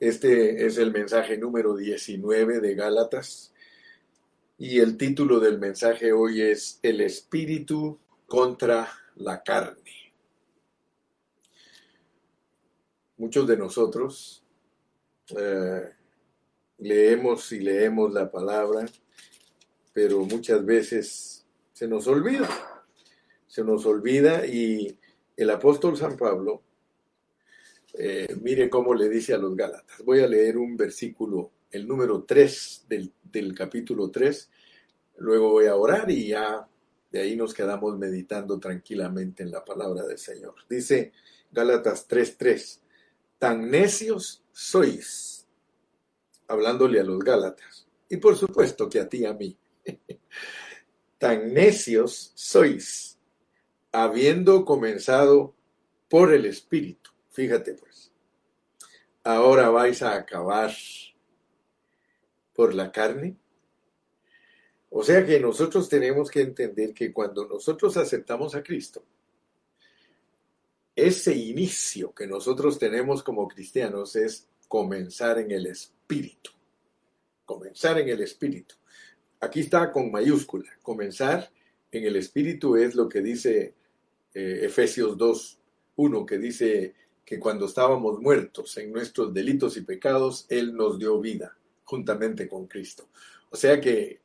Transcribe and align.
Este 0.00 0.66
es 0.66 0.76
el 0.78 0.92
mensaje 0.92 1.38
número 1.38 1.76
19 1.76 2.60
de 2.60 2.74
Gálatas 2.74 3.54
y 4.58 4.80
el 4.80 4.96
título 4.96 5.38
del 5.38 5.60
mensaje 5.60 6.12
hoy 6.12 6.42
es 6.42 6.80
El 6.82 7.00
espíritu 7.00 8.00
contra 8.26 8.88
la 9.14 9.40
carne. 9.44 10.12
Muchos 13.18 13.46
de 13.46 13.56
nosotros 13.56 14.44
eh, 15.28 15.92
leemos 16.78 17.52
y 17.52 17.60
leemos 17.60 18.12
la 18.12 18.28
palabra, 18.28 18.86
pero 19.92 20.24
muchas 20.24 20.64
veces 20.66 21.46
se 21.72 21.86
nos 21.86 22.08
olvida. 22.08 22.48
Se 23.46 23.62
nos 23.62 23.86
olvida 23.86 24.44
y 24.44 24.98
el 25.36 25.50
apóstol 25.50 25.96
San 25.96 26.16
Pablo 26.16 26.62
eh, 27.96 28.34
mire 28.40 28.68
cómo 28.68 28.94
le 28.94 29.08
dice 29.08 29.34
a 29.34 29.38
los 29.38 29.54
Gálatas. 29.56 30.02
Voy 30.04 30.20
a 30.20 30.26
leer 30.26 30.58
un 30.58 30.76
versículo, 30.76 31.52
el 31.70 31.86
número 31.86 32.24
3 32.24 32.86
del, 32.88 33.12
del 33.22 33.54
capítulo 33.54 34.10
3. 34.10 34.50
Luego 35.18 35.50
voy 35.50 35.66
a 35.66 35.76
orar 35.76 36.10
y 36.10 36.28
ya 36.28 36.68
de 37.14 37.20
ahí 37.20 37.36
nos 37.36 37.54
quedamos 37.54 37.96
meditando 37.96 38.58
tranquilamente 38.58 39.44
en 39.44 39.52
la 39.52 39.64
palabra 39.64 40.04
del 40.04 40.18
Señor. 40.18 40.54
Dice 40.68 41.12
Gálatas 41.52 42.08
3:3, 42.08 42.80
tan 43.38 43.70
necios 43.70 44.42
sois, 44.50 45.46
hablándole 46.48 46.98
a 46.98 47.04
los 47.04 47.20
Gálatas, 47.20 47.86
y 48.08 48.16
por 48.16 48.36
supuesto 48.36 48.88
que 48.88 48.98
a 48.98 49.08
ti 49.08 49.18
y 49.18 49.26
a 49.26 49.32
mí, 49.32 49.56
tan 51.18 51.54
necios 51.54 52.32
sois, 52.34 53.16
habiendo 53.92 54.64
comenzado 54.64 55.54
por 56.08 56.34
el 56.34 56.46
Espíritu 56.46 57.13
Fíjate 57.34 57.74
pues, 57.74 58.12
ahora 59.24 59.68
vais 59.68 60.00
a 60.02 60.14
acabar 60.14 60.72
por 62.54 62.72
la 62.72 62.92
carne. 62.92 63.36
O 64.90 65.02
sea 65.02 65.26
que 65.26 65.40
nosotros 65.40 65.88
tenemos 65.88 66.30
que 66.30 66.42
entender 66.42 66.94
que 66.94 67.12
cuando 67.12 67.48
nosotros 67.48 67.96
aceptamos 67.96 68.54
a 68.54 68.62
Cristo, 68.62 69.04
ese 70.94 71.34
inicio 71.34 72.14
que 72.14 72.28
nosotros 72.28 72.78
tenemos 72.78 73.24
como 73.24 73.48
cristianos 73.48 74.14
es 74.14 74.46
comenzar 74.68 75.40
en 75.40 75.50
el 75.50 75.66
Espíritu. 75.66 76.52
Comenzar 77.44 77.98
en 77.98 78.10
el 78.10 78.20
Espíritu. 78.20 78.76
Aquí 79.40 79.58
está 79.58 79.90
con 79.90 80.12
mayúscula. 80.12 80.70
Comenzar 80.82 81.50
en 81.90 82.04
el 82.04 82.14
Espíritu 82.14 82.76
es 82.76 82.94
lo 82.94 83.08
que 83.08 83.20
dice 83.20 83.74
eh, 84.32 84.60
Efesios 84.62 85.18
2, 85.18 85.58
1, 85.96 86.26
que 86.26 86.38
dice, 86.38 86.94
que 87.24 87.38
cuando 87.38 87.66
estábamos 87.66 88.20
muertos 88.20 88.76
en 88.76 88.92
nuestros 88.92 89.32
delitos 89.32 89.76
y 89.76 89.82
pecados, 89.82 90.46
Él 90.48 90.74
nos 90.74 90.98
dio 90.98 91.20
vida 91.20 91.56
juntamente 91.84 92.48
con 92.48 92.66
Cristo. 92.66 93.08
O 93.50 93.56
sea 93.56 93.80
que 93.80 94.20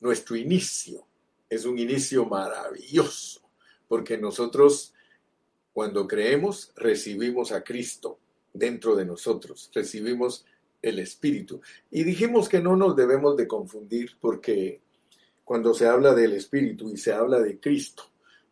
nuestro 0.00 0.36
inicio 0.36 1.06
es 1.48 1.64
un 1.64 1.78
inicio 1.78 2.24
maravilloso, 2.24 3.42
porque 3.86 4.16
nosotros 4.16 4.94
cuando 5.72 6.06
creemos 6.06 6.72
recibimos 6.76 7.52
a 7.52 7.62
Cristo 7.62 8.18
dentro 8.52 8.94
de 8.94 9.04
nosotros, 9.04 9.70
recibimos 9.74 10.44
el 10.80 10.98
Espíritu. 10.98 11.60
Y 11.90 12.04
dijimos 12.04 12.48
que 12.48 12.60
no 12.60 12.76
nos 12.76 12.96
debemos 12.96 13.36
de 13.36 13.46
confundir 13.46 14.16
porque 14.20 14.80
cuando 15.44 15.74
se 15.74 15.86
habla 15.86 16.14
del 16.14 16.32
Espíritu 16.32 16.90
y 16.90 16.96
se 16.96 17.12
habla 17.12 17.40
de 17.40 17.58
Cristo, 17.58 18.04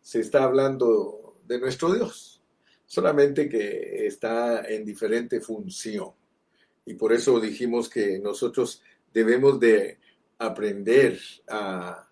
se 0.02 0.20
está 0.20 0.44
hablando 0.44 1.38
de 1.46 1.58
nuestro 1.58 1.92
Dios 1.92 2.39
solamente 2.90 3.48
que 3.48 4.04
está 4.08 4.68
en 4.68 4.84
diferente 4.84 5.40
función. 5.40 6.10
Y 6.84 6.94
por 6.94 7.12
eso 7.12 7.38
dijimos 7.38 7.88
que 7.88 8.18
nosotros 8.18 8.82
debemos 9.14 9.60
de 9.60 10.00
aprender 10.38 11.16
a 11.46 12.10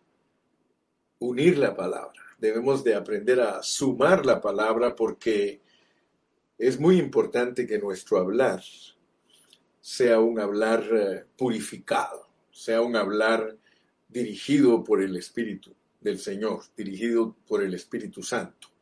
unir 1.18 1.58
la 1.58 1.74
palabra, 1.74 2.22
debemos 2.38 2.84
de 2.84 2.94
aprender 2.94 3.40
a 3.40 3.60
sumar 3.60 4.24
la 4.24 4.40
palabra 4.40 4.94
porque 4.94 5.60
es 6.56 6.78
muy 6.78 7.00
importante 7.00 7.66
que 7.66 7.80
nuestro 7.80 8.18
hablar 8.18 8.62
sea 9.80 10.20
un 10.20 10.38
hablar 10.38 10.84
eh, 10.92 11.24
purificado, 11.36 12.28
sea 12.52 12.82
un 12.82 12.94
hablar 12.94 13.56
dirigido 14.08 14.84
por 14.84 15.02
el 15.02 15.16
Espíritu 15.16 15.74
del 16.00 16.20
Señor, 16.20 16.62
dirigido 16.76 17.34
por 17.48 17.64
el 17.64 17.74
Espíritu 17.74 18.22
Santo. 18.22 18.77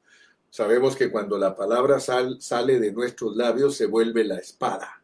Sabemos 0.56 0.96
que 0.96 1.10
cuando 1.10 1.36
la 1.36 1.54
palabra 1.54 2.00
sale 2.00 2.80
de 2.80 2.90
nuestros 2.90 3.36
labios 3.36 3.76
se 3.76 3.84
vuelve 3.84 4.24
la 4.24 4.38
espada. 4.38 5.02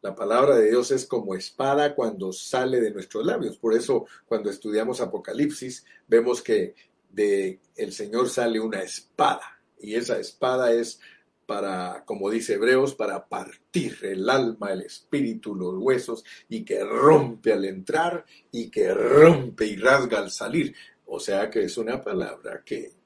La 0.00 0.14
palabra 0.14 0.56
de 0.56 0.70
Dios 0.70 0.90
es 0.92 1.04
como 1.04 1.34
espada 1.34 1.94
cuando 1.94 2.32
sale 2.32 2.80
de 2.80 2.90
nuestros 2.90 3.26
labios. 3.26 3.58
Por 3.58 3.74
eso 3.74 4.06
cuando 4.24 4.48
estudiamos 4.48 5.02
Apocalipsis 5.02 5.84
vemos 6.08 6.40
que 6.40 6.74
de 7.10 7.60
el 7.76 7.92
Señor 7.92 8.30
sale 8.30 8.58
una 8.60 8.80
espada 8.80 9.60
y 9.78 9.94
esa 9.94 10.18
espada 10.18 10.72
es 10.72 11.00
para, 11.44 12.02
como 12.06 12.30
dice 12.30 12.54
Hebreos, 12.54 12.94
para 12.94 13.28
partir 13.28 13.98
el 14.00 14.30
alma, 14.30 14.72
el 14.72 14.80
espíritu, 14.80 15.54
los 15.54 15.74
huesos 15.76 16.24
y 16.48 16.64
que 16.64 16.82
rompe 16.82 17.52
al 17.52 17.66
entrar 17.66 18.24
y 18.50 18.70
que 18.70 18.94
rompe 18.94 19.66
y 19.66 19.76
rasga 19.76 20.20
al 20.20 20.30
salir. 20.30 20.74
O 21.04 21.20
sea 21.20 21.50
que 21.50 21.62
es 21.64 21.76
una 21.76 22.00
palabra 22.00 22.62
que 22.64 23.01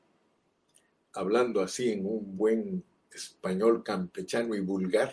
hablando 1.17 1.61
así 1.61 1.91
en 1.91 2.07
un 2.07 2.37
buen 2.37 2.85
español 3.13 3.83
campechano 3.83 4.55
y 4.55 4.61
vulgar, 4.61 5.13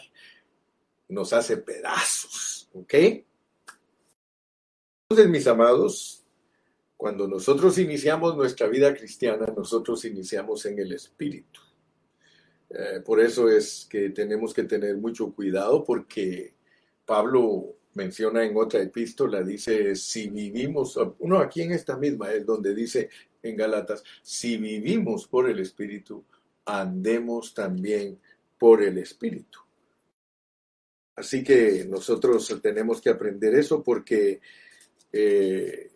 nos 1.10 1.34
hace 1.34 1.58
pedazos, 1.58 2.70
¿ok? 2.74 2.94
Entonces, 5.10 5.30
mis 5.30 5.48
amados, 5.48 6.24
cuando 6.98 7.28
nosotros 7.28 7.78
iniciamos 7.78 8.36
nuestra 8.36 8.68
vida 8.68 8.94
cristiana, 8.96 9.46
nosotros 9.56 10.04
iniciamos 10.06 10.66
en 10.66 10.80
el 10.80 10.94
Espíritu. 10.94 11.60
Eh, 12.70 13.02
por 13.06 13.20
eso 13.20 13.50
es 13.50 13.86
que 13.90 14.10
tenemos 14.10 14.54
que 14.54 14.64
tener 14.64 14.98
mucho 14.98 15.32
cuidado 15.34 15.84
porque 15.84 16.56
Pablo 17.06 17.76
menciona 17.94 18.44
en 18.44 18.58
otra 18.58 18.82
epístola, 18.82 19.44
dice, 19.44 19.96
si 19.96 20.30
vivimos, 20.30 20.98
uno 21.20 21.40
aquí 21.40 21.62
en 21.62 21.74
esta 21.74 21.96
misma 21.98 22.32
es 22.32 22.46
donde 22.46 22.74
dice, 22.74 23.10
en 23.44 23.58
Galatas, 23.58 24.04
si 24.22 24.58
vivimos 24.58 25.28
por 25.28 25.50
el 25.50 25.60
Espíritu, 25.60 26.24
andemos 26.66 27.54
también 27.54 28.20
por 28.58 28.82
el 28.82 28.98
Espíritu. 28.98 29.60
Así 31.16 31.44
que 31.44 31.86
nosotros 31.86 32.60
tenemos 32.62 33.00
que 33.02 33.10
aprender 33.10 33.54
eso 33.54 33.84
porque 33.84 34.42
eh, 35.12 35.92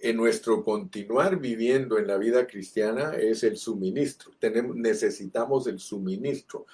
en 0.00 0.16
nuestro 0.16 0.62
continuar 0.64 1.38
viviendo 1.38 1.96
en 1.96 2.08
la 2.08 2.18
vida 2.18 2.46
cristiana 2.46 3.14
es 3.14 3.44
el 3.44 3.56
suministro. 3.56 4.32
Tenemos, 4.38 4.76
necesitamos 4.76 5.66
el 5.68 5.78
suministro 5.78 6.66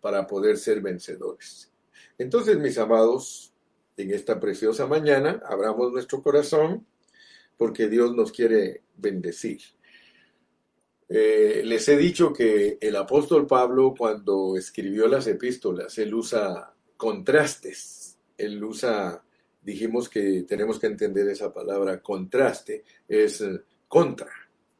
para 0.00 0.26
poder 0.26 0.58
ser 0.58 0.82
vencedores. 0.82 1.72
Entonces, 2.18 2.58
mis 2.58 2.76
amados, 2.76 3.54
en 3.96 4.10
esta 4.10 4.38
preciosa 4.38 4.86
mañana, 4.86 5.40
abramos 5.46 5.92
nuestro 5.92 6.22
corazón 6.22 6.84
porque 7.56 7.88
Dios 7.88 8.14
nos 8.14 8.32
quiere 8.32 8.82
bendecir. 8.96 9.60
Eh, 11.08 11.62
les 11.64 11.88
he 11.88 11.96
dicho 11.96 12.32
que 12.32 12.78
el 12.80 12.96
apóstol 12.96 13.46
Pablo 13.46 13.94
cuando 13.96 14.56
escribió 14.56 15.06
las 15.06 15.26
epístolas, 15.26 15.96
él 15.98 16.14
usa 16.14 16.74
contrastes, 16.96 18.18
él 18.36 18.62
usa, 18.64 19.22
dijimos 19.62 20.08
que 20.08 20.42
tenemos 20.42 20.80
que 20.80 20.88
entender 20.88 21.28
esa 21.28 21.52
palabra, 21.52 22.02
contraste, 22.02 22.84
es 23.08 23.44
contra, 23.86 24.30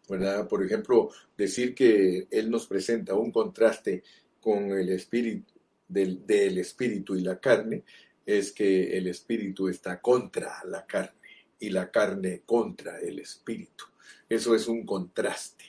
¿verdad? 0.09 0.49
Por 0.49 0.65
ejemplo, 0.65 1.11
decir 1.37 1.75
que 1.75 2.27
él 2.31 2.51
nos 2.51 2.67
presenta 2.67 3.15
un 3.15 3.31
contraste 3.31 4.03
con 4.41 4.73
el 4.73 4.89
espíritu, 4.89 5.53
del, 5.87 6.27
del 6.27 6.59
espíritu 6.59 7.15
y 7.15 7.23
la 7.23 7.39
carne, 7.39 7.85
es 8.25 8.51
que 8.51 8.97
el 8.99 9.07
espíritu 9.07 9.69
está 9.69 10.01
contra 10.01 10.65
la 10.65 10.84
carne 10.84 11.26
y 11.59 11.71
la 11.71 11.91
carne 11.91 12.43
contra 12.45 12.99
el 13.01 13.19
espíritu. 13.19 13.85
Eso 14.29 14.55
es 14.55 14.69
un 14.69 14.85
contraste. 14.85 15.65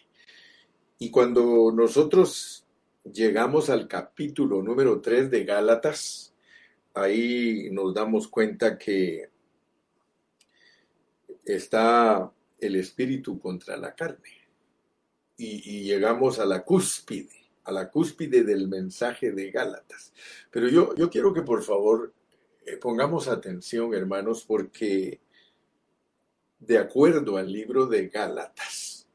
Y 1.00 1.12
cuando 1.12 1.72
nosotros 1.72 2.66
llegamos 3.04 3.70
al 3.70 3.88
capítulo 3.88 4.62
número 4.62 5.00
3 5.00 5.30
de 5.30 5.46
Gálatas, 5.46 6.34
ahí 6.94 7.70
nos 7.72 7.94
damos 7.94 8.28
cuenta 8.28 8.78
que 8.78 9.30
está 11.46 12.32
el 12.60 12.76
espíritu 12.76 13.40
contra 13.40 13.78
la 13.78 13.96
carne. 13.96 14.32
Y, 15.40 15.84
llegamos 15.84 16.40
a 16.40 16.46
la 16.46 16.64
cúspide, 16.64 17.52
a 17.64 17.72
la 17.72 17.92
cúspide 17.92 18.44
del 18.44 18.68
mensaje 18.68 19.32
de 19.32 19.52
Gálatas. 19.52 20.12
Pero 20.50 20.68
yo, 20.68 20.96
yo 20.96 21.12
quiero 21.12 21.32
que 21.32 21.44
por 21.44 21.62
favor 21.62 22.12
eh, 22.66 22.78
pongamos 22.78 23.28
atención, 23.28 23.94
hermanos, 23.94 24.44
porque 24.48 25.22
de 26.60 26.78
acuerdo 26.78 27.38
al 27.38 27.52
libro 27.52 27.86
de 27.86 28.08
Gálatas. 28.08 29.08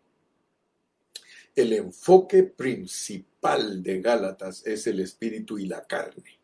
El 1.54 1.72
enfoque 1.72 2.44
principal 2.44 3.82
de 3.82 4.00
Gálatas 4.00 4.66
es 4.66 4.86
el 4.86 5.00
espíritu 5.00 5.58
y 5.58 5.66
la 5.66 5.86
carne. 5.86 6.38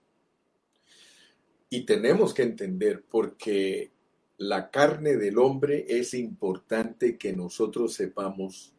Y 1.71 1.85
tenemos 1.85 2.35
que 2.35 2.43
entender 2.43 3.05
porque 3.09 3.91
la 4.39 4.71
carne 4.71 5.17
del 5.17 5.39
hombre 5.39 5.87
es 5.89 6.15
importante 6.15 7.17
que 7.17 7.33
nosotros 7.33 7.95
sepamos 7.95 8.75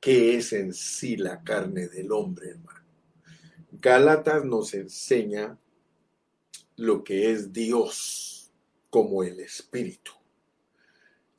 qué 0.00 0.36
es 0.36 0.52
en 0.52 0.72
sí 0.72 1.16
la 1.16 1.42
carne 1.42 1.88
del 1.88 2.12
hombre, 2.12 2.50
hermano. 2.50 2.80
Gálatas 3.70 4.44
nos 4.44 4.74
enseña 4.74 5.58
lo 6.76 7.02
que 7.04 7.32
es 7.32 7.52
Dios 7.52 8.50
como 8.90 9.22
el 9.22 9.40
espíritu 9.40 10.21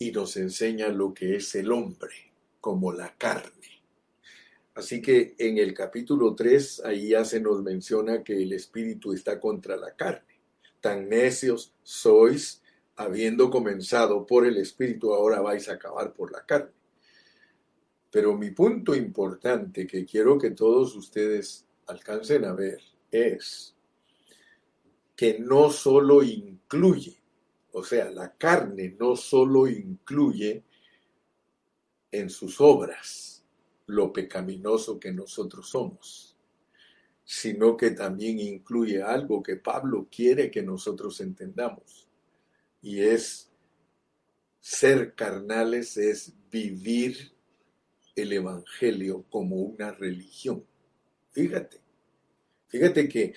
y 0.04 0.12
nos 0.12 0.36
enseña 0.36 0.90
lo 0.90 1.14
que 1.14 1.38
es 1.38 1.56
el 1.56 1.72
hombre 1.72 2.34
como 2.60 2.92
la 2.92 3.16
carne. 3.18 3.82
Así 4.76 5.02
que 5.02 5.34
en 5.38 5.58
el 5.60 5.74
capítulo 5.74 6.36
3 6.36 6.82
ahí 6.84 7.10
ya 7.10 7.24
se 7.24 7.40
nos 7.40 7.64
menciona 7.64 8.22
que 8.22 8.44
el 8.44 8.52
espíritu 8.52 9.14
está 9.14 9.40
contra 9.40 9.78
la 9.78 9.96
carne. 9.96 10.42
Tan 10.82 11.08
necios 11.08 11.74
sois, 11.84 12.62
habiendo 12.98 13.50
comenzado 13.50 14.26
por 14.26 14.46
el 14.46 14.58
espíritu, 14.58 15.14
ahora 15.14 15.40
vais 15.40 15.70
a 15.70 15.76
acabar 15.76 16.12
por 16.14 16.34
la 16.34 16.46
carne. 16.46 16.74
Pero 18.12 18.38
mi 18.38 18.52
punto 18.52 18.94
importante 18.94 19.88
que 19.88 20.06
quiero 20.06 20.38
que 20.38 20.52
todos 20.52 20.98
ustedes 20.98 21.66
alcancen 21.88 22.44
a 22.44 22.52
ver 22.52 22.82
es 23.10 23.74
que 25.16 25.40
no 25.40 25.70
solo 25.70 26.24
incluye, 26.24 27.23
o 27.74 27.84
sea, 27.84 28.10
la 28.12 28.32
carne 28.36 28.96
no 29.00 29.16
solo 29.16 29.68
incluye 29.68 30.64
en 32.12 32.30
sus 32.30 32.62
obras, 32.62 33.44
lo 33.88 34.14
pecaminoso 34.14 35.00
que 35.00 35.12
nosotros 35.12 35.70
somos, 35.70 36.38
sino 37.24 37.76
que 37.76 37.92
también 37.92 38.40
incluye 38.40 39.02
algo 39.02 39.42
que 39.42 39.56
Pablo 39.56 40.08
quiere 40.10 40.52
que 40.52 40.62
nosotros 40.62 41.20
entendamos, 41.20 42.08
y 42.82 43.02
es 43.02 43.52
ser 44.60 45.16
carnales, 45.16 45.98
es 45.98 46.32
vivir 46.52 47.34
el 48.16 48.34
Evangelio 48.34 49.26
como 49.32 49.56
una 49.56 49.92
religión. 49.92 50.64
Fíjate, 51.32 51.82
fíjate 52.68 53.10
que 53.10 53.34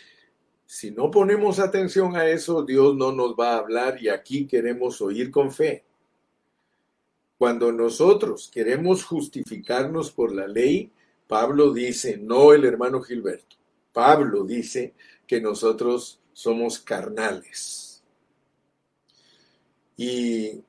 si 0.66 0.90
no 0.90 1.10
ponemos 1.10 1.60
atención 1.60 2.16
a 2.16 2.26
eso, 2.28 2.64
Dios 2.64 2.96
no 2.96 3.12
nos 3.12 3.34
va 3.34 3.54
a 3.54 3.58
hablar 3.58 4.02
y 4.02 4.08
aquí 4.08 4.46
queremos 4.46 5.00
oír 5.00 5.30
con 5.30 5.52
fe. 5.52 5.84
Cuando 7.38 7.70
nosotros 7.70 8.50
queremos 8.52 9.04
justificarnos 9.04 10.10
por 10.10 10.32
la 10.32 10.48
ley, 10.48 10.90
Pablo 11.28 11.72
dice, 11.72 12.18
no 12.18 12.52
el 12.52 12.64
hermano 12.64 13.00
Gilberto, 13.00 13.56
Pablo 13.92 14.44
dice 14.44 14.94
que 15.26 15.40
nosotros 15.40 16.20
somos 16.32 16.80
carnales. 16.80 18.02
Y 19.96 20.62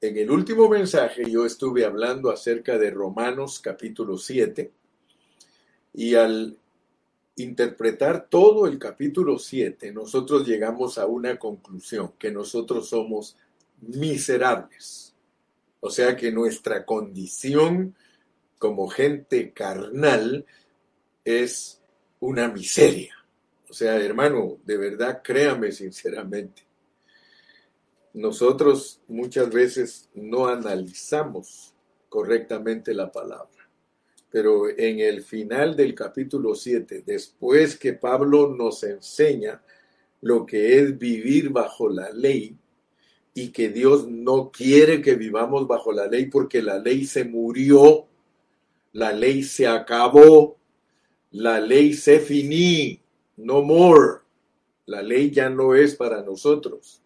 en 0.00 0.16
el 0.16 0.30
último 0.30 0.68
mensaje 0.68 1.28
yo 1.28 1.44
estuve 1.44 1.84
hablando 1.84 2.30
acerca 2.30 2.78
de 2.78 2.90
Romanos 2.90 3.60
capítulo 3.60 4.16
7 4.16 4.72
y 5.94 6.14
al 6.14 6.56
interpretar 7.36 8.28
todo 8.28 8.66
el 8.66 8.78
capítulo 8.78 9.38
7 9.38 9.92
nosotros 9.92 10.46
llegamos 10.46 10.98
a 10.98 11.06
una 11.06 11.38
conclusión, 11.38 12.12
que 12.18 12.30
nosotros 12.30 12.88
somos 12.88 13.36
miserables 13.80 15.06
o 15.86 15.90
sea 15.90 16.16
que 16.16 16.32
nuestra 16.32 16.84
condición 16.84 17.94
como 18.58 18.88
gente 18.88 19.52
carnal 19.52 20.44
es 21.24 21.80
una 22.18 22.48
miseria. 22.48 23.14
O 23.68 23.72
sea, 23.72 23.96
hermano, 23.96 24.58
de 24.64 24.78
verdad, 24.78 25.20
créame 25.22 25.70
sinceramente. 25.70 26.64
Nosotros 28.14 29.00
muchas 29.06 29.48
veces 29.50 30.08
no 30.14 30.48
analizamos 30.48 31.72
correctamente 32.08 32.92
la 32.92 33.12
palabra. 33.12 33.55
Pero 34.30 34.68
en 34.68 35.00
el 35.00 35.22
final 35.22 35.76
del 35.76 35.94
capítulo 35.94 36.54
7, 36.54 37.02
después 37.06 37.78
que 37.78 37.94
Pablo 37.94 38.54
nos 38.54 38.82
enseña 38.82 39.62
lo 40.20 40.44
que 40.44 40.78
es 40.78 40.98
vivir 40.98 41.50
bajo 41.50 41.88
la 41.88 42.10
ley, 42.10 42.56
y 43.36 43.48
que 43.48 43.68
Dios 43.68 44.08
no 44.08 44.50
quiere 44.50 45.02
que 45.02 45.14
vivamos 45.14 45.68
bajo 45.68 45.92
la 45.92 46.06
ley 46.06 46.24
porque 46.24 46.62
la 46.62 46.78
ley 46.78 47.04
se 47.04 47.22
murió, 47.26 48.06
la 48.92 49.12
ley 49.12 49.42
se 49.42 49.66
acabó, 49.66 50.56
la 51.32 51.60
ley 51.60 51.92
se 51.92 52.18
finí, 52.18 52.98
no 53.36 53.60
more. 53.60 54.20
La 54.86 55.02
ley 55.02 55.30
ya 55.30 55.50
no 55.50 55.74
es 55.74 55.96
para 55.96 56.22
nosotros. 56.22 57.02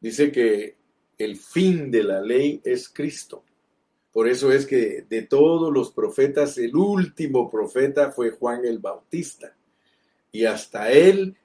Dice 0.00 0.30
que 0.30 0.76
el 1.18 1.36
fin 1.36 1.90
de 1.90 2.04
la 2.04 2.20
ley 2.20 2.60
es 2.62 2.88
Cristo. 2.88 3.42
Por 4.14 4.28
eso 4.28 4.52
es 4.52 4.64
que 4.64 5.04
de 5.08 5.22
todos 5.22 5.72
los 5.72 5.90
profetas, 5.90 6.56
el 6.58 6.76
último 6.76 7.50
profeta 7.50 8.12
fue 8.12 8.30
Juan 8.30 8.64
el 8.64 8.78
Bautista. 8.78 9.56
Y 10.30 10.44
hasta 10.44 10.92
él, 10.92 11.36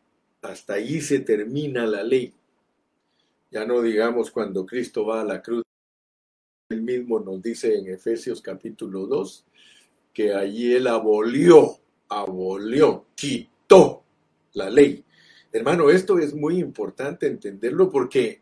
hasta 0.44 0.75
allí 0.75 1.01
se 1.01 1.21
termina 1.21 1.88
la 1.88 2.04
ley. 2.04 2.31
Ya 3.50 3.66
no 3.66 3.81
digamos 3.81 4.30
cuando 4.30 4.68
Cristo 4.68 5.04
va 5.04 5.21
a 5.21 5.25
la 5.25 5.42
cruz, 5.42 5.63
él 6.69 6.83
mismo 6.83 7.19
nos 7.19 7.42
dice 7.42 7.75
en 7.75 7.88
Efesios 7.88 8.39
capítulo 8.39 9.07
2 9.07 9.45
que 10.13 10.36
allí 10.36 10.75
él 10.75 10.86
abolió, 10.86 11.80
abolió, 12.07 13.07
quitó 13.16 14.04
la 14.54 14.69
ley. 14.69 15.04
Hermano, 15.51 15.89
esto 15.89 16.19
es 16.19 16.36
muy 16.36 16.60
importante 16.60 17.25
entenderlo 17.25 17.89
porque 17.89 18.42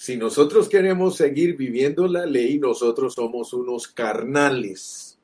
si 0.00 0.16
nosotros 0.16 0.68
queremos 0.68 1.16
seguir 1.16 1.56
viviendo 1.56 2.06
la 2.06 2.24
ley, 2.24 2.60
nosotros 2.60 3.14
somos 3.14 3.52
unos 3.52 3.88
carnales. 3.88 5.18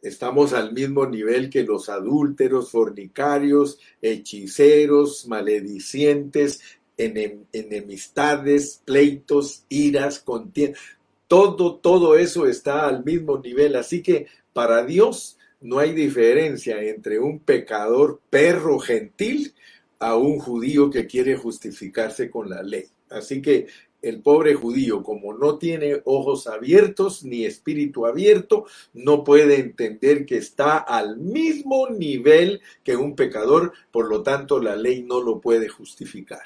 Estamos 0.00 0.54
al 0.54 0.72
mismo 0.72 1.04
nivel 1.04 1.50
que 1.50 1.62
los 1.62 1.90
adúlteros, 1.90 2.70
fornicarios, 2.70 3.78
hechiceros, 4.00 5.26
maledicientes, 5.28 6.62
enemistades, 6.96 8.80
pleitos, 8.86 9.64
iras, 9.68 10.18
contiendas. 10.20 10.80
Todo, 11.28 11.74
todo 11.76 12.16
eso 12.16 12.46
está 12.46 12.88
al 12.88 13.04
mismo 13.04 13.36
nivel. 13.36 13.76
Así 13.76 14.02
que 14.02 14.28
para 14.54 14.82
Dios 14.82 15.36
no 15.60 15.78
hay 15.78 15.92
diferencia 15.92 16.80
entre 16.80 17.18
un 17.18 17.40
pecador 17.40 18.18
perro 18.30 18.78
gentil 18.78 19.52
a 19.98 20.16
un 20.16 20.38
judío 20.38 20.88
que 20.90 21.06
quiere 21.06 21.36
justificarse 21.36 22.30
con 22.30 22.48
la 22.48 22.62
ley. 22.62 22.86
Así 23.10 23.40
que 23.40 23.66
el 24.02 24.20
pobre 24.22 24.54
judío, 24.54 25.02
como 25.02 25.34
no 25.34 25.58
tiene 25.58 26.00
ojos 26.04 26.46
abiertos 26.46 27.24
ni 27.24 27.44
espíritu 27.44 28.06
abierto, 28.06 28.66
no 28.94 29.24
puede 29.24 29.58
entender 29.58 30.26
que 30.26 30.36
está 30.36 30.78
al 30.78 31.16
mismo 31.16 31.88
nivel 31.88 32.60
que 32.84 32.96
un 32.96 33.16
pecador, 33.16 33.72
por 33.90 34.08
lo 34.08 34.22
tanto 34.22 34.60
la 34.60 34.76
ley 34.76 35.02
no 35.02 35.20
lo 35.20 35.40
puede 35.40 35.68
justificar 35.68 36.42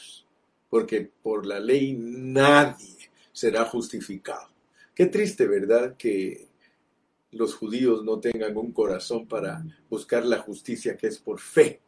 porque 0.71 1.11
por 1.23 1.45
la 1.45 1.61
ley 1.61 1.95
nadie 1.99 3.11
será 3.33 3.65
justificado. 3.65 4.49
Qué 4.95 5.07
triste, 5.07 5.47
¿verdad? 5.47 5.97
Que 5.97 6.49
los 7.33 7.55
judíos 7.55 8.05
no 8.05 8.21
tengan 8.21 8.57
un 8.57 8.73
corazón 8.73 9.27
para 9.27 9.65
buscar 9.91 10.25
la 10.25 10.39
justicia 10.39 10.97
que 10.97 11.09
es 11.09 11.19
por 11.19 11.41
fe, 11.41 11.81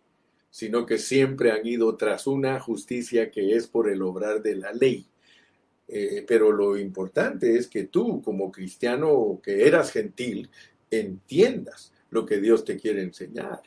sino 0.52 0.86
que 0.86 0.98
siempre 0.98 1.50
han 1.50 1.66
ido 1.66 1.96
tras 1.96 2.28
una 2.28 2.60
justicia 2.60 3.32
que 3.32 3.56
es 3.56 3.66
por 3.66 3.90
el 3.90 4.00
obrar 4.02 4.40
de 4.40 4.54
la 4.54 4.72
ley. 4.72 5.04
Eh, 5.88 6.24
pero 6.28 6.52
lo 6.52 6.76
importante 6.76 7.56
es 7.56 7.66
que 7.66 7.84
tú, 7.84 8.22
como 8.22 8.52
cristiano 8.52 9.40
que 9.42 9.66
eras 9.66 9.90
gentil, 9.90 10.48
entiendas 10.88 11.92
lo 12.10 12.24
que 12.24 12.38
Dios 12.38 12.64
te 12.64 12.76
quiere 12.76 13.02
enseñar, 13.02 13.62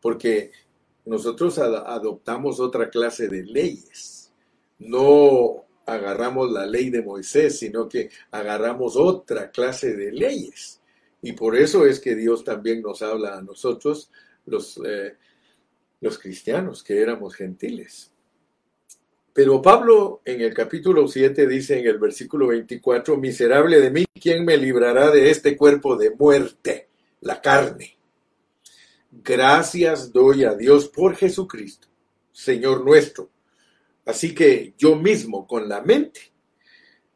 porque 0.00 0.52
nosotros 1.04 1.58
adoptamos 1.58 2.60
otra 2.60 2.88
clase 2.88 3.28
de 3.28 3.42
leyes 3.42 4.20
no 4.80 5.66
agarramos 5.86 6.50
la 6.50 6.66
ley 6.66 6.90
de 6.90 7.02
Moisés, 7.02 7.58
sino 7.58 7.88
que 7.88 8.10
agarramos 8.30 8.96
otra 8.96 9.50
clase 9.50 9.94
de 9.94 10.10
leyes. 10.10 10.80
Y 11.22 11.32
por 11.32 11.56
eso 11.56 11.86
es 11.86 12.00
que 12.00 12.14
Dios 12.14 12.44
también 12.44 12.82
nos 12.82 13.02
habla 13.02 13.36
a 13.36 13.42
nosotros, 13.42 14.10
los, 14.46 14.80
eh, 14.84 15.16
los 16.00 16.18
cristianos, 16.18 16.82
que 16.82 17.00
éramos 17.00 17.34
gentiles. 17.34 18.12
Pero 19.32 19.62
Pablo 19.62 20.22
en 20.24 20.40
el 20.40 20.52
capítulo 20.52 21.06
7 21.06 21.46
dice 21.46 21.78
en 21.78 21.86
el 21.86 21.98
versículo 21.98 22.48
24, 22.48 23.16
miserable 23.16 23.80
de 23.80 23.90
mí, 23.90 24.04
¿quién 24.20 24.44
me 24.44 24.56
librará 24.56 25.10
de 25.10 25.30
este 25.30 25.56
cuerpo 25.56 25.96
de 25.96 26.10
muerte? 26.10 26.88
La 27.20 27.40
carne. 27.40 27.96
Gracias 29.12 30.12
doy 30.12 30.44
a 30.44 30.54
Dios 30.54 30.88
por 30.88 31.16
Jesucristo, 31.16 31.88
Señor 32.32 32.84
nuestro 32.84 33.30
Así 34.10 34.34
que 34.34 34.74
yo 34.76 34.96
mismo 34.96 35.46
con 35.46 35.68
la 35.68 35.82
mente 35.82 36.32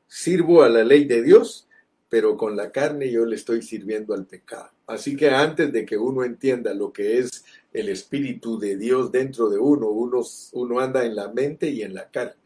sirvo 0.07 0.63
a 0.63 0.69
la 0.69 0.85
ley 0.85 1.07
de 1.07 1.23
Dios, 1.23 1.67
pero 2.09 2.37
con 2.37 2.57
la 2.57 2.71
carne 2.71 3.11
yo 3.11 3.25
le 3.25 3.35
estoy 3.35 3.63
sirviendo 3.63 4.15
al 4.15 4.27
pecado. 4.27 4.71
Así 4.87 5.17
que 5.17 5.31
antes 5.31 5.73
de 5.73 5.85
que 5.85 5.97
uno 5.97 6.23
entienda 6.23 6.73
lo 6.73 6.93
que 6.93 7.19
es 7.19 7.45
el 7.75 7.89
Espíritu 7.89 8.59
de 8.59 8.77
Dios 8.77 9.13
dentro 9.13 9.51
de 9.51 9.59
uno. 9.59 9.89
uno. 9.89 10.23
Uno 10.53 10.81
anda 10.81 11.05
en 11.05 11.17
la 11.17 11.29
mente 11.29 11.69
y 11.69 11.83
en 11.83 11.93
la 11.93 12.09
carne. 12.09 12.41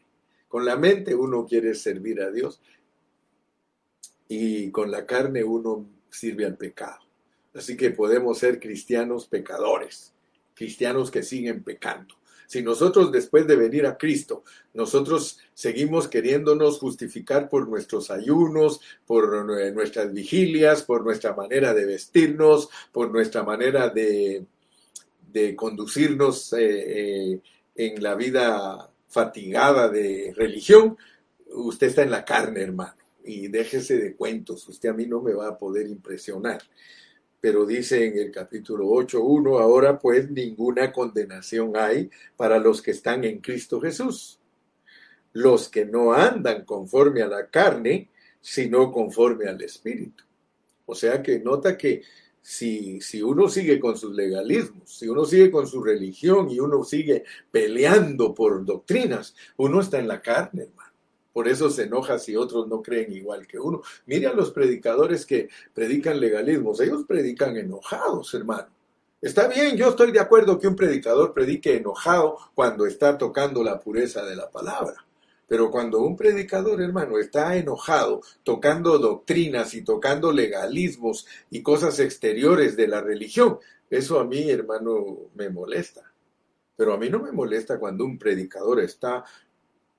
Con 0.49 0.65
la 0.65 0.77
mente 0.77 1.15
uno 1.15 1.47
quiere 1.47 1.75
servir 1.75 2.23
a 2.23 2.31
Dios 2.31 2.61
y 4.27 4.71
con 4.71 4.91
la 4.91 5.07
carne 5.07 5.45
uno 5.45 5.87
sirve 6.11 6.47
al 6.47 6.57
pecado. 6.57 7.01
Así 7.55 7.77
que 7.77 7.91
podemos 7.91 8.39
ser 8.39 8.59
cristianos 8.59 9.27
pecadores, 9.27 10.15
cristianos 10.55 11.11
que 11.11 11.23
siguen 11.23 11.63
pecando. 11.63 12.15
Si 12.47 12.63
nosotros 12.63 13.13
después 13.13 13.47
de 13.47 13.57
venir 13.57 13.85
a 13.85 13.99
Cristo, 13.99 14.43
nosotros 14.73 15.39
seguimos 15.53 16.09
queriéndonos 16.09 16.79
justificar 16.79 17.51
por 17.51 17.69
nuestros 17.69 18.11
ayunos, 18.11 18.81
por 19.07 19.45
nuestras 19.75 20.15
vigilias, 20.15 20.83
por 20.83 21.05
nuestra 21.05 21.35
manera 21.35 21.75
de 21.75 21.85
vestirnos, 21.85 22.71
por 22.91 23.11
nuestra 23.11 23.43
manera 23.43 23.91
de, 23.91 24.47
de 25.33 25.55
conducirnos 25.55 26.53
eh, 26.53 27.33
eh, 27.33 27.41
en 27.75 28.03
la 28.03 28.15
vida 28.15 28.91
fatigada 29.09 29.89
de 29.89 30.33
religión, 30.37 30.97
usted 31.55 31.89
está 31.89 32.03
en 32.03 32.11
la 32.11 32.25
carne, 32.25 32.63
hermano, 32.63 32.97
y 33.25 33.49
déjese 33.49 33.99
de 33.99 34.17
cuentos, 34.17 34.69
usted 34.69 34.91
a 34.91 34.95
mí 34.95 35.07
no 35.07 35.21
me 35.21 35.33
va 35.33 35.49
a 35.49 35.59
poder 35.59 35.87
impresionar. 35.87 36.63
Pero 37.41 37.65
dice 37.65 38.07
en 38.07 38.19
el 38.19 38.33
capítulo 38.33 38.87
8.1, 38.87 39.61
ahora 39.61 39.99
pues 39.99 40.29
ninguna 40.31 40.93
condenación 40.93 41.77
hay 41.77 42.11
para 42.37 42.59
los 42.59 42.83
que 42.83 42.91
están 42.91 43.25
en 43.25 43.39
Cristo 43.39 43.81
Jesús, 43.81 44.41
los 45.33 45.69
que 45.69 45.85
no 45.85 46.13
andan 46.13 46.65
conforme 46.65 47.23
a 47.23 47.29
la 47.29 47.49
carne, 47.49 48.11
sino 48.41 48.91
conforme 48.91 49.47
al 49.47 49.63
Espíritu. 49.63 50.25
O 50.87 50.95
sea 50.95 51.23
que 51.23 51.39
nota 51.39 51.77
que 51.77 52.03
si, 52.43 53.01
uno 53.23 53.49
sigue 53.49 53.79
con 53.79 53.97
sus 53.97 54.15
legalismos, 54.15 54.91
si 54.91 55.09
uno 55.09 55.25
sigue 55.25 55.51
con 55.51 55.67
su 55.67 55.83
religión 55.83 56.51
y 56.51 56.61
uno 56.61 56.85
sigue 56.85 57.25
peleando 57.51 58.35
por 58.35 58.65
doctrinas, 58.65 59.35
uno 59.57 59.81
está 59.81 59.99
en 59.99 60.09
la 60.09 60.21
carne, 60.21 60.65
hermano. 60.65 60.93
Por 61.33 61.47
eso 61.47 61.71
se 61.71 61.85
enoja 61.85 62.19
si 62.19 62.35
otros 62.35 62.67
no 62.67 62.83
creen 62.83 63.13
igual 63.13 63.47
que 63.47 63.59
uno. 63.59 63.83
Mire 64.07 64.27
a 64.27 64.33
los 64.33 64.51
predicadores 64.51 65.25
que 65.25 65.49
predican 65.73 66.19
legalismos. 66.19 66.81
Ellos 66.81 67.05
predican 67.07 67.57
enojados, 67.57 68.35
hermano. 68.35 68.69
Está 69.21 69.47
bien, 69.49 69.77
yo 69.77 69.89
estoy 69.89 70.13
de 70.13 70.21
acuerdo 70.21 70.59
que 70.59 70.69
un 70.69 70.77
predicador 70.77 71.33
predique 71.33 71.77
enojado 71.77 72.39
cuando 72.55 72.87
está 72.87 73.19
tocando 73.19 73.63
la 73.63 73.79
pureza 73.79 74.25
de 74.25 74.37
la 74.37 74.51
palabra. 74.51 75.08
Pero 75.49 75.71
cuando 75.71 76.03
un 76.03 76.15
predicador, 76.15 76.83
hermano, 76.83 77.19
está 77.19 77.57
enojado, 77.57 78.21
tocando 78.45 78.99
doctrinas 78.99 79.75
y 79.75 79.83
tocando 79.83 80.31
legalismos 80.31 81.27
y 81.51 81.63
cosas 81.63 81.99
exteriores 82.01 82.77
de 82.77 82.87
la 82.87 83.01
religión, 83.01 83.59
eso 83.89 84.21
a 84.21 84.25
mí, 84.25 84.51
hermano, 84.51 85.31
me 85.35 85.49
molesta. 85.49 86.13
Pero 86.77 86.93
a 86.93 86.99
mí 86.99 87.09
no 87.09 87.21
me 87.21 87.33
molesta 87.33 87.79
cuando 87.79 88.05
un 88.05 88.19
predicador 88.19 88.81
está 88.81 89.25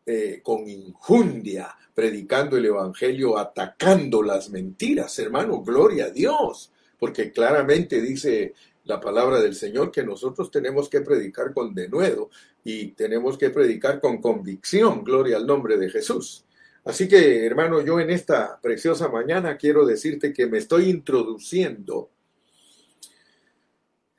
eh, 0.06 0.40
con 0.44 0.68
injundia, 0.68 1.76
predicando 1.94 2.56
el 2.56 2.66
Evangelio, 2.66 3.38
atacando 3.38 4.22
las 4.22 4.50
mentiras, 4.50 5.18
hermano, 5.20 5.62
gloria 5.62 6.06
a 6.06 6.10
Dios, 6.12 6.72
porque 6.98 7.32
claramente 7.32 8.02
dice 8.02 8.54
la 8.86 9.00
palabra 9.00 9.40
del 9.40 9.56
Señor 9.56 9.92
que 9.92 10.04
nosotros 10.04 10.50
tenemos 10.50 10.90
que 10.90 11.02
predicar 11.02 11.54
con 11.54 11.74
denuedo 11.74 12.30
y 12.64 12.88
tenemos 12.92 13.38
que 13.38 13.50
predicar 13.50 14.00
con 14.00 14.20
convicción, 14.20 15.04
gloria 15.04 15.38
al 15.38 15.46
nombre 15.46 15.78
de 15.78 15.90
Jesús. 15.90 16.46
Así 16.86 17.08
que, 17.08 17.46
hermano, 17.46 17.82
yo 17.82 18.00
en 18.00 18.10
esta 18.10 18.60
preciosa 18.62 19.10
mañana 19.10 19.58
quiero 19.58 19.86
decirte 19.86 20.34
que 20.34 20.48
me 20.48 20.58
estoy 20.58 20.90
introduciendo, 20.90 22.10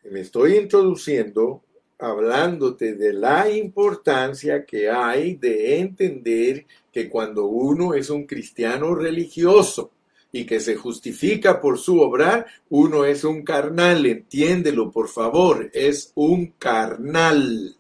me 0.04 0.20
estoy 0.20 0.56
introduciendo 0.56 1.64
hablándote 1.98 2.94
de 2.94 3.12
la 3.12 3.50
importancia 3.50 4.64
que 4.64 4.90
hay 4.90 5.36
de 5.36 5.78
entender 5.78 6.66
que 6.90 7.08
cuando 7.08 7.46
uno 7.46 7.94
es 7.94 8.08
un 8.08 8.26
cristiano 8.26 8.94
religioso 8.94 9.90
y 10.32 10.46
que 10.46 10.60
se 10.60 10.76
justifica 10.76 11.60
por 11.60 11.78
su 11.78 12.00
obrar, 12.00 12.46
uno 12.68 13.04
es 13.04 13.24
un 13.24 13.42
carnal, 13.42 14.06
entiéndelo 14.06 14.90
por 14.90 15.08
favor, 15.08 15.70
es 15.72 16.12
un 16.14 16.52
carnal. 16.58 17.76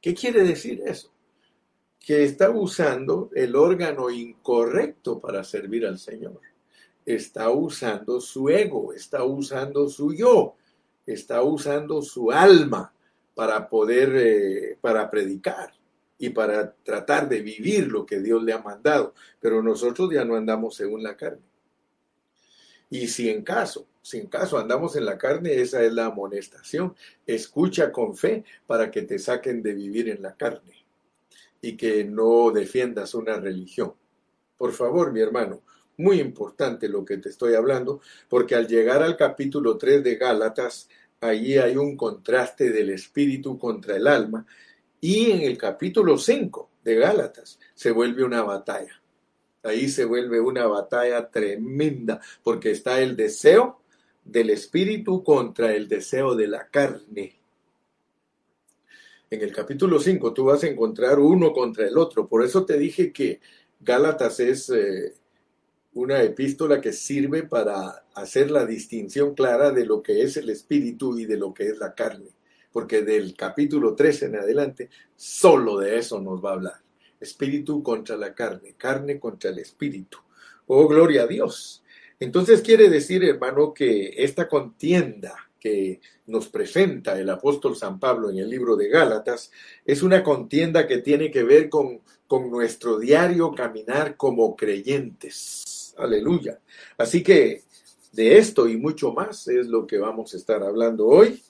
¿Qué 0.00 0.14
quiere 0.14 0.44
decir 0.44 0.82
eso? 0.86 1.10
Que 1.98 2.24
está 2.24 2.50
usando 2.50 3.30
el 3.34 3.56
órgano 3.56 4.08
incorrecto 4.08 5.18
para 5.18 5.42
servir 5.42 5.84
al 5.86 5.98
Señor. 5.98 6.40
Está 7.04 7.50
usando 7.50 8.20
su 8.20 8.48
ego, 8.48 8.92
está 8.92 9.24
usando 9.24 9.88
su 9.88 10.14
yo, 10.14 10.54
está 11.06 11.42
usando 11.42 12.02
su 12.02 12.30
alma 12.30 12.92
para 13.34 13.68
poder, 13.68 14.12
eh, 14.16 14.78
para 14.80 15.10
predicar 15.10 15.72
y 16.18 16.30
para 16.30 16.72
tratar 16.72 17.28
de 17.28 17.40
vivir 17.40 17.88
lo 17.88 18.04
que 18.04 18.20
Dios 18.20 18.42
le 18.42 18.52
ha 18.52 18.62
mandado. 18.62 19.14
Pero 19.40 19.62
nosotros 19.62 20.10
ya 20.12 20.24
no 20.24 20.36
andamos 20.36 20.76
según 20.76 21.02
la 21.02 21.16
carne. 21.16 21.47
Y 22.90 23.08
si 23.08 23.28
en 23.28 23.42
caso, 23.42 23.86
si 24.02 24.18
en 24.18 24.26
caso 24.26 24.58
andamos 24.58 24.96
en 24.96 25.04
la 25.04 25.18
carne, 25.18 25.60
esa 25.60 25.82
es 25.82 25.92
la 25.92 26.06
amonestación. 26.06 26.94
Escucha 27.26 27.92
con 27.92 28.16
fe 28.16 28.44
para 28.66 28.90
que 28.90 29.02
te 29.02 29.18
saquen 29.18 29.62
de 29.62 29.74
vivir 29.74 30.08
en 30.08 30.22
la 30.22 30.34
carne 30.34 30.86
y 31.60 31.76
que 31.76 32.04
no 32.04 32.50
defiendas 32.50 33.14
una 33.14 33.36
religión. 33.36 33.92
Por 34.56 34.72
favor, 34.72 35.12
mi 35.12 35.20
hermano, 35.20 35.62
muy 35.98 36.20
importante 36.20 36.88
lo 36.88 37.04
que 37.04 37.18
te 37.18 37.28
estoy 37.28 37.54
hablando, 37.54 38.00
porque 38.28 38.54
al 38.54 38.66
llegar 38.66 39.02
al 39.02 39.16
capítulo 39.16 39.76
3 39.76 40.02
de 40.02 40.16
Gálatas, 40.16 40.88
allí 41.20 41.58
hay 41.58 41.76
un 41.76 41.96
contraste 41.96 42.70
del 42.70 42.90
espíritu 42.90 43.58
contra 43.58 43.96
el 43.96 44.06
alma. 44.06 44.46
Y 45.00 45.30
en 45.30 45.42
el 45.42 45.58
capítulo 45.58 46.18
5 46.18 46.70
de 46.82 46.94
Gálatas 46.96 47.58
se 47.74 47.90
vuelve 47.90 48.24
una 48.24 48.42
batalla. 48.42 48.97
Ahí 49.68 49.88
se 49.88 50.04
vuelve 50.04 50.40
una 50.40 50.66
batalla 50.66 51.28
tremenda 51.28 52.20
porque 52.42 52.70
está 52.70 53.00
el 53.00 53.16
deseo 53.16 53.82
del 54.24 54.50
espíritu 54.50 55.22
contra 55.22 55.74
el 55.74 55.88
deseo 55.88 56.34
de 56.34 56.48
la 56.48 56.68
carne. 56.68 57.38
En 59.30 59.42
el 59.42 59.52
capítulo 59.52 60.00
5 60.00 60.32
tú 60.32 60.44
vas 60.44 60.64
a 60.64 60.68
encontrar 60.68 61.18
uno 61.18 61.52
contra 61.52 61.86
el 61.86 61.98
otro. 61.98 62.26
Por 62.26 62.44
eso 62.44 62.64
te 62.64 62.78
dije 62.78 63.12
que 63.12 63.40
Gálatas 63.80 64.40
es 64.40 64.70
eh, 64.70 65.14
una 65.94 66.22
epístola 66.22 66.80
que 66.80 66.92
sirve 66.92 67.42
para 67.42 68.04
hacer 68.14 68.50
la 68.50 68.64
distinción 68.64 69.34
clara 69.34 69.70
de 69.70 69.84
lo 69.84 70.02
que 70.02 70.22
es 70.22 70.36
el 70.36 70.50
espíritu 70.50 71.18
y 71.18 71.26
de 71.26 71.36
lo 71.36 71.52
que 71.52 71.68
es 71.68 71.78
la 71.78 71.94
carne, 71.94 72.30
porque 72.72 73.02
del 73.02 73.34
capítulo 73.34 73.94
13 73.94 74.26
en 74.26 74.36
adelante 74.36 74.90
solo 75.16 75.78
de 75.78 75.98
eso 75.98 76.20
nos 76.20 76.44
va 76.44 76.50
a 76.50 76.54
hablar. 76.54 76.87
Espíritu 77.20 77.82
contra 77.82 78.16
la 78.16 78.34
carne, 78.34 78.74
carne 78.76 79.18
contra 79.18 79.50
el 79.50 79.58
espíritu. 79.58 80.18
Oh, 80.66 80.86
gloria 80.86 81.22
a 81.22 81.26
Dios. 81.26 81.82
Entonces 82.20 82.62
quiere 82.62 82.88
decir, 82.90 83.24
hermano, 83.24 83.72
que 83.72 84.14
esta 84.16 84.48
contienda 84.48 85.34
que 85.58 86.00
nos 86.26 86.48
presenta 86.48 87.18
el 87.18 87.28
apóstol 87.30 87.76
San 87.76 87.98
Pablo 87.98 88.30
en 88.30 88.38
el 88.38 88.48
libro 88.48 88.76
de 88.76 88.88
Gálatas 88.88 89.50
es 89.84 90.02
una 90.02 90.22
contienda 90.22 90.86
que 90.86 90.98
tiene 90.98 91.30
que 91.30 91.42
ver 91.42 91.68
con, 91.68 92.00
con 92.26 92.50
nuestro 92.50 92.98
diario 92.98 93.52
caminar 93.52 94.16
como 94.16 94.54
creyentes 94.54 95.78
Aleluya. 95.98 96.60
Así 96.96 97.22
que 97.22 97.62
de 98.12 98.38
esto 98.38 98.68
y 98.68 98.76
mucho 98.76 99.12
más 99.12 99.48
es 99.48 99.66
lo 99.66 99.86
que 99.86 99.98
vamos 99.98 100.32
a 100.32 100.36
estar 100.36 100.62
hablando 100.62 101.06
hoy. 101.06 101.42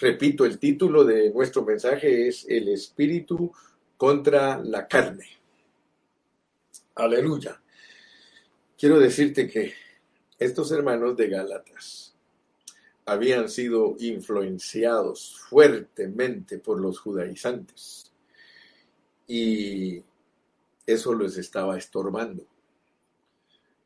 Repito, 0.00 0.44
el 0.44 0.58
título 0.58 1.04
de 1.04 1.30
nuestro 1.30 1.64
mensaje 1.64 2.28
es 2.28 2.44
El 2.48 2.68
espíritu 2.68 3.52
contra 4.02 4.58
la 4.58 4.88
carne. 4.88 5.28
Aleluya. 6.96 7.62
Quiero 8.76 8.98
decirte 8.98 9.48
que 9.48 9.74
estos 10.40 10.72
hermanos 10.72 11.16
de 11.16 11.28
Gálatas 11.28 12.12
habían 13.06 13.48
sido 13.48 13.94
influenciados 14.00 15.38
fuertemente 15.48 16.58
por 16.58 16.80
los 16.80 16.98
judaizantes 16.98 18.10
y 19.28 20.02
eso 20.84 21.14
les 21.14 21.36
estaba 21.36 21.78
estorbando. 21.78 22.44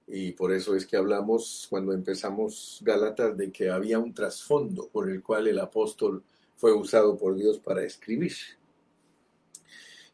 Y 0.07 0.33
por 0.33 0.51
eso 0.51 0.75
es 0.75 0.87
que 0.87 0.97
hablamos 0.97 1.67
cuando 1.69 1.93
empezamos 1.93 2.81
Gálatas 2.83 3.37
de 3.37 3.53
que 3.53 3.69
había 3.69 3.99
un 3.99 4.15
trasfondo 4.15 4.89
por 4.89 5.11
el 5.11 5.23
cual 5.23 5.47
el 5.47 5.59
apóstol 5.59 6.25
fue 6.57 6.73
usado 6.73 7.19
por 7.19 7.37
Dios 7.37 7.59
para 7.59 7.85
escribir. 7.85 8.33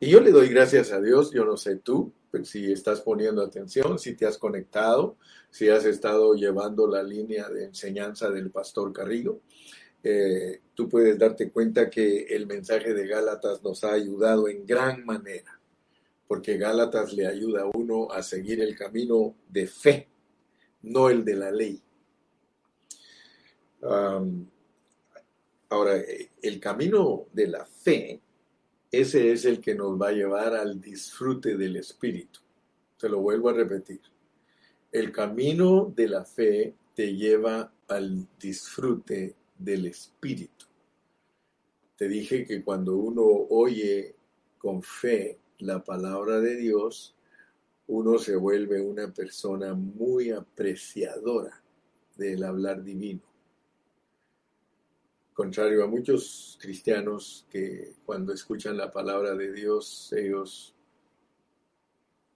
Y 0.03 0.11
yo 0.11 0.21
le 0.21 0.33
doy 0.33 0.49
gracias 0.49 0.91
a 0.91 1.01
Dios, 1.01 1.31
yo 1.31 1.45
no 1.45 1.57
sé 1.57 1.77
tú, 1.77 2.13
si 2.43 2.73
estás 2.73 3.03
poniendo 3.03 3.41
atención, 3.41 4.01
si 4.01 4.17
te 4.17 4.27
has 4.27 4.37
conectado, 4.37 5.17
si 5.49 5.69
has 5.69 5.85
estado 5.85 6.35
llevando 6.35 6.89
la 6.89 7.05
línea 7.05 7.49
de 7.49 7.67
enseñanza 7.67 8.29
del 8.29 8.51
pastor 8.51 8.93
Carrillo, 8.93 9.43
eh, 10.03 10.61
tú 10.75 10.89
puedes 10.89 11.17
darte 11.17 11.53
cuenta 11.53 11.89
que 11.89 12.25
el 12.25 12.49
mensaje 12.49 12.95
de 12.95 13.07
Gálatas 13.07 13.63
nos 13.63 13.85
ha 13.85 13.93
ayudado 13.93 14.49
en 14.49 14.67
gran 14.67 15.05
manera 15.05 15.61
porque 16.27 16.57
Gálatas 16.57 17.13
le 17.13 17.29
ayuda 17.29 17.63
a 17.63 17.71
uno 17.73 18.11
a 18.11 18.25
seguir 18.25 18.61
el 18.61 18.75
camino 18.75 19.37
de 19.51 19.69
fe, 19.69 20.09
no 20.83 21.11
el 21.11 21.25
de 21.25 21.37
la 21.37 21.53
ley. 21.53 21.81
Ahora, 25.69 25.97
eh, 25.97 26.33
el 26.43 26.59
camino 26.59 27.27
de 27.33 27.47
la 27.47 27.65
fe, 27.65 28.21
ese 28.93 29.33
es 29.33 29.47
el 29.47 29.59
que 29.59 29.75
nos 29.75 30.01
va 30.01 30.09
a 30.09 30.13
llevar 30.13 30.55
al 30.55 30.79
disfrute 30.79 31.57
del 31.57 31.77
Espíritu. 31.77 32.41
Se 32.99 33.09
lo 33.09 33.21
vuelvo 33.21 33.49
a 33.49 33.55
repetir. 33.55 34.03
El 34.93 35.11
camino 35.11 35.91
de 35.97 36.09
la 36.09 36.27
fe 36.27 36.75
te 36.95 37.15
lleva 37.15 37.73
al 37.89 38.29
disfrute 38.39 39.35
del 39.57 39.87
Espíritu. 39.87 40.67
Te 41.97 42.07
dije 42.07 42.45
que 42.45 42.63
cuando 42.63 42.97
uno 42.97 43.23
oye 43.25 44.15
con 44.59 44.83
fe 44.83 45.39
la 45.61 45.83
palabra 45.83 46.39
de 46.41 46.57
Dios, 46.57 47.17
uno 47.87 48.19
se 48.19 48.37
vuelve 48.37 48.83
una 48.83 49.11
persona 49.11 49.73
muy 49.73 50.31
apreciadora 50.31 51.63
del 52.15 52.45
hablar 52.45 52.83
divino. 52.83 53.32
Contrario 55.33 55.83
a 55.83 55.87
muchos 55.87 56.59
cristianos 56.61 57.47
que 57.49 57.95
cuando 58.05 58.35
escuchan 58.35 58.77
la 58.77 58.93
palabra 58.93 59.35
de 59.35 59.51
Dios, 59.51 60.13
ellos 60.13 60.75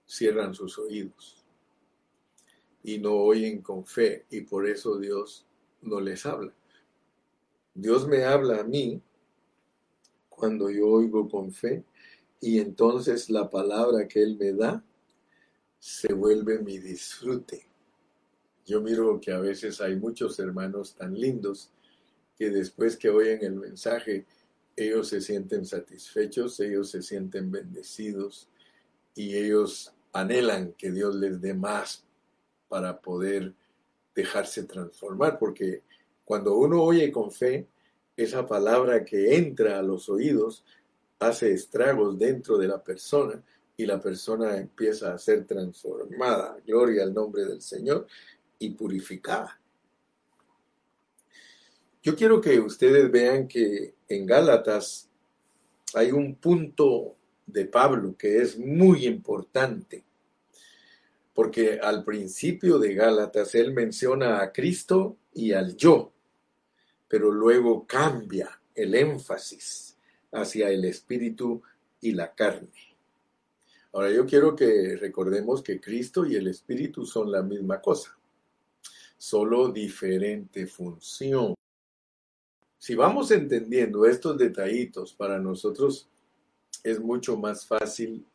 cierran 0.07 0.55
sus 0.55 0.79
oídos 0.79 1.45
y 2.81 2.97
no 2.97 3.13
oyen 3.13 3.61
con 3.61 3.85
fe 3.85 4.25
y 4.31 4.41
por 4.41 4.67
eso 4.67 4.97
Dios 4.97 5.45
no 5.81 5.99
les 5.99 6.25
habla. 6.25 6.53
Dios 7.75 8.07
me 8.07 8.23
habla 8.23 8.61
a 8.61 8.63
mí 8.63 8.99
cuando 10.29 10.71
yo 10.71 10.87
oigo 10.87 11.29
con 11.29 11.51
fe 11.51 11.83
y 12.41 12.57
entonces 12.59 13.29
la 13.29 13.47
palabra 13.47 14.07
que 14.07 14.23
Él 14.23 14.37
me 14.39 14.53
da 14.53 14.83
se 15.77 16.13
vuelve 16.13 16.59
mi 16.59 16.79
disfrute. 16.79 17.67
Yo 18.65 18.81
miro 18.81 19.19
que 19.19 19.31
a 19.31 19.39
veces 19.39 19.81
hay 19.81 19.95
muchos 19.95 20.39
hermanos 20.39 20.95
tan 20.95 21.13
lindos 21.13 21.71
que 22.37 22.49
después 22.49 22.97
que 22.97 23.09
oyen 23.09 23.43
el 23.43 23.55
mensaje, 23.55 24.25
ellos 24.75 25.09
se 25.09 25.21
sienten 25.21 25.65
satisfechos, 25.65 26.59
ellos 26.59 26.91
se 26.91 27.01
sienten 27.01 27.51
bendecidos 27.51 28.47
y 29.15 29.35
ellos 29.35 29.93
anhelan 30.13 30.73
que 30.73 30.91
Dios 30.91 31.15
les 31.15 31.41
dé 31.41 31.53
más 31.53 32.05
para 32.67 32.99
poder 33.01 33.53
dejarse 34.13 34.63
transformar, 34.63 35.39
porque 35.39 35.83
cuando 36.25 36.55
uno 36.57 36.83
oye 36.83 37.11
con 37.11 37.31
fe, 37.31 37.67
esa 38.15 38.45
palabra 38.45 39.05
que 39.05 39.35
entra 39.35 39.79
a 39.79 39.83
los 39.83 40.09
oídos 40.09 40.65
hace 41.19 41.53
estragos 41.53 42.17
dentro 42.17 42.57
de 42.57 42.67
la 42.67 42.83
persona 42.83 43.43
y 43.75 43.85
la 43.85 44.01
persona 44.01 44.57
empieza 44.57 45.13
a 45.13 45.19
ser 45.19 45.45
transformada, 45.45 46.57
gloria 46.65 47.03
al 47.03 47.13
nombre 47.13 47.45
del 47.45 47.61
Señor, 47.61 48.07
y 48.59 48.71
purificada. 48.71 49.59
Yo 52.07 52.15
quiero 52.15 52.39
que 52.39 52.57
ustedes 52.61 53.11
vean 53.11 53.49
que 53.49 53.95
en 54.07 54.25
Gálatas 54.25 55.09
hay 55.93 56.13
un 56.13 56.35
punto 56.35 57.17
de 57.45 57.65
Pablo 57.65 58.15
que 58.17 58.41
es 58.41 58.57
muy 58.57 59.05
importante, 59.05 60.05
porque 61.33 61.81
al 61.83 62.05
principio 62.05 62.79
de 62.79 62.93
Gálatas 62.93 63.55
él 63.55 63.73
menciona 63.73 64.41
a 64.41 64.53
Cristo 64.53 65.17
y 65.33 65.51
al 65.51 65.75
yo, 65.75 66.13
pero 67.09 67.29
luego 67.29 67.85
cambia 67.85 68.57
el 68.73 68.95
énfasis 68.95 69.97
hacia 70.31 70.69
el 70.69 70.85
espíritu 70.85 71.61
y 71.99 72.13
la 72.13 72.33
carne. 72.33 72.95
Ahora 73.91 74.11
yo 74.11 74.25
quiero 74.25 74.55
que 74.55 74.95
recordemos 74.95 75.61
que 75.61 75.81
Cristo 75.81 76.25
y 76.25 76.37
el 76.37 76.47
Espíritu 76.47 77.05
son 77.05 77.29
la 77.29 77.41
misma 77.41 77.81
cosa, 77.81 78.17
solo 79.17 79.73
diferente 79.73 80.67
función. 80.67 81.57
Si 82.79 82.95
vamos 82.95 83.31
entendiendo 83.31 84.05
estos 84.05 84.37
detallitos, 84.37 85.13
para 85.13 85.39
nosotros 85.39 86.07
es 86.83 86.99
mucho 86.99 87.37
más 87.37 87.65
fácil 87.65 88.25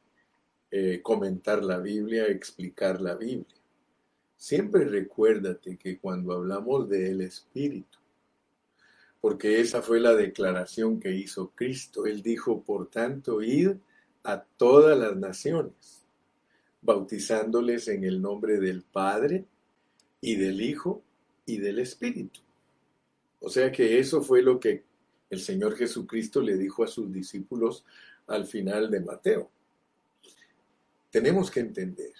eh, 0.70 1.00
comentar 1.02 1.64
la 1.64 1.78
Biblia, 1.78 2.26
explicar 2.26 3.00
la 3.00 3.14
Biblia. 3.14 3.56
Siempre 4.36 4.84
recuérdate 4.84 5.76
que 5.76 5.98
cuando 5.98 6.32
hablamos 6.32 6.88
del 6.88 7.20
Espíritu, 7.20 7.98
porque 9.20 9.60
esa 9.60 9.82
fue 9.82 10.00
la 10.00 10.14
declaración 10.14 10.98
que 10.98 11.12
hizo 11.12 11.52
Cristo, 11.54 12.06
Él 12.06 12.22
dijo, 12.22 12.62
por 12.62 12.90
tanto, 12.90 13.40
id 13.40 13.70
a 14.24 14.42
todas 14.42 14.98
las 14.98 15.16
naciones, 15.16 16.02
bautizándoles 16.80 17.86
en 17.86 18.02
el 18.02 18.20
nombre 18.20 18.58
del 18.58 18.82
Padre 18.82 19.44
y 20.20 20.34
del 20.34 20.60
Hijo 20.60 21.02
y 21.46 21.58
del 21.58 21.78
Espíritu. 21.78 22.40
O 23.42 23.50
sea 23.50 23.72
que 23.72 23.98
eso 23.98 24.22
fue 24.22 24.40
lo 24.40 24.58
que 24.60 24.84
el 25.28 25.40
Señor 25.40 25.76
Jesucristo 25.76 26.40
le 26.40 26.56
dijo 26.56 26.84
a 26.84 26.88
sus 26.88 27.12
discípulos 27.12 27.84
al 28.28 28.46
final 28.46 28.90
de 28.90 29.00
Mateo. 29.00 29.50
Tenemos 31.10 31.50
que 31.50 31.60
entender 31.60 32.12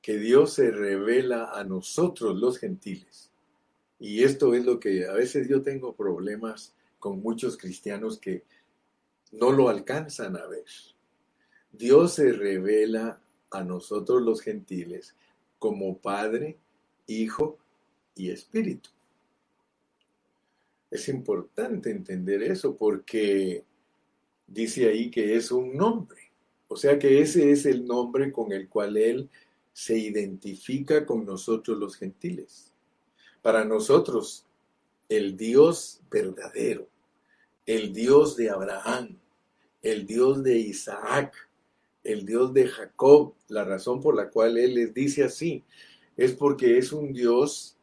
que 0.00 0.18
Dios 0.18 0.52
se 0.52 0.70
revela 0.70 1.50
a 1.52 1.64
nosotros 1.64 2.38
los 2.38 2.58
gentiles. 2.58 3.30
Y 3.98 4.22
esto 4.22 4.54
es 4.54 4.64
lo 4.64 4.78
que 4.78 5.06
a 5.06 5.12
veces 5.14 5.48
yo 5.48 5.62
tengo 5.62 5.96
problemas 5.96 6.74
con 7.00 7.20
muchos 7.20 7.56
cristianos 7.56 8.18
que 8.18 8.44
no 9.32 9.50
lo 9.50 9.68
alcanzan 9.68 10.36
a 10.36 10.46
ver. 10.46 10.64
Dios 11.72 12.14
se 12.14 12.32
revela 12.32 13.20
a 13.50 13.64
nosotros 13.64 14.22
los 14.22 14.42
gentiles 14.42 15.16
como 15.58 15.98
Padre, 15.98 16.56
Hijo 17.06 17.58
y 18.14 18.30
Espíritu. 18.30 18.90
Es 20.90 21.08
importante 21.08 21.90
entender 21.90 22.42
eso 22.42 22.76
porque 22.76 23.64
dice 24.46 24.88
ahí 24.88 25.10
que 25.10 25.36
es 25.36 25.50
un 25.50 25.76
nombre. 25.76 26.20
O 26.68 26.76
sea 26.76 26.98
que 26.98 27.20
ese 27.20 27.50
es 27.50 27.66
el 27.66 27.86
nombre 27.86 28.32
con 28.32 28.52
el 28.52 28.68
cual 28.68 28.96
Él 28.96 29.30
se 29.72 29.98
identifica 29.98 31.04
con 31.04 31.24
nosotros 31.24 31.78
los 31.78 31.96
gentiles. 31.96 32.72
Para 33.42 33.64
nosotros, 33.64 34.46
el 35.08 35.36
Dios 35.36 36.00
verdadero, 36.10 36.88
el 37.66 37.92
Dios 37.92 38.36
de 38.36 38.50
Abraham, 38.50 39.18
el 39.82 40.06
Dios 40.06 40.42
de 40.42 40.58
Isaac, 40.58 41.34
el 42.02 42.24
Dios 42.24 42.52
de 42.54 42.68
Jacob, 42.68 43.34
la 43.48 43.64
razón 43.64 44.00
por 44.00 44.16
la 44.16 44.30
cual 44.30 44.58
Él 44.58 44.74
les 44.74 44.94
dice 44.94 45.24
así, 45.24 45.64
es 46.16 46.32
porque 46.32 46.78
es 46.78 46.92
un 46.92 47.12
Dios 47.12 47.76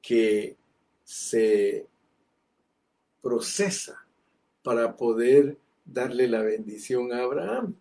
que 0.00 0.56
se 1.04 1.86
procesa 3.22 4.04
para 4.62 4.96
poder 4.96 5.56
darle 5.84 6.28
la 6.28 6.42
bendición 6.42 7.12
a 7.12 7.22
Abraham. 7.22 7.74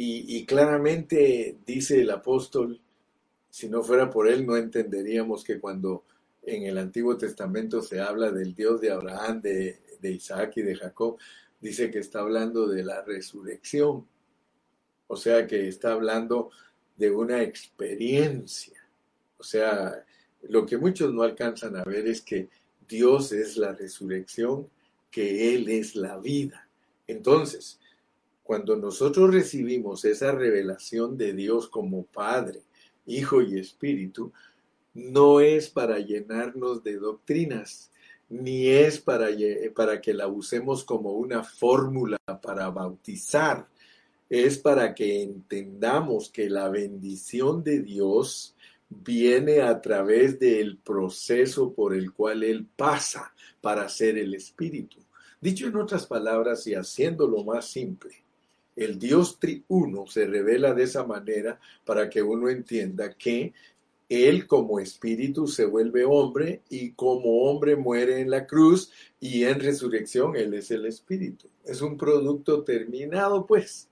Y, 0.00 0.46
claramente 0.46 1.56
dice 1.66 2.00
el 2.02 2.10
apóstol, 2.10 2.80
si 3.50 3.68
no 3.68 3.82
fuera 3.82 4.08
por 4.08 4.28
él, 4.28 4.46
no 4.46 4.56
entenderíamos 4.56 5.42
que 5.42 5.58
cuando 5.58 6.04
en 6.42 6.62
el 6.62 6.78
Antiguo 6.78 7.16
Testamento 7.16 7.82
se 7.82 8.00
habla 8.00 8.30
del 8.30 8.54
Dios 8.54 8.80
de 8.80 8.92
Abraham, 8.92 9.40
de, 9.42 9.80
Isaac 10.02 10.52
y 10.58 10.62
de 10.62 10.76
Jacob, 10.76 11.18
dice 11.60 11.90
que 11.90 11.98
está 11.98 12.20
hablando 12.20 12.68
de 12.68 12.84
la 12.84 13.02
resurrección. 13.02 14.06
O 15.08 15.16
sea 15.16 15.48
que 15.48 15.66
está 15.66 15.92
hablando 15.92 16.50
de 16.96 17.10
una 17.10 17.42
experiencia. 17.42 18.80
O 19.36 19.42
sea, 19.42 20.04
lo 20.42 20.64
que 20.64 20.78
muchos 20.78 21.12
no 21.12 21.22
alcanzan 21.22 21.74
a 21.74 21.82
ver 21.82 22.06
es 22.06 22.22
que 22.22 22.48
Dios 22.88 23.32
es 23.32 23.56
la 23.56 23.72
resurrección, 23.72 24.68
que 25.10 25.54
Él 25.54 25.68
es 25.68 25.94
la 25.94 26.18
vida. 26.18 26.68
Entonces, 27.06 27.78
cuando 28.42 28.76
nosotros 28.76 29.32
recibimos 29.32 30.04
esa 30.04 30.32
revelación 30.32 31.18
de 31.18 31.32
Dios 31.34 31.68
como 31.68 32.04
Padre, 32.04 32.62
Hijo 33.06 33.42
y 33.42 33.58
Espíritu, 33.58 34.32
no 34.94 35.40
es 35.40 35.68
para 35.68 35.98
llenarnos 35.98 36.82
de 36.82 36.96
doctrinas, 36.96 37.90
ni 38.28 38.68
es 38.68 38.98
para, 39.00 39.28
para 39.74 40.00
que 40.00 40.12
la 40.12 40.28
usemos 40.28 40.84
como 40.84 41.12
una 41.12 41.42
fórmula 41.44 42.18
para 42.42 42.68
bautizar, 42.70 43.66
es 44.28 44.58
para 44.58 44.94
que 44.94 45.22
entendamos 45.22 46.30
que 46.30 46.50
la 46.50 46.68
bendición 46.68 47.62
de 47.62 47.80
Dios 47.80 48.54
viene 48.88 49.60
a 49.60 49.80
través 49.80 50.38
del 50.38 50.78
proceso 50.78 51.72
por 51.72 51.94
el 51.94 52.12
cual 52.12 52.42
Él 52.42 52.66
pasa 52.76 53.32
para 53.60 53.88
ser 53.88 54.18
el 54.18 54.34
Espíritu. 54.34 54.98
Dicho 55.40 55.66
en 55.66 55.76
otras 55.76 56.06
palabras 56.06 56.66
y 56.66 56.74
haciéndolo 56.74 57.44
más 57.44 57.70
simple, 57.70 58.24
el 58.74 58.98
Dios 58.98 59.38
triuno 59.38 60.06
se 60.06 60.26
revela 60.26 60.72
de 60.72 60.84
esa 60.84 61.04
manera 61.04 61.60
para 61.84 62.08
que 62.08 62.22
uno 62.22 62.48
entienda 62.48 63.12
que 63.12 63.52
Él 64.08 64.46
como 64.46 64.80
Espíritu 64.80 65.46
se 65.46 65.64
vuelve 65.64 66.04
hombre 66.04 66.62
y 66.70 66.92
como 66.92 67.42
hombre 67.42 67.76
muere 67.76 68.20
en 68.20 68.30
la 68.30 68.46
cruz 68.46 68.90
y 69.20 69.44
en 69.44 69.60
resurrección 69.60 70.36
Él 70.36 70.54
es 70.54 70.70
el 70.70 70.86
Espíritu. 70.86 71.48
Es 71.64 71.82
un 71.82 71.96
producto 71.96 72.62
terminado, 72.62 73.46
pues 73.46 73.88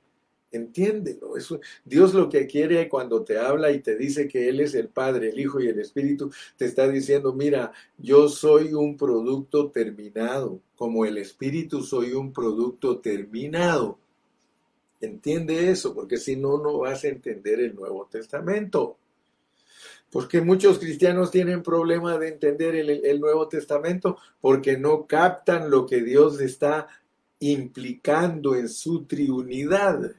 Entiéndelo. 0.53 1.37
Eso, 1.37 1.61
Dios 1.85 2.15
lo 2.15 2.29
que 2.29 2.47
quiere 2.47 2.89
cuando 2.89 3.23
te 3.23 3.39
habla 3.39 3.73
y 3.73 3.81
te 3.81 3.97
dice 3.97 4.29
que 4.29 4.49
Él 4.49 4.61
es 4.61 4.75
el 4.75 4.89
Padre, 4.89 5.31
el 5.31 5.41
Hijo 5.41 5.61
y 5.61 5.69
el 5.69 5.79
Espíritu, 5.79 6.31
te 6.57 6.67
está 6.67 6.89
diciendo, 6.89 7.33
mira, 7.33 7.73
yo 7.99 8.29
soy 8.29 8.73
un 8.73 8.97
producto 8.97 9.71
terminado. 9.71 10.61
Como 10.77 11.05
el 11.05 11.19
Espíritu 11.19 11.83
soy 11.83 12.13
un 12.13 12.33
producto 12.33 12.99
terminado. 12.99 13.99
Entiende 15.01 15.71
eso, 15.71 15.95
porque 15.95 16.17
si 16.17 16.37
no, 16.37 16.59
no 16.59 16.79
vas 16.79 17.05
a 17.05 17.09
entender 17.09 17.61
el 17.61 17.75
Nuevo 17.75 18.07
Testamento. 18.11 18.97
Porque 20.11 20.41
muchos 20.41 20.79
cristianos 20.79 21.31
tienen 21.31 21.63
problema 21.63 22.17
de 22.17 22.29
entender 22.29 22.77
el, 22.77 23.05
el, 23.05 23.21
Nuevo 23.21 23.49
Testamento 23.49 24.17
porque 24.41 24.79
no 24.79 25.07
captan 25.07 25.69
lo 25.71 25.85
que 25.85 26.03
Dios 26.03 26.41
está 26.41 26.87
implicando 27.41 28.55
en 28.55 28.69
su 28.69 29.05
triunidad. 29.05 30.15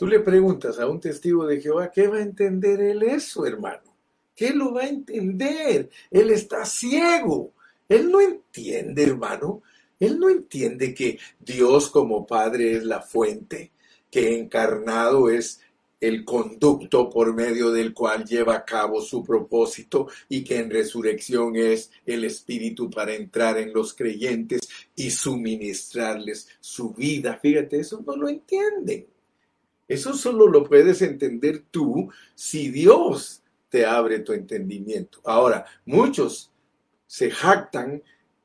Tú 0.00 0.06
le 0.06 0.20
preguntas 0.20 0.78
a 0.78 0.88
un 0.88 0.98
testigo 0.98 1.44
de 1.44 1.60
Jehová, 1.60 1.92
¿qué 1.92 2.08
va 2.08 2.16
a 2.16 2.22
entender 2.22 2.80
él 2.80 3.02
eso, 3.02 3.44
hermano? 3.44 3.98
¿Qué 4.34 4.54
lo 4.54 4.72
va 4.72 4.84
a 4.84 4.88
entender? 4.88 5.90
Él 6.10 6.30
está 6.30 6.64
ciego. 6.64 7.52
Él 7.86 8.10
no 8.10 8.18
entiende, 8.18 9.02
hermano. 9.02 9.60
Él 9.98 10.18
no 10.18 10.30
entiende 10.30 10.94
que 10.94 11.18
Dios 11.38 11.90
como 11.90 12.26
Padre 12.26 12.76
es 12.76 12.84
la 12.84 13.02
fuente, 13.02 13.72
que 14.10 14.38
encarnado 14.38 15.28
es 15.28 15.60
el 16.00 16.24
conducto 16.24 17.10
por 17.10 17.34
medio 17.34 17.70
del 17.70 17.92
cual 17.92 18.24
lleva 18.24 18.54
a 18.54 18.64
cabo 18.64 19.02
su 19.02 19.22
propósito 19.22 20.08
y 20.30 20.42
que 20.42 20.60
en 20.60 20.70
resurrección 20.70 21.56
es 21.56 21.90
el 22.06 22.24
Espíritu 22.24 22.88
para 22.88 23.12
entrar 23.12 23.58
en 23.58 23.74
los 23.74 23.92
creyentes 23.92 24.66
y 24.96 25.10
suministrarles 25.10 26.48
su 26.58 26.94
vida. 26.94 27.38
Fíjate, 27.42 27.80
eso 27.80 28.02
no 28.06 28.16
lo 28.16 28.30
entienden. 28.30 29.06
Eso 29.90 30.14
solo 30.14 30.46
lo 30.46 30.62
puedes 30.62 31.02
entender 31.02 31.64
tú 31.68 32.12
si 32.36 32.70
Dios 32.70 33.42
te 33.68 33.84
abre 33.84 34.20
tu 34.20 34.32
entendimiento. 34.32 35.20
Ahora, 35.24 35.66
muchos 35.84 36.52
se 37.08 37.28
jactan 37.28 38.00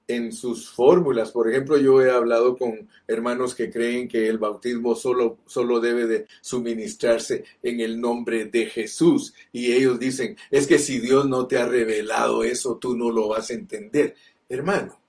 en 0.07 0.31
sus 0.31 0.71
fórmulas. 0.71 1.31
Por 1.31 1.47
ejemplo, 1.47 1.77
yo 1.77 2.01
he 2.01 2.09
hablado 2.09 2.57
con 2.57 2.89
hermanos 3.07 3.53
que 3.53 3.69
creen 3.69 4.07
que 4.07 4.27
el 4.27 4.39
bautismo 4.39 4.95
solo, 4.95 5.37
solo 5.45 5.79
debe 5.79 6.07
de 6.07 6.25
suministrarse 6.41 7.43
en 7.61 7.79
el 7.79 8.01
nombre 8.01 8.45
de 8.45 8.65
Jesús. 8.65 9.35
Y 9.51 9.71
ellos 9.71 9.99
dicen, 9.99 10.35
es 10.49 10.65
que 10.65 10.79
si 10.79 10.99
Dios 10.99 11.27
no 11.27 11.45
te 11.45 11.59
ha 11.59 11.67
revelado 11.67 12.43
eso, 12.43 12.77
tú 12.77 12.97
no 12.97 13.11
lo 13.11 13.27
vas 13.27 13.51
a 13.51 13.53
entender. 13.53 14.15
Hermano, 14.49 14.99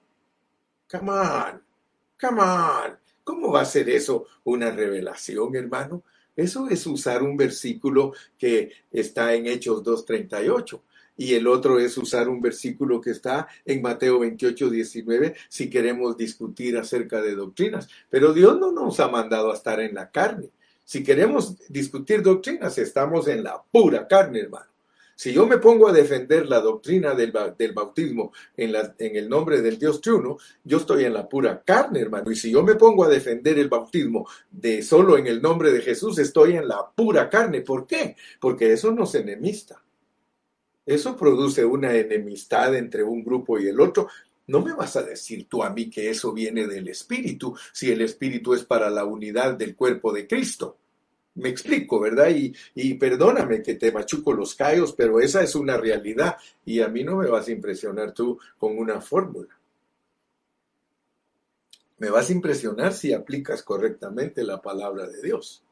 come 0.86 1.12
on, 1.12 1.62
come 2.20 2.42
on. 2.42 2.98
¿Cómo 3.24 3.52
va 3.52 3.62
a 3.62 3.64
ser 3.64 3.88
eso 3.88 4.26
una 4.44 4.70
revelación, 4.70 5.56
hermano? 5.56 6.02
Eso 6.36 6.68
es 6.68 6.86
usar 6.86 7.22
un 7.22 7.36
versículo 7.36 8.12
que 8.38 8.70
está 8.92 9.34
en 9.34 9.46
Hechos 9.46 9.82
2.38 9.82 10.80
y 11.16 11.34
el 11.34 11.46
otro 11.46 11.80
es 11.80 11.96
usar 11.96 12.28
un 12.28 12.40
versículo 12.40 13.00
que 13.00 13.10
está 13.10 13.48
en 13.64 13.80
Mateo 13.80 14.18
28, 14.20 14.68
19, 14.70 15.34
si 15.48 15.70
queremos 15.70 16.16
discutir 16.16 16.76
acerca 16.76 17.22
de 17.22 17.34
doctrinas. 17.34 17.88
Pero 18.10 18.34
Dios 18.34 18.58
no 18.58 18.70
nos 18.70 19.00
ha 19.00 19.08
mandado 19.08 19.50
a 19.50 19.54
estar 19.54 19.80
en 19.80 19.94
la 19.94 20.10
carne. 20.10 20.50
Si 20.84 21.02
queremos 21.02 21.56
discutir 21.68 22.22
doctrinas, 22.22 22.78
estamos 22.78 23.26
en 23.28 23.42
la 23.42 23.62
pura 23.72 24.06
carne, 24.06 24.40
hermano. 24.40 24.75
Si 25.18 25.32
yo 25.32 25.46
me 25.46 25.56
pongo 25.56 25.88
a 25.88 25.94
defender 25.94 26.46
la 26.46 26.60
doctrina 26.60 27.14
del, 27.14 27.32
bautismo 27.32 28.32
en, 28.54 28.74
en, 28.98 29.16
el 29.16 29.30
nombre 29.30 29.62
del 29.62 29.78
Dios 29.78 30.02
triuno, 30.02 30.36
yo 30.62 30.76
estoy 30.76 31.04
en 31.04 31.14
la 31.14 31.26
pura 31.26 31.62
carne, 31.64 32.00
hermano. 32.00 32.30
Y 32.30 32.36
si 32.36 32.50
yo 32.50 32.62
me 32.62 32.74
pongo 32.74 33.02
a 33.02 33.08
defender 33.08 33.58
el 33.58 33.70
bautismo 33.70 34.28
de 34.50 34.82
solo 34.82 35.16
en 35.16 35.26
el 35.26 35.40
nombre 35.40 35.72
de 35.72 35.80
Jesús, 35.80 36.18
estoy 36.18 36.56
en 36.56 36.68
la 36.68 36.90
pura 36.94 37.30
carne. 37.30 37.62
¿Por 37.62 37.86
qué? 37.86 38.14
Porque 38.38 38.74
eso 38.74 38.92
nos 38.92 39.14
enemista. 39.14 39.82
Eso 40.84 41.16
produce 41.16 41.64
una 41.64 41.94
enemistad 41.94 42.76
entre 42.76 43.02
un 43.02 43.24
grupo 43.24 43.58
y 43.58 43.68
el 43.68 43.80
otro. 43.80 44.08
No 44.48 44.60
me 44.60 44.74
vas 44.74 44.96
a 44.96 45.02
decir 45.02 45.48
tú 45.48 45.62
a 45.62 45.70
mí 45.70 45.88
que 45.88 46.10
eso 46.10 46.34
viene 46.34 46.66
del 46.66 46.88
Espíritu, 46.88 47.56
si 47.72 47.90
el 47.90 48.02
Espíritu 48.02 48.52
es 48.52 48.64
para 48.64 48.90
la 48.90 49.06
unidad 49.06 49.54
del 49.54 49.74
cuerpo 49.74 50.12
de 50.12 50.26
Cristo. 50.28 50.76
Me 51.36 51.50
explico, 51.50 52.00
¿verdad? 52.00 52.30
Y, 52.74 52.94
perdóname 52.94 53.62
que 53.62 53.74
te 53.74 53.92
machuco 53.92 54.32
los 54.32 54.54
callos, 54.54 54.94
pero 54.94 55.20
esa 55.20 55.42
es 55.42 55.54
una 55.54 55.76
realidad 55.76 56.36
y 56.64 56.80
a 56.80 56.88
mí 56.88 57.04
no 57.04 57.16
me 57.16 57.28
vas 57.28 57.48
a 57.48 57.52
impresionar 57.52 58.12
tú 58.12 58.38
con 58.58 58.78
una 58.78 59.02
fórmula. 59.02 59.48
Me 61.98 62.10
vas 62.10 62.30
a 62.30 62.32
impresionar 62.32 62.94
si 62.94 63.12
aplicas 63.12 63.62
correctamente 63.62 64.44
la 64.44 64.60
palabra 64.62 65.06
de 65.06 65.20
Dios. 65.20 65.62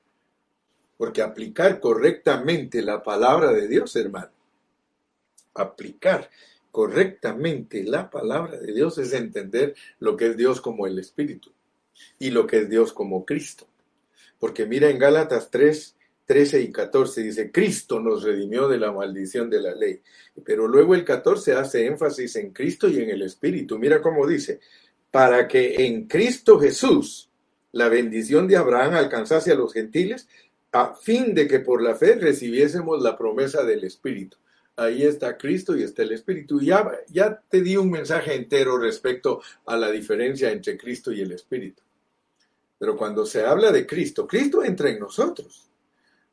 Porque 0.98 1.22
aplicar 1.22 1.81
correctamente 1.81 2.83
la 2.83 3.03
palabra 3.03 3.50
de 3.50 3.66
Dios, 3.66 3.96
hermano, 3.96 4.31
aplicar 5.55 6.31
correctamente 6.70 7.85
la 7.85 8.11
palabra 8.11 8.59
de 8.59 8.72
Dios 8.72 8.98
es 8.98 9.12
entender 9.14 9.74
lo 9.98 10.16
que 10.16 10.29
es 10.29 10.37
Dios 10.37 10.61
como 10.61 10.87
el 10.87 10.98
Espíritu 10.98 11.53
y 12.18 12.31
lo 12.31 12.46
que 12.46 12.59
es 12.59 12.68
Dios 12.68 12.92
como 12.92 13.24
Cristo. 13.24 13.66
Porque 14.38 14.66
mira 14.66 14.90
en 14.90 14.99
Gálatas 14.99 15.51
3, 15.51 15.97
13 16.27 16.61
y 16.61 16.73
14 16.73 17.23
dice, 17.23 17.53
Cristo 17.53 18.01
nos 18.01 18.23
redimió 18.23 18.68
de 18.68 18.79
la 18.79 18.92
maldición 18.92 19.51
de 19.51 19.61
la 19.61 19.75
ley. 19.75 20.01
Pero 20.44 20.66
luego 20.66 20.94
el 20.94 21.05
14 21.05 21.53
hace 21.55 21.87
énfasis 21.87 22.37
en 22.37 22.53
Cristo 22.53 22.88
y 22.88 23.01
en 23.01 23.11
el 23.11 23.23
Espíritu. 23.23 23.79
Mira 23.79 24.01
cómo 24.01 24.27
dice, 24.27 24.61
para 25.11 25.47
que 25.47 25.87
en 25.87 26.07
Cristo 26.07 26.59
Jesús 26.59 27.31
la 27.73 27.88
bendición 27.88 28.49
de 28.49 28.57
Abraham 28.57 28.94
alcanzase 28.94 29.53
a 29.53 29.57
los 29.57 29.73
gentiles, 29.73 30.29
a 30.73 30.94
fin 30.94 31.35
de 31.35 31.47
que 31.47 31.61
por 31.61 31.83
la 31.83 31.94
fe 31.94 32.16
recibiésemos 32.16 33.01
la 33.03 33.16
promesa 33.16 33.62
del 33.64 33.85
Espíritu. 33.85 34.37
Ahí 34.77 35.05
está 35.05 35.37
Cristo 35.37 35.77
y 35.77 35.85
está 35.85 36.03
el 36.03 36.12
Espíritu. 36.12 36.61
Ya, 36.61 36.90
ya 37.09 37.40
te 37.49 37.61
di 37.61 37.77
un 37.77 37.90
mensaje 37.90 38.35
entero 38.35 38.77
respecto 38.77 39.40
a 39.66 39.77
la 39.77 39.90
diferencia 39.90 40.51
entre 40.51 40.77
Cristo 40.77 41.12
y 41.12 41.20
el 41.20 41.31
Espíritu. 41.31 41.84
Pero 42.85 42.99
cuando 42.99 43.25
se 43.25 43.42
habla 43.42 43.73
de 43.73 43.87
Cristo, 43.87 44.27
Cristo 44.27 44.62
entra 44.62 44.90
en 44.90 45.01
nosotros. 45.01 45.70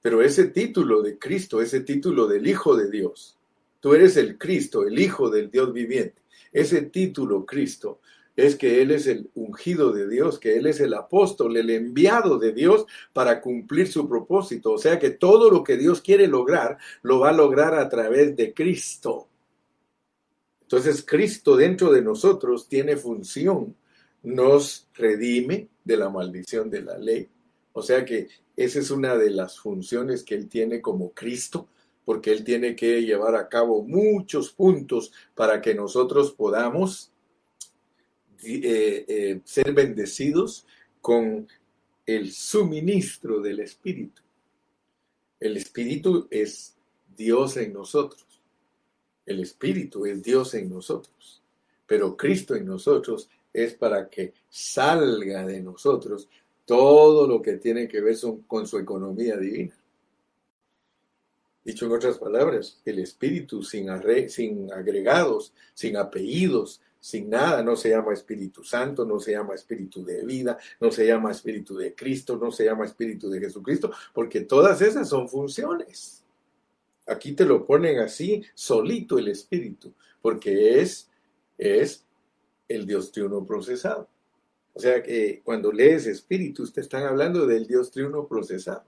Pero 0.02 0.22
ese 0.22 0.48
título 0.48 1.02
de 1.02 1.18
Cristo, 1.18 1.62
ese 1.62 1.80
título 1.80 2.28
del 2.28 2.46
Hijo 2.46 2.76
de 2.76 2.92
Dios, 2.92 3.38
tú 3.80 3.94
eres 3.94 4.18
el 4.18 4.38
Cristo, 4.38 4.86
el 4.86 5.00
Hijo 5.00 5.30
del 5.30 5.50
Dios 5.50 5.72
viviente. 5.72 6.22
Ese 6.52 6.82
título, 6.82 7.46
Cristo, 7.46 8.02
es 8.36 8.58
que 8.58 8.82
Él 8.82 8.92
es 8.92 9.08
el 9.08 9.30
ungido 9.34 9.94
de 9.94 10.10
Dios, 10.10 10.40
que 10.40 10.58
Él 10.58 10.66
es 10.66 10.82
el 10.82 10.94
apóstol, 10.94 11.56
el 11.56 11.70
enviado 11.70 12.38
de 12.38 12.52
Dios 12.52 12.86
para 13.14 13.40
cumplir 13.40 13.88
su 13.88 14.10
propósito. 14.10 14.74
O 14.74 14.78
sea 14.78 15.00
que 15.00 15.12
todo 15.12 15.50
lo 15.50 15.64
que 15.64 15.78
Dios 15.78 16.02
quiere 16.02 16.28
lograr, 16.28 16.80
lo 17.02 17.22
va 17.22 17.30
a 17.30 17.34
lograr 17.34 17.76
a 17.76 17.88
través 17.88 18.36
de 18.36 18.54
Cristo. 18.54 19.30
Entonces 20.64 21.02
Cristo 21.08 21.56
dentro 21.56 21.94
de 21.94 22.02
nosotros 22.02 22.68
tiene 22.68 22.98
función, 22.98 23.74
nos 24.24 24.90
redime, 24.94 25.71
de 25.84 25.98
la 25.98 26.10
maldición 26.10 26.70
de 26.70 26.82
la 26.82 26.98
ley. 26.98 27.30
O 27.74 27.82
sea 27.82 28.06
que 28.06 28.28
esa 28.56 28.80
es 28.80 28.92
una 28.92 29.18
de 29.18 29.30
las 29.30 29.60
funciones 29.60 30.24
que 30.24 30.36
Él 30.36 30.48
tiene 30.48 30.82
como 30.82 31.12
Cristo, 31.12 31.68
porque 32.06 32.32
Él 32.32 32.44
tiene 32.44 32.76
que 32.76 33.02
llevar 33.02 33.36
a 33.36 33.48
cabo 33.48 33.84
muchos 33.84 34.52
puntos 34.52 35.14
para 35.36 35.62
que 35.62 35.74
nosotros 35.74 36.32
podamos 36.32 37.12
eh, 38.44 39.06
eh, 39.08 39.42
ser 39.46 39.74
bendecidos 39.74 40.66
con 41.00 41.48
el 42.06 42.32
suministro 42.32 43.40
del 43.40 43.60
Espíritu. 43.60 44.22
El 45.40 45.58
Espíritu 45.58 46.28
es 46.30 46.76
Dios 47.16 47.58
en 47.58 47.74
nosotros. 47.74 48.26
El 49.26 49.40
Espíritu 49.40 50.06
es 50.06 50.22
Dios 50.22 50.54
en 50.56 50.70
nosotros. 50.70 51.42
Pero 51.88 52.18
Cristo 52.18 52.56
en 52.56 52.66
nosotros 52.66 53.30
es 53.54 53.74
para 53.74 54.10
que 54.10 54.34
salga 54.50 55.46
de 55.46 55.62
nosotros 55.62 56.30
todo 56.66 57.28
lo 57.28 57.42
que 57.42 57.54
tiene 57.54 57.88
que 57.88 58.02
ver 58.02 58.16
con 58.48 58.68
su 58.68 58.78
economía 58.78 59.38
divina. 59.38 59.76
Dicho 61.64 61.86
en 61.86 61.92
otras 61.92 62.18
palabras, 62.18 62.82
el 62.86 63.00
espíritu 63.00 63.62
sin, 63.64 63.88
sin 64.30 64.74
agregados, 64.74 65.54
sin 65.74 65.96
apellidos, 65.96 66.82
sin 67.00 67.30
nada, 67.30 67.64
no 67.64 67.76
se 67.76 67.90
llama 67.90 68.14
Espíritu 68.14 68.64
Santo, 68.64 69.06
no 69.06 69.20
se 69.20 69.32
llama 69.32 69.56
Espíritu 69.56 70.04
de 70.04 70.24
vida, 70.24 70.58
no 70.80 70.92
se 70.92 71.06
llama 71.06 71.32
Espíritu 71.32 71.76
de 71.76 71.96
Cristo, 71.96 72.38
no 72.38 72.52
se 72.52 72.66
llama 72.66 72.86
Espíritu 72.86 73.30
de 73.30 73.40
Jesucristo, 73.40 73.92
porque 74.14 74.42
todas 74.42 74.82
esas 74.82 75.10
son 75.10 75.28
funciones. 75.28 76.24
Aquí 77.08 77.34
te 77.34 77.46
lo 77.46 77.66
ponen 77.66 78.00
así, 78.00 78.44
solito 78.54 79.18
el 79.18 79.30
Espíritu, 79.30 79.94
porque 80.22 80.80
es, 80.80 81.10
es 81.58 82.06
el 82.76 82.86
Dios 82.86 83.12
triuno 83.12 83.46
procesado. 83.46 84.08
O 84.74 84.80
sea 84.80 85.04
que 85.04 85.42
cuando 85.44 85.72
lees 85.72 86.08
espíritus 86.08 86.72
te 86.74 86.82
están 86.82 87.04
hablando 87.04 87.46
del 87.46 87.68
Dios 87.68 87.92
triuno 87.92 88.28
procesado. 88.28 88.84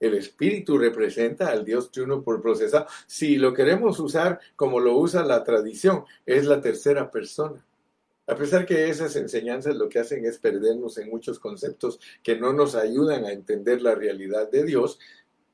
El 0.00 0.14
espíritu 0.14 0.78
representa 0.78 1.48
al 1.48 1.64
Dios 1.64 1.90
triuno 1.90 2.22
por 2.22 2.40
procesado. 2.40 2.86
Si 3.06 3.36
lo 3.36 3.52
queremos 3.52 3.98
usar 3.98 4.38
como 4.54 4.78
lo 4.78 4.96
usa 4.96 5.24
la 5.24 5.42
tradición, 5.42 6.04
es 6.24 6.44
la 6.44 6.60
tercera 6.60 7.10
persona. 7.10 7.64
A 8.28 8.36
pesar 8.36 8.66
que 8.66 8.90
esas 8.90 9.16
enseñanzas 9.16 9.74
lo 9.74 9.88
que 9.88 9.98
hacen 9.98 10.24
es 10.26 10.38
perdernos 10.38 10.98
en 10.98 11.08
muchos 11.08 11.38
conceptos 11.38 11.98
que 12.22 12.36
no 12.36 12.52
nos 12.52 12.74
ayudan 12.74 13.24
a 13.24 13.32
entender 13.32 13.80
la 13.80 13.94
realidad 13.94 14.50
de 14.50 14.64
Dios, 14.64 14.98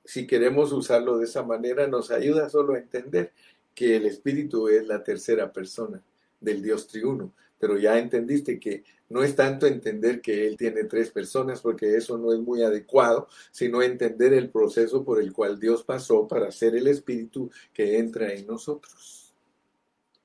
si 0.04 0.26
queremos 0.26 0.72
usarlo 0.72 1.16
de 1.16 1.24
esa 1.24 1.44
manera, 1.44 1.86
nos 1.86 2.10
ayuda 2.10 2.50
solo 2.50 2.74
a 2.74 2.78
entender 2.78 3.32
que 3.74 3.96
el 3.96 4.06
Espíritu 4.06 4.68
es 4.68 4.86
la 4.86 5.02
tercera 5.02 5.52
persona 5.52 6.02
del 6.40 6.62
Dios 6.62 6.86
triuno. 6.86 7.32
Pero 7.64 7.78
ya 7.78 7.98
entendiste 7.98 8.60
que 8.60 8.84
no 9.08 9.22
es 9.22 9.34
tanto 9.34 9.66
entender 9.66 10.20
que 10.20 10.46
Él 10.46 10.54
tiene 10.54 10.84
tres 10.84 11.10
personas, 11.10 11.62
porque 11.62 11.96
eso 11.96 12.18
no 12.18 12.30
es 12.30 12.38
muy 12.38 12.62
adecuado, 12.62 13.26
sino 13.50 13.80
entender 13.80 14.34
el 14.34 14.50
proceso 14.50 15.02
por 15.02 15.18
el 15.18 15.32
cual 15.32 15.58
Dios 15.58 15.82
pasó 15.82 16.28
para 16.28 16.52
ser 16.52 16.76
el 16.76 16.88
Espíritu 16.88 17.50
que 17.72 17.96
entra 17.96 18.34
en 18.34 18.46
nosotros. 18.46 19.32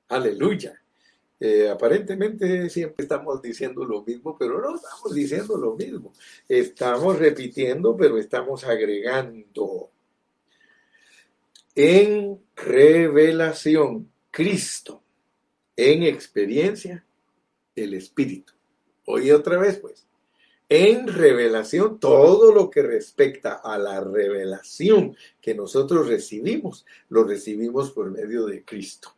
Aleluya. 0.08 0.82
Eh, 1.40 1.70
aparentemente 1.70 2.68
siempre 2.68 3.04
estamos 3.04 3.40
diciendo 3.40 3.86
lo 3.86 4.02
mismo, 4.02 4.36
pero 4.38 4.60
no 4.60 4.76
estamos 4.76 5.14
diciendo 5.14 5.56
lo 5.56 5.76
mismo. 5.76 6.12
Estamos 6.46 7.18
repitiendo, 7.18 7.96
pero 7.96 8.18
estamos 8.18 8.64
agregando. 8.64 9.90
En 11.74 12.38
revelación, 12.54 14.12
Cristo. 14.30 15.02
En 15.74 16.02
experiencia, 16.02 17.06
el 17.80 17.94
Espíritu. 17.94 18.52
Hoy 19.06 19.30
otra 19.30 19.58
vez, 19.58 19.78
pues. 19.78 20.06
En 20.68 21.08
revelación, 21.08 21.98
todo 21.98 22.52
lo 22.52 22.70
que 22.70 22.82
respecta 22.82 23.54
a 23.54 23.76
la 23.76 24.00
revelación 24.00 25.16
que 25.40 25.52
nosotros 25.52 26.06
recibimos, 26.06 26.86
lo 27.08 27.24
recibimos 27.24 27.90
por 27.90 28.10
medio 28.10 28.46
de 28.46 28.64
Cristo. 28.64 29.12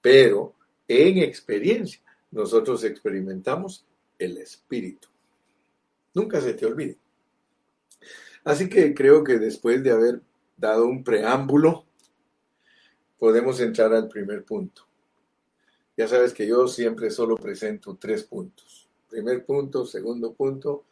Pero 0.00 0.54
en 0.88 1.18
experiencia, 1.18 2.00
nosotros 2.32 2.82
experimentamos 2.82 3.86
el 4.18 4.38
Espíritu. 4.38 5.08
Nunca 6.12 6.40
se 6.40 6.54
te 6.54 6.66
olvide. 6.66 6.98
Así 8.42 8.68
que 8.68 8.92
creo 8.94 9.22
que 9.22 9.38
después 9.38 9.82
de 9.82 9.92
haber 9.92 10.20
dado 10.56 10.86
un 10.86 11.02
preámbulo, 11.04 11.86
podemos 13.18 13.60
entrar 13.60 13.92
al 13.94 14.08
primer 14.08 14.44
punto. 14.44 14.86
Ya 15.96 16.08
sabes 16.08 16.32
que 16.34 16.46
yo 16.46 16.66
siempre 16.66 17.10
solo 17.10 17.36
presento 17.36 17.96
tres 18.00 18.24
puntos. 18.24 18.88
Primer 19.08 19.44
punto, 19.44 19.86
segundo 19.86 20.32
punto, 20.34 20.84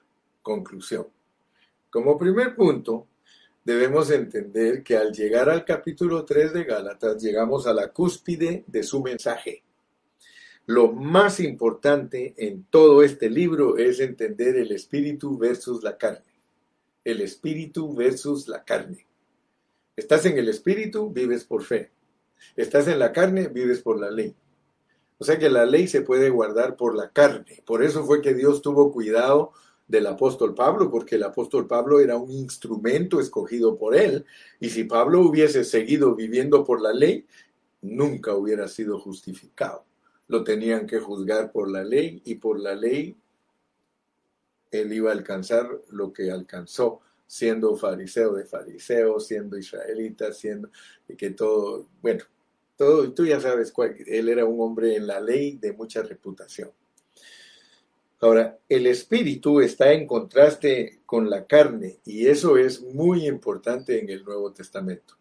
conclusión. 0.43 1.09
Como 1.91 2.17
primer 2.17 2.55
punto, 2.55 3.09
debemos 3.65 4.11
entender 4.11 4.83
que 4.83 4.97
al 4.97 5.13
llegar 5.13 5.51
al 5.51 5.65
capítulo 5.65 6.25
3 6.25 6.53
de 6.53 6.65
Gálatas, 6.65 7.21
llegamos 7.21 7.67
a 7.67 7.75
la 7.75 7.89
cúspide 7.89 8.65
de 8.67 8.83
su 8.85 9.03
mensaje. 9.03 9.65
Lo 10.67 10.93
más 10.93 11.41
importante 11.41 12.35
en 12.37 12.65
todo 12.71 13.03
este 13.03 13.29
libro 13.29 13.79
es 13.79 13.99
entender 13.99 14.57
el 14.57 14.71
espíritu 14.71 15.37
versus 15.37 15.83
la 15.83 15.99
carne. 15.99 16.33
El 17.03 17.21
espíritu 17.21 17.93
versus 17.93 18.47
la 18.47 18.63
carne. 18.63 19.05
Estás 19.97 20.25
en 20.27 20.39
el 20.39 20.49
espíritu, 20.49 21.11
vives 21.11 21.45
por 21.45 21.65
fe. 21.65 21.91
Estás 22.55 22.87
en 22.87 23.01
la 23.01 23.13
carne, 23.13 23.49
vives 23.49 23.81
por 23.81 23.99
la 23.99 24.11
ley. 24.11 24.35
O 25.23 25.25
sea 25.25 25.39
que 25.39 25.49
la 25.49 25.65
ley 25.65 25.89
se 25.89 26.03
puede 26.03 26.31
guardar 26.31 26.77
por 26.77 26.97
la 26.97 27.11
carne. 27.11 27.63
Por 27.65 27.83
eso 27.83 28.05
fue 28.05 28.21
que 28.21 28.35
Dios 28.35 28.61
tuvo 28.61 28.93
cuidado 28.93 29.53
del 29.87 30.07
apóstol 30.07 30.55
Pablo, 30.55 30.91
porque 30.91 31.15
el 31.15 31.23
apóstol 31.23 31.67
Pablo 31.67 32.01
era 32.01 32.17
un 32.17 32.31
instrumento 32.31 33.21
escogido 33.21 33.79
por 33.79 33.95
él. 33.97 34.25
Y 34.61 34.71
si 34.71 34.85
Pablo 34.85 35.21
hubiese 35.21 35.65
seguido 35.65 36.15
viviendo 36.15 36.65
por 36.65 36.81
la 36.81 36.93
ley, 36.93 37.27
nunca 37.83 38.35
hubiera 38.35 38.69
sido 38.69 38.99
justificado 38.99 39.85
lo 40.33 40.45
tenían 40.45 40.87
que 40.87 40.99
juzgar 40.99 41.53
por 41.53 41.71
la 41.71 41.85
ley 41.85 42.23
y 42.25 42.37
por 42.37 42.59
la 42.59 42.75
ley 42.75 43.15
él 44.71 44.93
iba 44.95 45.11
a 45.11 45.15
alcanzar 45.15 45.69
lo 45.91 46.11
que 46.11 46.31
alcanzó 46.31 47.01
siendo 47.27 47.77
fariseo 47.77 48.33
de 48.33 48.47
fariseo, 48.47 49.21
siendo 49.21 49.59
israelita, 49.59 50.33
siendo 50.33 50.71
que 51.19 51.31
todo, 51.31 51.87
bueno, 52.01 52.25
tú 52.77 53.27
ya 53.27 53.41
sabes 53.41 53.73
cuál, 53.73 53.97
él 54.07 54.29
era 54.29 54.45
un 54.45 54.61
hombre 54.61 54.97
en 54.97 55.07
la 55.07 55.21
ley 55.21 55.57
de 55.59 55.73
mucha 55.73 56.03
reputación. 56.03 56.71
Ahora, 58.21 58.57
el 58.69 58.87
espíritu 58.87 59.61
está 59.61 59.93
en 59.93 60.07
contraste 60.07 61.01
con 61.05 61.29
la 61.29 61.45
carne 61.45 61.99
y 62.05 62.29
eso 62.29 62.57
es 62.57 62.81
muy 62.81 63.27
importante 63.27 64.01
en 64.01 64.09
el 64.11 64.25
Nuevo 64.25 64.53
Testamento. 64.53 65.17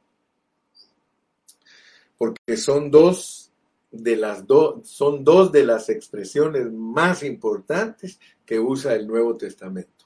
Porque 2.15 2.55
son 2.57 2.91
dos 2.91 3.51
de 3.89 4.15
las 4.15 4.45
son 4.83 5.23
dos 5.23 5.51
de 5.51 5.65
las 5.65 5.89
expresiones 5.89 6.71
más 6.71 7.23
importantes 7.23 8.19
que 8.45 8.59
usa 8.59 8.93
el 8.93 9.07
Nuevo 9.07 9.35
Testamento. 9.35 10.05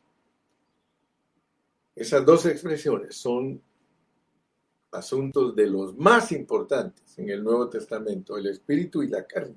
Esas 1.95 2.25
dos 2.25 2.45
expresiones 2.45 3.15
son 3.15 3.62
asuntos 4.97 5.55
de 5.55 5.67
los 5.67 5.95
más 5.97 6.31
importantes 6.31 7.17
en 7.17 7.29
el 7.29 7.43
Nuevo 7.43 7.69
Testamento, 7.69 8.38
el 8.38 8.47
espíritu 8.47 9.03
y 9.03 9.10
la 9.10 9.25
carne. 9.25 9.55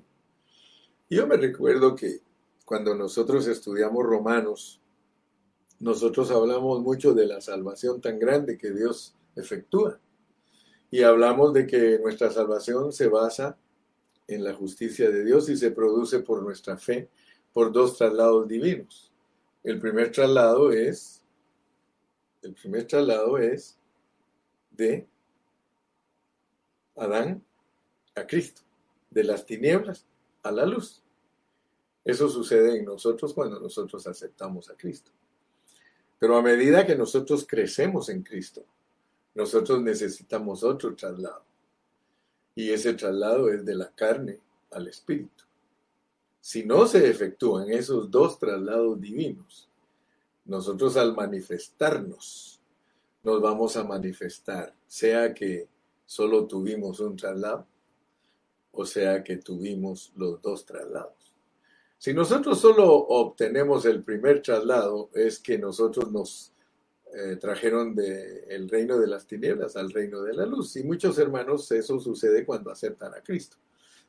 Yo 1.09 1.25
me 1.27 1.37
recuerdo 1.37 1.95
que 1.95 2.21
cuando 2.65 2.93
nosotros 2.95 3.47
estudiamos 3.47 4.05
Romanos, 4.05 4.79
nosotros 5.79 6.29
hablamos 6.31 6.81
mucho 6.81 7.13
de 7.13 7.25
la 7.25 7.41
salvación 7.41 8.01
tan 8.01 8.19
grande 8.19 8.57
que 8.57 8.71
Dios 8.71 9.15
efectúa. 9.35 9.99
Y 10.91 11.03
hablamos 11.03 11.53
de 11.53 11.65
que 11.65 11.99
nuestra 11.99 12.31
salvación 12.31 12.91
se 12.91 13.07
basa 13.07 13.57
en 14.27 14.43
la 14.43 14.53
justicia 14.53 15.09
de 15.09 15.23
Dios 15.23 15.49
y 15.49 15.57
se 15.57 15.71
produce 15.71 16.19
por 16.19 16.43
nuestra 16.43 16.77
fe 16.77 17.09
por 17.53 17.71
dos 17.71 17.97
traslados 17.97 18.47
divinos. 18.47 19.11
El 19.63 19.79
primer 19.79 20.11
traslado 20.11 20.71
es 20.71 21.19
el 22.41 22.53
primer 22.53 22.87
traslado 22.87 23.37
es 23.37 23.77
de 24.71 25.07
Adán 26.99 27.43
a 28.15 28.27
Cristo, 28.27 28.61
de 29.09 29.23
las 29.23 29.45
tinieblas 29.45 30.05
a 30.43 30.51
la 30.51 30.65
luz. 30.65 31.01
Eso 32.03 32.29
sucede 32.29 32.77
en 32.77 32.85
nosotros 32.85 33.33
cuando 33.33 33.59
nosotros 33.59 34.05
aceptamos 34.07 34.69
a 34.69 34.75
Cristo. 34.75 35.11
Pero 36.17 36.35
a 36.35 36.41
medida 36.41 36.85
que 36.85 36.95
nosotros 36.95 37.45
crecemos 37.47 38.09
en 38.09 38.23
Cristo, 38.23 38.63
nosotros 39.35 39.81
necesitamos 39.81 40.63
otro 40.63 40.95
traslado. 40.95 41.43
Y 42.55 42.71
ese 42.71 42.93
traslado 42.93 43.49
es 43.49 43.63
de 43.63 43.75
la 43.75 43.89
carne 43.91 44.39
al 44.71 44.87
espíritu. 44.87 45.45
Si 46.41 46.65
no 46.65 46.87
se 46.87 47.09
efectúan 47.09 47.69
esos 47.69 48.09
dos 48.09 48.39
traslados 48.39 48.99
divinos, 48.99 49.69
nosotros 50.45 50.97
al 50.97 51.15
manifestarnos, 51.15 52.59
nos 53.23 53.41
vamos 53.41 53.77
a 53.77 53.83
manifestar, 53.83 54.73
sea 54.87 55.33
que 55.33 55.67
solo 56.09 56.47
tuvimos 56.47 56.99
un 57.01 57.15
traslado, 57.15 57.67
o 58.71 58.83
sea 58.83 59.23
que 59.23 59.37
tuvimos 59.37 60.11
los 60.15 60.41
dos 60.41 60.65
traslados. 60.65 61.35
Si 61.99 62.15
nosotros 62.15 62.59
solo 62.59 62.91
obtenemos 62.91 63.85
el 63.85 64.01
primer 64.01 64.41
traslado, 64.41 65.11
es 65.13 65.37
que 65.37 65.59
nosotros 65.59 66.11
nos 66.11 66.51
eh, 67.13 67.35
trajeron 67.35 67.93
del 67.93 68.67
reino 68.67 68.97
de 68.97 69.05
las 69.05 69.27
tinieblas 69.27 69.75
al 69.75 69.91
reino 69.91 70.23
de 70.23 70.33
la 70.33 70.47
luz. 70.47 70.77
Y 70.77 70.83
muchos 70.83 71.19
hermanos, 71.19 71.71
eso 71.71 71.99
sucede 71.99 72.43
cuando 72.43 72.71
aceptan 72.71 73.13
a 73.13 73.21
Cristo. 73.21 73.57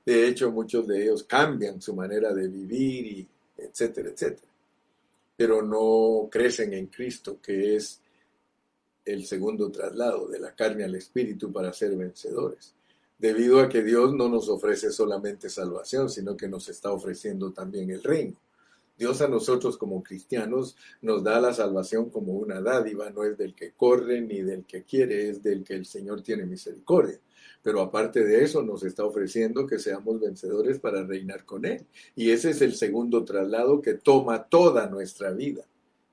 De 0.06 0.26
hecho, 0.26 0.50
muchos 0.50 0.86
de 0.86 1.02
ellos 1.02 1.24
cambian 1.24 1.82
su 1.82 1.94
manera 1.94 2.32
de 2.32 2.48
vivir 2.48 3.06
y 3.08 3.28
etcétera, 3.58 4.08
etcétera. 4.08 4.50
Pero 5.36 5.60
no 5.60 6.30
crecen 6.30 6.72
en 6.72 6.86
Cristo, 6.86 7.38
que 7.42 7.76
es 7.76 7.99
el 9.04 9.26
segundo 9.26 9.70
traslado 9.70 10.28
de 10.28 10.38
la 10.38 10.54
carne 10.54 10.84
al 10.84 10.94
espíritu 10.94 11.52
para 11.52 11.72
ser 11.72 11.96
vencedores. 11.96 12.74
Debido 13.18 13.60
a 13.60 13.68
que 13.68 13.82
Dios 13.82 14.14
no 14.14 14.28
nos 14.28 14.48
ofrece 14.48 14.90
solamente 14.90 15.50
salvación, 15.50 16.08
sino 16.08 16.36
que 16.36 16.48
nos 16.48 16.68
está 16.68 16.90
ofreciendo 16.90 17.52
también 17.52 17.90
el 17.90 18.02
reino. 18.02 18.36
Dios 19.00 19.22
a 19.22 19.28
nosotros 19.28 19.78
como 19.78 20.02
cristianos 20.02 20.76
nos 21.00 21.24
da 21.24 21.40
la 21.40 21.54
salvación 21.54 22.10
como 22.10 22.34
una 22.34 22.60
dádiva, 22.60 23.08
no 23.08 23.24
es 23.24 23.38
del 23.38 23.54
que 23.54 23.72
corre 23.72 24.20
ni 24.20 24.42
del 24.42 24.64
que 24.64 24.82
quiere, 24.82 25.30
es 25.30 25.42
del 25.42 25.64
que 25.64 25.74
el 25.74 25.86
Señor 25.86 26.22
tiene 26.22 26.44
misericordia. 26.44 27.18
Pero 27.62 27.80
aparte 27.80 28.22
de 28.22 28.44
eso 28.44 28.62
nos 28.62 28.82
está 28.82 29.04
ofreciendo 29.04 29.66
que 29.66 29.78
seamos 29.78 30.20
vencedores 30.20 30.78
para 30.78 31.02
reinar 31.02 31.46
con 31.46 31.64
Él. 31.64 31.86
Y 32.14 32.30
ese 32.30 32.50
es 32.50 32.60
el 32.60 32.74
segundo 32.74 33.24
traslado 33.24 33.80
que 33.80 33.94
toma 33.94 34.44
toda 34.44 34.86
nuestra 34.86 35.30
vida. 35.30 35.64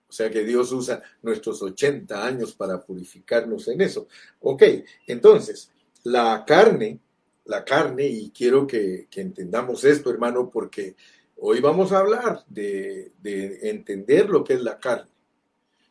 O 0.09 0.11
sea 0.11 0.29
que 0.29 0.43
Dios 0.43 0.71
usa 0.71 1.01
nuestros 1.21 1.61
80 1.61 2.25
años 2.25 2.53
para 2.53 2.81
purificarnos 2.81 3.67
en 3.67 3.81
eso. 3.81 4.07
Ok, 4.39 4.63
entonces, 5.05 5.71
la 6.03 6.43
carne, 6.45 6.99
la 7.45 7.65
carne, 7.65 8.07
y 8.07 8.29
quiero 8.29 8.65
que, 8.65 9.07
que 9.09 9.21
entendamos 9.21 9.83
esto, 9.83 10.09
hermano, 10.09 10.49
porque 10.49 10.95
Hoy 11.39 11.59
vamos 11.59 11.91
a 11.91 11.99
hablar 11.99 12.43
de, 12.47 13.13
entender 13.61 14.27
lo 14.27 14.43
que 14.43 14.53
es 14.53 14.61
la 14.61 14.79
carne. 14.79 15.11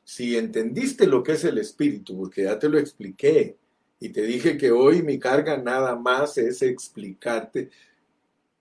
Si 0.02 0.36
entendiste 0.36 1.06
lo 1.06 1.22
que 1.22 1.32
es 1.32 1.44
el 1.44 1.58
espíritu, 1.58 2.16
porque 2.16 2.44
ya 2.44 2.58
te 2.58 2.68
lo 2.68 2.78
expliqué 2.78 3.56
y 4.00 4.08
te 4.08 4.22
dije 4.22 4.56
que 4.56 4.72
hoy 4.72 5.02
mi 5.02 5.20
carga 5.20 5.56
nada 5.56 5.94
más 5.94 6.36
es 6.38 6.62
explicarte 6.62 7.70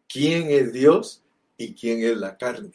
quién 0.07 0.51
es 0.51 0.73
Dios 0.73 1.23
y 1.57 1.73
quién 1.73 2.03
es 2.03 2.17
la 2.17 2.37
carne. 2.37 2.71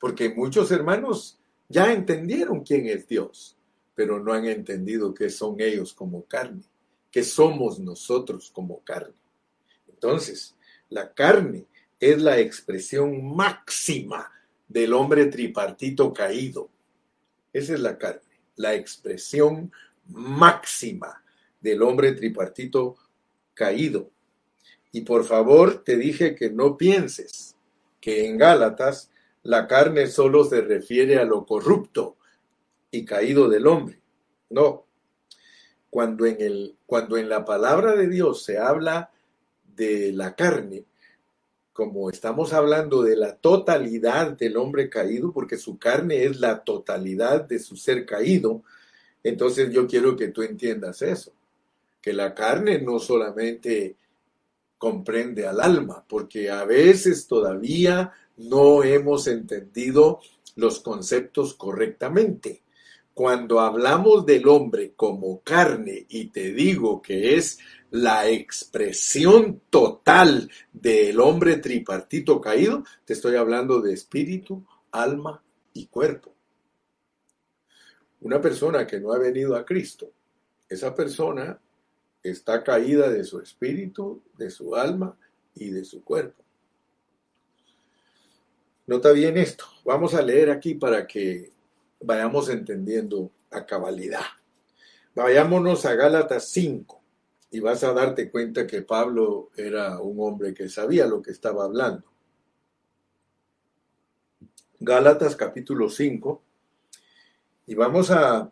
Porque 0.00 0.30
muchos 0.30 0.70
hermanos 0.70 1.38
ya 1.68 1.92
entendieron 1.92 2.62
quién 2.62 2.86
es 2.86 3.06
Dios, 3.08 3.56
pero 3.94 4.20
no 4.20 4.32
han 4.32 4.46
entendido 4.46 5.14
qué 5.14 5.30
son 5.30 5.60
ellos 5.60 5.94
como 5.94 6.24
carne, 6.24 6.62
qué 7.10 7.22
somos 7.22 7.78
nosotros 7.78 8.50
como 8.50 8.80
carne. 8.84 9.14
Entonces, 9.88 10.56
la 10.88 11.12
carne 11.14 11.66
es 11.98 12.20
la 12.20 12.38
expresión 12.38 13.34
máxima 13.34 14.30
del 14.68 14.92
hombre 14.92 15.26
tripartito 15.26 16.12
caído. 16.12 16.68
Esa 17.52 17.74
es 17.74 17.80
la 17.80 17.96
carne, 17.96 18.20
la 18.56 18.74
expresión 18.74 19.72
máxima 20.08 21.22
del 21.60 21.82
hombre 21.82 22.12
tripartito 22.12 22.96
caído. 23.54 24.10
Y 24.92 25.00
por 25.00 25.24
favor, 25.24 25.82
te 25.82 25.96
dije 25.96 26.34
que 26.34 26.50
no 26.50 26.76
pienses 26.76 27.56
que 28.00 28.26
en 28.26 28.36
Gálatas 28.36 29.10
la 29.44 29.66
carne 29.66 30.06
solo 30.06 30.44
se 30.44 30.62
refiere 30.62 31.18
a 31.18 31.24
lo 31.24 31.46
corrupto 31.46 32.16
y 32.90 33.04
caído 33.04 33.48
del 33.48 33.66
hombre. 33.66 34.00
No. 34.50 34.86
Cuando 35.90 36.26
en, 36.26 36.40
el, 36.40 36.76
cuando 36.86 37.16
en 37.16 37.28
la 37.28 37.44
palabra 37.44 37.94
de 37.94 38.08
Dios 38.08 38.42
se 38.42 38.58
habla 38.58 39.10
de 39.76 40.12
la 40.12 40.34
carne, 40.34 40.84
como 41.72 42.08
estamos 42.08 42.52
hablando 42.52 43.02
de 43.02 43.16
la 43.16 43.36
totalidad 43.36 44.32
del 44.32 44.56
hombre 44.56 44.88
caído, 44.88 45.32
porque 45.32 45.58
su 45.58 45.78
carne 45.78 46.24
es 46.24 46.40
la 46.40 46.64
totalidad 46.64 47.42
de 47.42 47.58
su 47.58 47.76
ser 47.76 48.06
caído, 48.06 48.62
entonces 49.22 49.72
yo 49.72 49.86
quiero 49.86 50.16
que 50.16 50.28
tú 50.28 50.42
entiendas 50.42 51.02
eso, 51.02 51.32
que 52.00 52.12
la 52.12 52.34
carne 52.34 52.80
no 52.80 52.98
solamente 52.98 53.96
comprende 54.78 55.46
al 55.46 55.60
alma, 55.60 56.04
porque 56.08 56.50
a 56.50 56.64
veces 56.64 57.26
todavía 57.26 58.12
no 58.36 58.82
hemos 58.82 59.26
entendido 59.26 60.20
los 60.56 60.80
conceptos 60.80 61.54
correctamente. 61.54 62.62
Cuando 63.12 63.60
hablamos 63.60 64.26
del 64.26 64.48
hombre 64.48 64.92
como 64.96 65.40
carne 65.42 66.06
y 66.08 66.26
te 66.30 66.52
digo 66.52 67.00
que 67.00 67.36
es 67.36 67.58
la 67.90 68.28
expresión 68.28 69.62
total 69.70 70.50
del 70.72 71.20
hombre 71.20 71.58
tripartito 71.58 72.40
caído, 72.40 72.82
te 73.04 73.12
estoy 73.12 73.36
hablando 73.36 73.80
de 73.80 73.92
espíritu, 73.92 74.66
alma 74.90 75.42
y 75.72 75.86
cuerpo. 75.86 76.34
Una 78.20 78.40
persona 78.40 78.86
que 78.86 78.98
no 78.98 79.12
ha 79.12 79.18
venido 79.18 79.54
a 79.54 79.64
Cristo, 79.64 80.10
esa 80.68 80.92
persona 80.94 81.60
está 82.22 82.64
caída 82.64 83.10
de 83.10 83.22
su 83.22 83.38
espíritu, 83.38 84.22
de 84.36 84.50
su 84.50 84.74
alma 84.74 85.16
y 85.54 85.70
de 85.70 85.84
su 85.84 86.02
cuerpo. 86.02 86.43
Nota 88.86 89.12
bien 89.12 89.38
esto. 89.38 89.64
Vamos 89.84 90.14
a 90.14 90.20
leer 90.20 90.50
aquí 90.50 90.74
para 90.74 91.06
que 91.06 91.50
vayamos 92.00 92.50
entendiendo 92.50 93.30
a 93.50 93.64
cabalidad. 93.64 94.24
Vayámonos 95.14 95.86
a 95.86 95.94
Gálatas 95.94 96.48
5 96.50 97.00
y 97.50 97.60
vas 97.60 97.82
a 97.82 97.94
darte 97.94 98.30
cuenta 98.30 98.66
que 98.66 98.82
Pablo 98.82 99.50
era 99.56 100.00
un 100.00 100.16
hombre 100.20 100.52
que 100.52 100.68
sabía 100.68 101.06
lo 101.06 101.22
que 101.22 101.30
estaba 101.30 101.64
hablando. 101.64 102.04
Gálatas 104.80 105.34
capítulo 105.34 105.88
5 105.88 106.42
y 107.66 107.74
vamos 107.74 108.10
a 108.10 108.50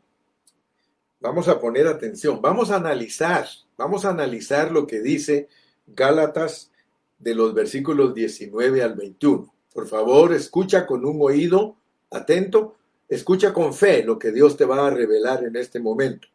vamos 1.21 1.47
a 1.49 1.61
poner 1.61 1.87
atención, 1.87 2.41
vamos 2.41 2.71
a 2.71 2.77
analizar, 2.77 3.47
vamos 3.77 4.07
a 4.07 4.11
analizar 4.11 4.73
lo 4.73 4.87
que 4.87 5.01
dice 5.01 5.49
Gálatas 5.87 6.71
de 7.19 7.35
los 7.35 7.53
versículos 7.53 8.15
19 8.15 8.83
al 8.83 8.95
21. 8.95 9.53
Por 9.73 9.89
favor, 9.89 10.33
escucha 10.33 10.87
con 10.87 11.05
un 11.05 11.19
oído 11.21 11.77
atento, 12.11 12.77
escucha 13.09 13.53
con 13.53 13.73
fe 13.73 14.05
lo 14.05 14.19
que 14.19 14.31
Dios 14.31 14.57
te 14.57 14.65
va 14.65 14.87
a 14.87 14.91
revelar 14.91 15.45
en 15.45 15.57
este 15.57 15.81
momento. 15.81 16.29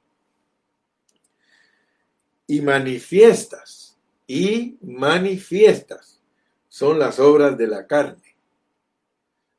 Y 2.47 2.62
manifiestas, 2.62 3.97
y 4.26 4.78
manifiestas 4.82 6.21
son 6.67 7.00
las 7.00 7.19
obras 7.19 7.58
de 7.58 7.67
la 7.67 7.86
carne. 7.86 8.36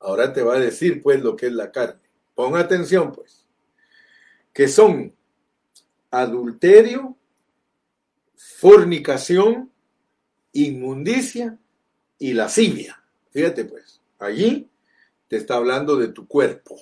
Ahora 0.01 0.33
te 0.33 0.43
va 0.43 0.55
a 0.55 0.61
decir 0.61 1.03
pues 1.03 1.23
lo 1.23 1.37
que 1.37 1.47
es 1.47 1.53
la 1.53 1.71
carne. 1.71 2.01
Pon 2.35 2.57
atención 2.57 3.13
pues. 3.13 3.47
Que 4.53 4.69
son 4.69 5.15
adulterio, 6.11 7.17
fornicación, 8.37 9.71
inmundicia 10.53 11.59
y 12.19 12.33
lascivia. 12.33 12.98
Fíjate 13.39 13.67
pues, 13.67 14.01
allí 14.19 14.69
te 15.29 15.37
está 15.37 15.55
hablando 15.55 15.95
de 15.95 16.09
tu 16.09 16.27
cuerpo. 16.27 16.77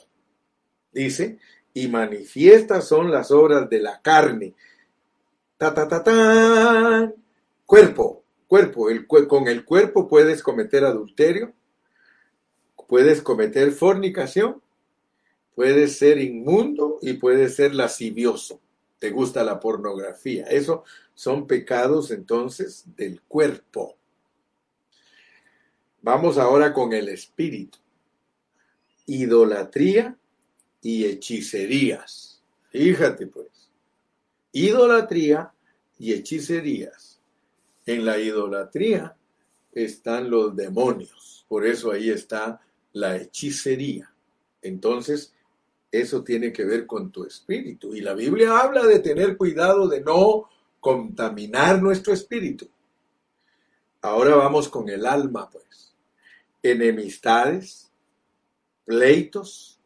Dice, 0.90 1.38
y 1.74 1.86
manifiestas 1.88 2.88
son 2.88 3.10
las 3.10 3.30
obras 3.30 3.68
de 3.68 3.78
la 3.78 4.00
carne. 4.00 4.54
Ta, 5.58 5.74
ta, 5.74 5.86
ta, 5.86 6.02
ta. 6.02 7.12
Cuerpo, 7.66 8.24
cuerpo. 8.46 8.88
Con 9.28 9.48
el 9.48 9.66
cuerpo 9.66 10.08
puedes 10.08 10.42
cometer 10.42 10.86
adulterio, 10.86 11.52
puedes 12.88 13.20
cometer 13.20 13.70
fornicación, 13.72 14.62
puedes 15.54 15.98
ser 15.98 16.16
inmundo 16.16 16.98
y 17.02 17.12
puedes 17.12 17.54
ser 17.54 17.74
lascivioso 17.74 18.62
te 18.98 19.10
gusta 19.10 19.44
la 19.44 19.60
pornografía. 19.60 20.46
Eso 20.46 20.84
son 21.12 21.46
pecados 21.46 22.10
entonces 22.10 22.84
del 22.96 23.20
cuerpo. 23.20 23.98
Vamos 26.06 26.38
ahora 26.38 26.72
con 26.72 26.92
el 26.92 27.08
espíritu. 27.08 27.78
Idolatría 29.06 30.16
y 30.80 31.04
hechicerías. 31.04 32.40
Fíjate 32.70 33.26
pues. 33.26 33.72
Idolatría 34.52 35.52
y 35.98 36.12
hechicerías. 36.12 37.20
En 37.86 38.04
la 38.04 38.20
idolatría 38.20 39.16
están 39.72 40.30
los 40.30 40.54
demonios. 40.54 41.44
Por 41.48 41.66
eso 41.66 41.90
ahí 41.90 42.10
está 42.10 42.60
la 42.92 43.16
hechicería. 43.16 44.08
Entonces, 44.62 45.34
eso 45.90 46.22
tiene 46.22 46.52
que 46.52 46.64
ver 46.64 46.86
con 46.86 47.10
tu 47.10 47.24
espíritu. 47.24 47.96
Y 47.96 48.00
la 48.00 48.14
Biblia 48.14 48.60
habla 48.60 48.86
de 48.86 49.00
tener 49.00 49.36
cuidado 49.36 49.88
de 49.88 50.02
no 50.02 50.48
contaminar 50.78 51.82
nuestro 51.82 52.12
espíritu. 52.12 52.68
Ahora 54.02 54.36
vamos 54.36 54.68
con 54.68 54.88
el 54.88 55.04
alma, 55.04 55.50
pues. 55.50 55.85
Enemistades, 56.70 57.92
pleitos, 58.84 59.80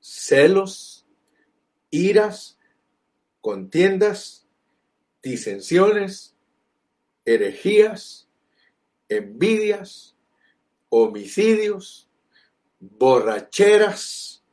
celos, 0.00 1.06
iras, 1.90 2.58
contiendas, 3.40 4.46
disensiones, 5.22 6.36
herejías, 7.24 8.28
envidias, 9.08 10.16
homicidios, 10.88 12.08
borracheras, 12.78 14.44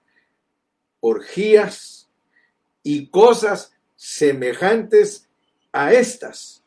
orgías 0.99 2.09
y 2.81 3.07
cosas 3.07 3.73
semejantes 3.95 5.29
a 5.71 5.93
estas, 5.93 6.63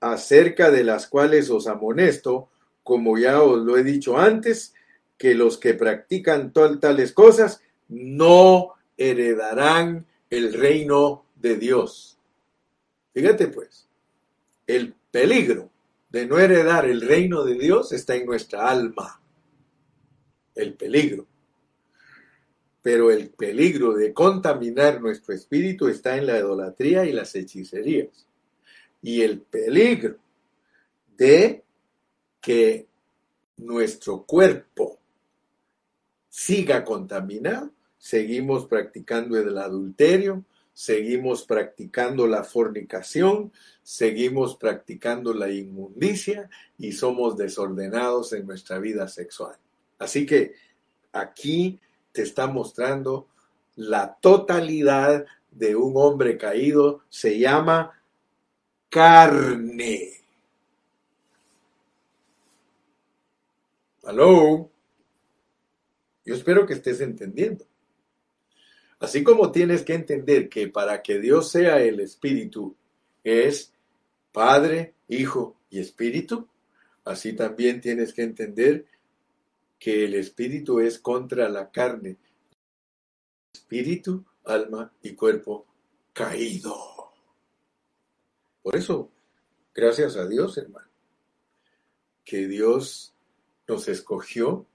acerca 0.00 0.70
de 0.70 0.84
las 0.84 1.06
cuales 1.06 1.50
os 1.50 1.66
amonesto, 1.66 2.51
como 2.82 3.18
ya 3.18 3.42
os 3.42 3.64
lo 3.64 3.76
he 3.76 3.84
dicho 3.84 4.18
antes, 4.18 4.74
que 5.16 5.34
los 5.34 5.58
que 5.58 5.74
practican 5.74 6.52
tales 6.52 7.12
cosas 7.12 7.62
no 7.88 8.74
heredarán 8.96 10.06
el 10.30 10.52
reino 10.52 11.24
de 11.36 11.56
Dios. 11.56 12.18
Fíjate 13.12 13.48
pues, 13.48 13.86
el 14.66 14.94
peligro 15.10 15.70
de 16.10 16.26
no 16.26 16.38
heredar 16.38 16.86
el 16.86 17.00
reino 17.00 17.44
de 17.44 17.54
Dios 17.54 17.92
está 17.92 18.14
en 18.14 18.26
nuestra 18.26 18.68
alma. 18.68 19.20
El 20.54 20.74
peligro. 20.74 21.26
Pero 22.82 23.10
el 23.10 23.30
peligro 23.30 23.94
de 23.94 24.12
contaminar 24.12 25.00
nuestro 25.00 25.34
espíritu 25.34 25.88
está 25.88 26.16
en 26.18 26.26
la 26.26 26.38
idolatría 26.38 27.04
y 27.06 27.12
las 27.12 27.34
hechicerías. 27.34 28.26
Y 29.00 29.22
el 29.22 29.40
peligro 29.40 30.16
de 31.16 31.62
que 32.42 32.88
nuestro 33.56 34.24
cuerpo 34.24 34.98
siga 36.28 36.84
contaminado, 36.84 37.70
seguimos 37.96 38.66
practicando 38.66 39.38
el 39.38 39.56
adulterio, 39.56 40.44
seguimos 40.74 41.44
practicando 41.44 42.26
la 42.26 42.42
fornicación, 42.42 43.52
seguimos 43.82 44.56
practicando 44.56 45.32
la 45.32 45.50
inmundicia 45.50 46.50
y 46.78 46.92
somos 46.92 47.36
desordenados 47.36 48.32
en 48.32 48.46
nuestra 48.46 48.78
vida 48.78 49.06
sexual. 49.06 49.56
Así 49.98 50.26
que 50.26 50.54
aquí 51.12 51.78
te 52.10 52.22
está 52.22 52.48
mostrando 52.48 53.28
la 53.76 54.16
totalidad 54.20 55.24
de 55.50 55.76
un 55.76 55.92
hombre 55.96 56.36
caído, 56.36 57.02
se 57.08 57.38
llama 57.38 58.02
carne. 58.88 60.21
Aló. 64.02 64.70
Yo 66.24 66.34
espero 66.34 66.66
que 66.66 66.74
estés 66.74 67.00
entendiendo. 67.00 67.64
Así 68.98 69.24
como 69.24 69.50
tienes 69.50 69.82
que 69.82 69.94
entender 69.94 70.48
que 70.48 70.68
para 70.68 71.02
que 71.02 71.18
Dios 71.18 71.50
sea 71.50 71.82
el 71.82 72.00
Espíritu 72.00 72.76
es 73.24 73.72
Padre, 74.30 74.94
Hijo 75.08 75.56
y 75.70 75.80
Espíritu, 75.80 76.48
así 77.04 77.32
también 77.32 77.80
tienes 77.80 78.12
que 78.12 78.22
entender 78.22 78.86
que 79.78 80.04
el 80.04 80.14
Espíritu 80.14 80.78
es 80.78 80.98
contra 81.00 81.48
la 81.48 81.70
carne. 81.70 82.16
Espíritu, 83.52 84.24
alma 84.44 84.92
y 85.02 85.14
cuerpo 85.14 85.66
caído. 86.12 86.76
Por 88.62 88.76
eso, 88.76 89.10
gracias 89.74 90.16
a 90.16 90.26
Dios, 90.28 90.56
hermano, 90.56 90.88
que 92.24 92.46
Dios 92.46 93.11
nos 93.72 93.88
escogió 93.88 94.66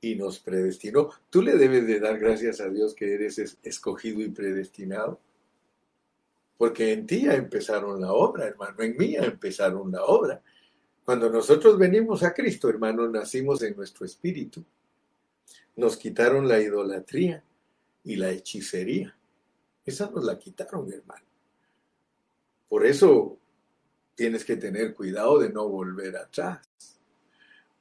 y 0.00 0.14
nos 0.14 0.38
predestinó. 0.38 1.10
Tú 1.28 1.42
le 1.42 1.56
debes 1.56 1.86
de 1.86 2.00
dar 2.00 2.18
gracias 2.18 2.60
a 2.60 2.70
Dios 2.70 2.94
que 2.94 3.12
eres 3.12 3.58
escogido 3.62 4.20
y 4.22 4.30
predestinado. 4.30 5.20
Porque 6.56 6.92
en 6.92 7.06
ti 7.06 7.24
ya 7.24 7.34
empezaron 7.34 8.00
la 8.00 8.12
obra, 8.12 8.46
hermano, 8.46 8.82
en 8.82 8.96
mí 8.96 9.14
empezaron 9.14 9.92
la 9.92 10.04
obra. 10.04 10.42
Cuando 11.04 11.28
nosotros 11.28 11.78
venimos 11.78 12.22
a 12.22 12.32
Cristo, 12.32 12.70
hermano, 12.70 13.06
nacimos 13.08 13.62
en 13.62 13.76
nuestro 13.76 14.06
espíritu. 14.06 14.64
Nos 15.76 15.98
quitaron 15.98 16.48
la 16.48 16.58
idolatría 16.58 17.44
y 18.04 18.16
la 18.16 18.30
hechicería. 18.30 19.14
Esa 19.84 20.10
nos 20.10 20.24
la 20.24 20.38
quitaron, 20.38 20.90
hermano. 20.90 21.26
Por 22.68 22.86
eso 22.86 23.36
tienes 24.14 24.44
que 24.44 24.56
tener 24.56 24.94
cuidado 24.94 25.38
de 25.38 25.50
no 25.50 25.68
volver 25.68 26.16
atrás. 26.16 26.95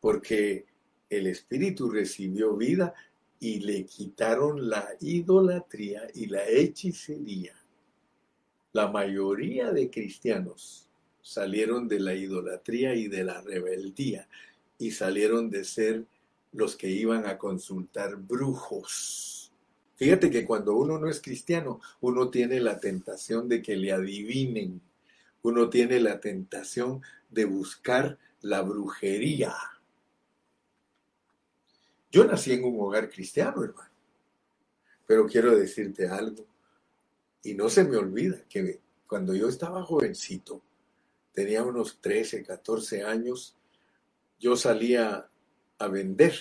Porque 0.06 0.68
el 1.10 1.26
espíritu 1.26 1.90
recibió 1.90 2.56
vida 2.56 2.94
y 3.40 3.62
le 3.62 3.88
quitaron 3.88 4.70
la 4.70 4.88
idolatría 5.00 6.04
y 6.14 6.28
la 6.28 6.48
hechicería. 6.48 7.56
La 8.72 8.88
mayoría 8.88 9.72
de 9.72 9.90
cristianos 9.90 10.88
salieron 11.24 11.88
de 11.88 12.00
la 12.02 12.14
idolatría 12.14 12.94
y 12.94 13.08
de 13.08 13.24
la 13.24 13.42
rebeldía 13.42 14.28
y 14.78 14.92
salieron 14.92 15.50
de 15.50 15.64
ser 15.64 16.06
los 16.52 16.76
que 16.76 16.92
iban 16.92 17.26
a 17.26 17.40
consultar 17.40 18.16
brujos. 18.16 19.52
Fíjate 19.96 20.30
que 20.30 20.46
cuando 20.46 20.76
uno 20.76 21.00
no 21.00 21.10
es 21.10 21.20
cristiano, 21.20 21.82
uno 22.02 22.30
tiene 22.30 22.60
la 22.60 22.80
tentación 22.80 23.50
de 23.50 23.64
que 23.64 23.76
le 23.76 23.92
adivinen, 23.92 24.82
uno 25.42 25.68
tiene 25.68 26.00
la 26.00 26.20
tentación 26.20 27.02
de 27.32 27.46
buscar 27.46 28.20
la 28.44 28.62
brujería 28.62 29.56
yo 32.16 32.24
nací 32.24 32.54
en 32.54 32.64
un 32.64 32.80
hogar 32.80 33.10
cristiano, 33.10 33.62
hermano. 33.62 33.90
Pero 35.06 35.28
quiero 35.28 35.54
decirte 35.54 36.08
algo. 36.08 36.46
Y 37.44 37.56
no 37.56 37.68
se 37.68 37.84
me 37.84 37.98
olvida 37.98 38.42
que 38.48 38.80
cuando 39.06 39.36
yo 39.36 39.50
estaba 39.50 39.84
jovencito, 39.84 40.62
tenía 41.34 41.62
unos 41.62 42.00
13, 42.00 42.42
14 42.44 43.04
años, 43.04 43.58
yo 44.40 44.56
salía 44.56 45.28
a 45.78 45.88
vender. 45.90 46.34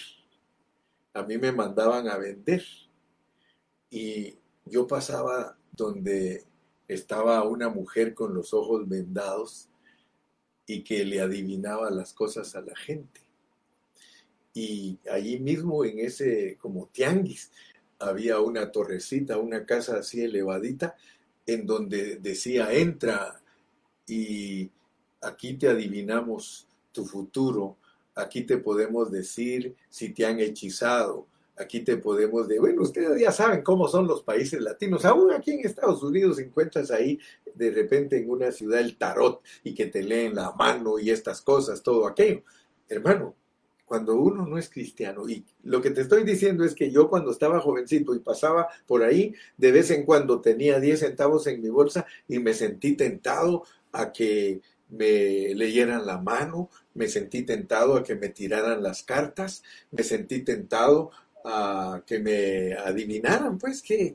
A 1.13 1.25
mí 1.25 1.39
me 1.39 1.51
mandaban 1.51 2.07
a 2.07 2.19
vender. 2.19 2.63
Y 3.91 4.39
yo 4.67 4.87
pasaba 4.87 5.59
donde 5.73 6.45
estaba 6.87 7.43
una 7.43 7.69
mujer 7.69 8.15
con 8.15 8.33
los 8.33 8.55
ojos 8.55 8.89
vendados 8.89 9.69
y 10.69 10.85
que 10.85 11.05
le 11.05 11.21
adivinaba 11.21 11.91
las 11.91 12.13
cosas 12.13 12.55
a 12.55 12.61
la 12.61 12.77
gente 12.77 13.24
y 14.55 15.01
allí 15.11 15.41
mismo 15.41 15.85
en 15.85 15.99
ese 15.99 16.57
como 16.61 16.87
tianguis 16.87 17.51
había 17.99 18.39
una 18.41 18.71
torrecita, 18.71 19.39
una 19.39 19.67
casa 19.67 19.99
así 19.99 20.23
elevadita, 20.23 20.97
en 21.47 21.67
donde 21.67 22.17
decía, 22.17 22.73
entra 22.73 23.41
y 24.07 24.71
aquí 25.21 25.55
te 25.55 25.69
adivinamos 25.69 26.69
tu 26.93 27.05
futuro, 27.05 27.77
aquí 28.15 28.43
te 28.43 28.59
podemos 28.59 29.11
decir 29.11 29.75
si 29.89 30.11
te 30.11 30.25
han 30.25 30.39
hechizado, 30.39 31.27
aquí 31.57 31.81
te 31.81 31.97
podemos 31.97 32.47
decir, 32.47 32.61
bueno, 32.61 32.83
ustedes 32.83 33.21
ya 33.21 33.33
saben 33.33 33.63
cómo 33.63 33.89
son 33.89 34.07
los 34.07 34.23
países 34.23 34.61
latinos, 34.61 35.05
aún 35.05 35.33
aquí 35.33 35.53
en 35.53 35.67
Estados 35.67 36.03
Unidos 36.03 36.39
encuentras 36.39 36.91
ahí 36.91 37.19
de 37.55 37.71
repente 37.71 38.19
en 38.19 38.31
una 38.31 38.53
ciudad 38.53 38.81
el 38.81 38.97
tarot 38.97 39.43
y 39.65 39.75
que 39.75 39.87
te 39.87 40.03
leen 40.03 40.35
la 40.35 40.53
mano 40.53 40.99
y 40.99 41.11
estas 41.11 41.41
cosas, 41.41 41.83
todo 41.83 42.07
aquello. 42.07 42.43
Hermano, 42.89 43.35
cuando 43.85 44.17
uno 44.17 44.47
no 44.47 44.59
es 44.59 44.69
cristiano. 44.69 45.29
Y 45.29 45.45
lo 45.63 45.81
que 45.81 45.91
te 45.91 46.03
estoy 46.03 46.25
diciendo 46.25 46.65
es 46.65 46.75
que 46.75 46.91
yo 46.91 47.09
cuando 47.09 47.31
estaba 47.31 47.61
jovencito 47.61 48.15
y 48.15 48.21
pasaba 48.21 48.69
por 48.87 49.03
ahí, 49.03 49.35
de 49.57 49.73
vez 49.73 49.91
en 49.91 50.05
cuando 50.05 50.41
tenía 50.41 50.81
10 50.81 51.01
centavos 51.01 51.47
en 51.47 51.63
mi 51.63 51.69
bolsa 51.69 52.07
y 52.29 52.39
me 52.39 52.55
sentí 52.55 52.97
tentado 52.97 53.65
a 53.93 54.13
que 54.13 54.61
me 54.89 55.55
leyeran 55.55 56.07
la 56.07 56.19
mano, 56.19 56.71
me 56.95 57.09
sentí 57.09 57.43
tentado 57.43 57.97
a 57.97 58.03
que 58.03 58.15
me 58.15 58.29
tiraran 58.29 58.83
las 58.83 59.03
cartas, 59.03 59.63
me 59.91 60.03
sentí 60.03 60.43
tentado 60.43 61.11
a 61.45 62.03
que 62.07 62.21
me 62.21 62.75
adivinaran, 62.75 63.59
pues, 63.59 63.83
que, 63.83 64.15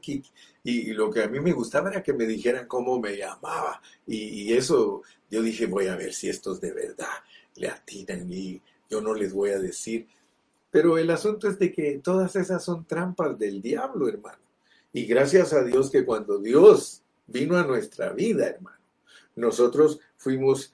y, 0.64 0.92
lo 0.94 1.12
que 1.12 1.24
a 1.24 1.28
mí 1.28 1.40
me 1.40 1.54
gustaba 1.54 1.92
era 1.92 2.02
que 2.02 2.14
me 2.14 2.26
dijeran 2.26 2.68
cómo 2.68 3.00
me 3.00 3.18
llamaba, 3.18 3.82
y, 4.08 4.18
y 4.18 4.54
eso 4.54 5.04
yo 5.30 5.42
dije, 5.44 5.68
voy 5.68 5.88
a 5.88 5.96
ver 5.96 6.14
si 6.14 6.30
estos 6.30 6.60
de 6.60 6.72
verdad 6.74 7.08
le 7.56 7.68
atinan 7.68 8.32
y 8.32 8.62
yo 8.90 9.02
no 9.02 9.14
les 9.14 9.34
voy 9.34 9.52
a 9.52 9.60
decir. 9.60 10.08
Pero 10.72 10.98
el 10.98 11.10
asunto 11.10 11.48
es 11.48 11.58
de 11.58 11.72
que 11.72 12.00
todas 12.04 12.36
esas 12.36 12.64
son 12.64 12.86
trampas 12.86 13.38
del 13.38 13.62
diablo, 13.62 14.08
hermano. 14.08 14.40
Y 14.94 15.06
gracias 15.06 15.54
a 15.54 15.64
Dios 15.64 15.90
que 15.90 16.06
cuando 16.06 16.40
Dios 16.40 17.02
vino 17.28 17.58
a 17.58 17.64
nuestra 17.64 18.12
vida, 18.12 18.48
hermano, 18.48 18.78
nosotros 19.36 20.00
fuimos 20.18 20.74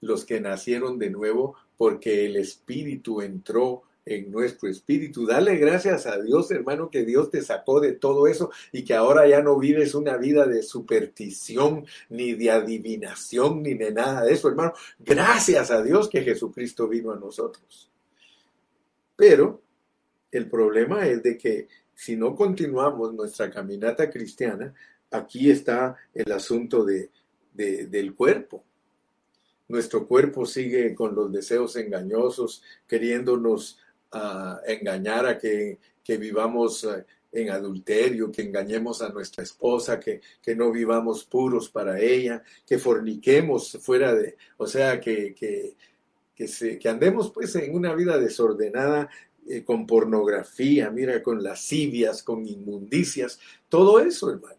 los 0.00 0.24
que 0.24 0.40
nacieron 0.40 0.98
de 0.98 1.10
nuevo 1.10 1.56
porque 1.76 2.26
el 2.26 2.36
Espíritu 2.36 3.20
entró 3.20 3.82
en 4.06 4.30
nuestro 4.30 4.68
espíritu. 4.68 5.26
Dale 5.26 5.56
gracias 5.56 6.06
a 6.06 6.20
Dios, 6.20 6.50
hermano, 6.50 6.90
que 6.90 7.04
Dios 7.04 7.30
te 7.30 7.42
sacó 7.42 7.80
de 7.80 7.92
todo 7.92 8.26
eso 8.26 8.50
y 8.72 8.84
que 8.84 8.94
ahora 8.94 9.26
ya 9.26 9.42
no 9.42 9.58
vives 9.58 9.94
una 9.94 10.16
vida 10.16 10.46
de 10.46 10.62
superstición, 10.62 11.86
ni 12.10 12.34
de 12.34 12.50
adivinación, 12.50 13.62
ni 13.62 13.74
de 13.74 13.92
nada 13.92 14.24
de 14.24 14.32
eso, 14.32 14.48
hermano. 14.48 14.72
Gracias 14.98 15.70
a 15.70 15.82
Dios 15.82 16.08
que 16.08 16.22
Jesucristo 16.22 16.88
vino 16.88 17.12
a 17.12 17.18
nosotros. 17.18 17.90
Pero 19.16 19.62
el 20.30 20.48
problema 20.48 21.06
es 21.06 21.22
de 21.22 21.38
que 21.38 21.68
si 21.94 22.16
no 22.16 22.34
continuamos 22.34 23.14
nuestra 23.14 23.50
caminata 23.50 24.10
cristiana, 24.10 24.74
aquí 25.10 25.50
está 25.50 25.96
el 26.12 26.32
asunto 26.32 26.84
de, 26.84 27.10
del 27.52 28.14
cuerpo. 28.14 28.64
Nuestro 29.68 30.06
cuerpo 30.06 30.44
sigue 30.44 30.94
con 30.94 31.14
los 31.14 31.32
deseos 31.32 31.76
engañosos, 31.76 32.62
queriéndonos 32.86 33.78
a 34.14 34.60
engañar, 34.66 35.26
a 35.26 35.38
que, 35.38 35.78
vivamos 36.06 36.84
eh, 36.84 37.04
en 37.32 37.50
adulterio, 37.50 38.30
que 38.30 38.42
engañemos 38.42 39.02
a 39.02 39.08
nuestra 39.08 39.42
esposa, 39.42 39.98
que, 39.98 40.20
que, 40.40 40.54
no 40.54 40.70
vivamos 40.70 41.24
puros 41.24 41.68
para 41.68 41.98
ella, 42.00 42.42
que 42.66 42.78
forniquemos 42.78 43.78
fuera 43.82 44.14
de, 44.14 44.36
o 44.56 44.66
sea, 44.66 45.00
que, 45.00 45.34
que, 45.34 45.76
que, 46.34 46.78
que 46.78 46.88
andemos 46.88 47.30
pues 47.32 47.54
en 47.56 47.74
una 47.74 47.94
vida 47.94 48.18
desordenada 48.18 49.08
eh, 49.46 49.62
con 49.62 49.86
pornografía, 49.86 50.90
mira, 50.90 51.22
con 51.22 51.42
lascivias, 51.42 52.22
con 52.22 52.46
inmundicias, 52.46 53.38
todo 53.68 54.00
eso, 54.00 54.30
hermano. 54.30 54.56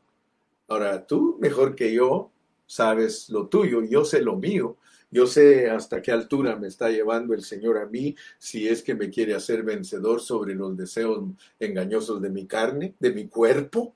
Ahora, 0.67 1.05
tú 1.05 1.37
mejor 1.39 1.75
que 1.75 1.91
yo 1.91 2.31
sabes 2.67 3.29
lo 3.29 3.47
tuyo, 3.47 3.83
yo 3.83 4.05
sé 4.05 4.21
lo 4.21 4.35
mío, 4.35 4.77
yo 5.11 5.27
sé 5.27 5.69
hasta 5.69 6.01
qué 6.01 6.11
altura 6.11 6.55
me 6.55 6.67
está 6.67 6.89
llevando 6.89 7.33
el 7.33 7.43
Señor 7.43 7.77
a 7.77 7.85
mí, 7.85 8.15
si 8.37 8.67
es 8.67 8.81
que 8.83 8.95
me 8.95 9.09
quiere 9.09 9.33
hacer 9.33 9.63
vencedor 9.63 10.21
sobre 10.21 10.55
los 10.55 10.75
deseos 10.75 11.23
engañosos 11.59 12.21
de 12.21 12.29
mi 12.29 12.45
carne, 12.45 12.95
de 12.99 13.11
mi 13.11 13.27
cuerpo. 13.27 13.95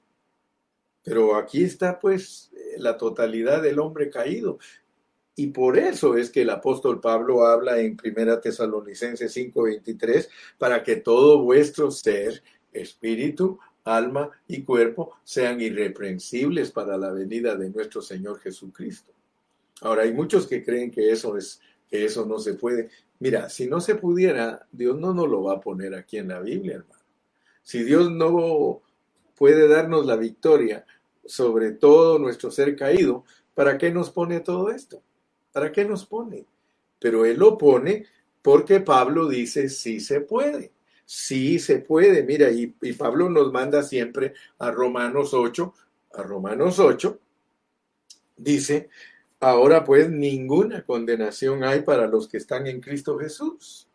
Pero 1.04 1.36
aquí 1.36 1.64
está 1.64 2.00
pues 2.00 2.52
la 2.78 2.98
totalidad 2.98 3.62
del 3.62 3.80
hombre 3.80 4.10
caído. 4.10 4.60
Y 5.36 5.48
por 5.48 5.78
eso 5.78 6.18
es 6.18 6.30
que 6.30 6.42
el 6.42 6.50
apóstol 6.50 7.00
Pablo 7.00 7.46
habla 7.46 7.80
en 7.80 7.96
1 7.96 8.40
Tesalonicenses 8.42 9.32
5:23, 9.32 10.30
para 10.58 10.84
que 10.84 10.98
todo 10.98 11.42
vuestro 11.42 11.92
ser, 11.92 12.44
espíritu, 12.74 13.58
alma 13.86 14.30
y 14.48 14.64
cuerpo 14.64 15.16
sean 15.24 15.62
irreprensibles 15.62 16.72
para 16.72 16.98
la 16.98 17.12
venida 17.12 17.56
de 17.56 17.70
nuestro 17.70 18.02
Señor 18.02 18.40
Jesucristo. 18.40 19.14
Ahora, 19.82 20.04
hay 20.04 20.14
muchos 20.14 20.48
que 20.48 20.64
creen 20.64 20.92
que 20.92 21.12
eso 21.12 21.38
es 21.38 21.62
que 21.90 22.06
eso 22.06 22.26
no 22.26 22.40
se 22.40 22.54
puede. 22.54 22.90
Mira, 23.20 23.50
si 23.50 23.68
no 23.68 23.82
se 23.82 23.96
pudiera, 23.96 24.68
Dios 24.72 24.98
no 24.98 25.14
nos 25.14 25.28
lo 25.28 25.44
va 25.44 25.56
a 25.56 25.62
poner 25.62 25.96
aquí 25.96 26.18
en 26.18 26.30
la 26.30 26.40
Biblia, 26.40 26.76
hermano. 26.76 27.04
Si 27.64 27.84
Dios 27.84 28.12
no 28.12 28.82
puede 29.36 29.68
darnos 29.68 30.06
la 30.06 30.16
victoria 30.16 30.86
sobre 31.26 31.72
todo 31.72 32.18
nuestro 32.18 32.50
ser 32.52 32.76
caído, 32.76 33.24
¿para 33.54 33.78
qué 33.78 33.92
nos 33.92 34.10
pone 34.10 34.40
todo 34.40 34.72
esto? 34.72 35.02
¿Para 35.52 35.72
qué 35.72 35.86
nos 35.86 36.06
pone? 36.06 36.46
Pero 37.00 37.26
Él 37.26 37.38
lo 37.38 37.58
pone 37.58 38.06
Porque 38.42 38.80
Pablo 38.80 39.28
dice, 39.28 39.68
sí 39.70 40.00
se 40.00 40.22
puede, 40.22 40.72
sí 41.06 41.60
se 41.60 41.80
puede. 41.80 42.24
Mira, 42.24 42.50
y, 42.50 42.74
y 42.82 42.94
Pablo 42.94 43.30
nos 43.30 43.52
manda 43.52 43.84
siempre 43.84 44.34
a 44.60 44.72
Romanos 44.72 45.34
8, 45.34 45.74
a 46.14 46.24
Romanos 46.24 46.80
8, 46.80 47.20
dice, 48.38 48.90
ahora 49.40 49.84
pues 49.84 50.10
ninguna 50.10 50.84
condenación 50.84 51.64
hay 51.64 51.82
para 51.82 52.08
los 52.08 52.28
que 52.28 52.38
están 52.38 52.68
en 52.68 52.82
Cristo 52.82 53.18
Jesús. 53.18 53.90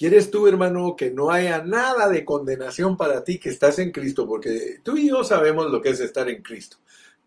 ¿Quieres 0.00 0.30
tú, 0.30 0.46
hermano, 0.46 0.96
que 0.96 1.10
no 1.10 1.30
haya 1.30 1.62
nada 1.62 2.08
de 2.08 2.24
condenación 2.24 2.96
para 2.96 3.22
ti 3.22 3.38
que 3.38 3.50
estás 3.50 3.78
en 3.78 3.92
Cristo? 3.92 4.26
Porque 4.26 4.78
tú 4.82 4.96
y 4.96 5.10
yo 5.10 5.22
sabemos 5.24 5.70
lo 5.70 5.82
que 5.82 5.90
es 5.90 6.00
estar 6.00 6.26
en 6.30 6.42
Cristo. 6.42 6.78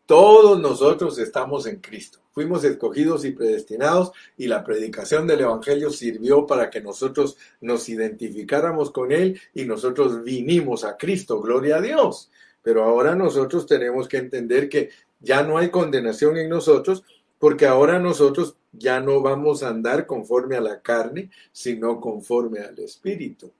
Todos 0.07 0.59
nosotros 0.59 1.19
estamos 1.19 1.67
en 1.67 1.77
Cristo. 1.81 2.19
Fuimos 2.31 2.63
escogidos 2.63 3.25
y 3.25 3.31
predestinados 3.31 4.11
y 4.37 4.47
la 4.47 4.63
predicación 4.63 5.27
del 5.27 5.41
Evangelio 5.41 5.91
sirvió 5.91 6.47
para 6.47 6.71
que 6.71 6.81
nosotros 6.81 7.37
nos 7.61 7.87
identificáramos 7.89 8.89
con 8.89 9.11
Él 9.11 9.39
y 9.53 9.65
nosotros 9.65 10.23
vinimos 10.23 10.83
a 10.83 10.97
Cristo. 10.97 11.39
Gloria 11.39 11.77
a 11.77 11.81
Dios. 11.81 12.31
Pero 12.63 12.83
ahora 12.83 13.13
nosotros 13.13 13.67
tenemos 13.67 14.07
que 14.07 14.17
entender 14.17 14.69
que 14.69 14.89
ya 15.19 15.43
no 15.43 15.57
hay 15.57 15.69
condenación 15.69 16.37
en 16.37 16.49
nosotros 16.49 17.03
porque 17.37 17.65
ahora 17.65 17.99
nosotros 17.99 18.55
ya 18.71 19.01
no 19.01 19.21
vamos 19.21 19.63
a 19.63 19.69
andar 19.69 20.07
conforme 20.07 20.55
a 20.55 20.61
la 20.61 20.81
carne, 20.81 21.29
sino 21.51 21.99
conforme 21.99 22.59
al 22.59 22.79
Espíritu. 22.79 23.51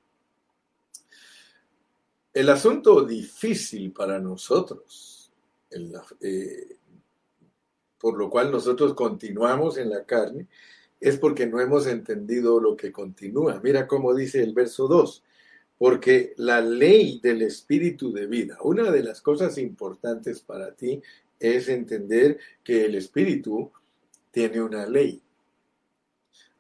El 2.34 2.50
asunto 2.50 3.04
difícil 3.04 3.92
para 3.92 4.20
nosotros, 4.20 5.32
eh, 6.22 6.78
por 8.00 8.18
lo 8.18 8.30
cual 8.30 8.52
nosotros 8.52 8.94
continuamos 8.94 9.78
en 9.78 9.90
la 9.90 10.04
carne, 10.04 10.48
es 11.00 11.18
porque 11.18 11.46
no 11.46 11.60
hemos 11.60 11.86
entendido 11.86 12.62
lo 12.62 12.78
que 12.78 12.92
continúa. 12.92 13.60
Mira 13.62 13.86
cómo 13.86 14.16
dice 14.16 14.42
el 14.42 14.54
verso 14.54 14.88
2, 14.88 15.24
porque 15.84 16.34
la 16.38 16.62
ley 16.62 17.20
del 17.22 17.42
espíritu 17.42 18.14
de 18.14 18.26
vida, 18.26 18.58
una 18.62 18.90
de 18.90 19.04
las 19.04 19.20
cosas 19.20 19.58
importantes 19.58 20.40
para 20.40 20.74
ti 20.74 21.02
es 21.38 21.68
entender 21.68 22.40
que 22.64 22.86
el 22.86 22.96
espíritu 22.96 23.70
tiene 24.32 24.62
una 24.62 24.86
ley. 24.86 25.22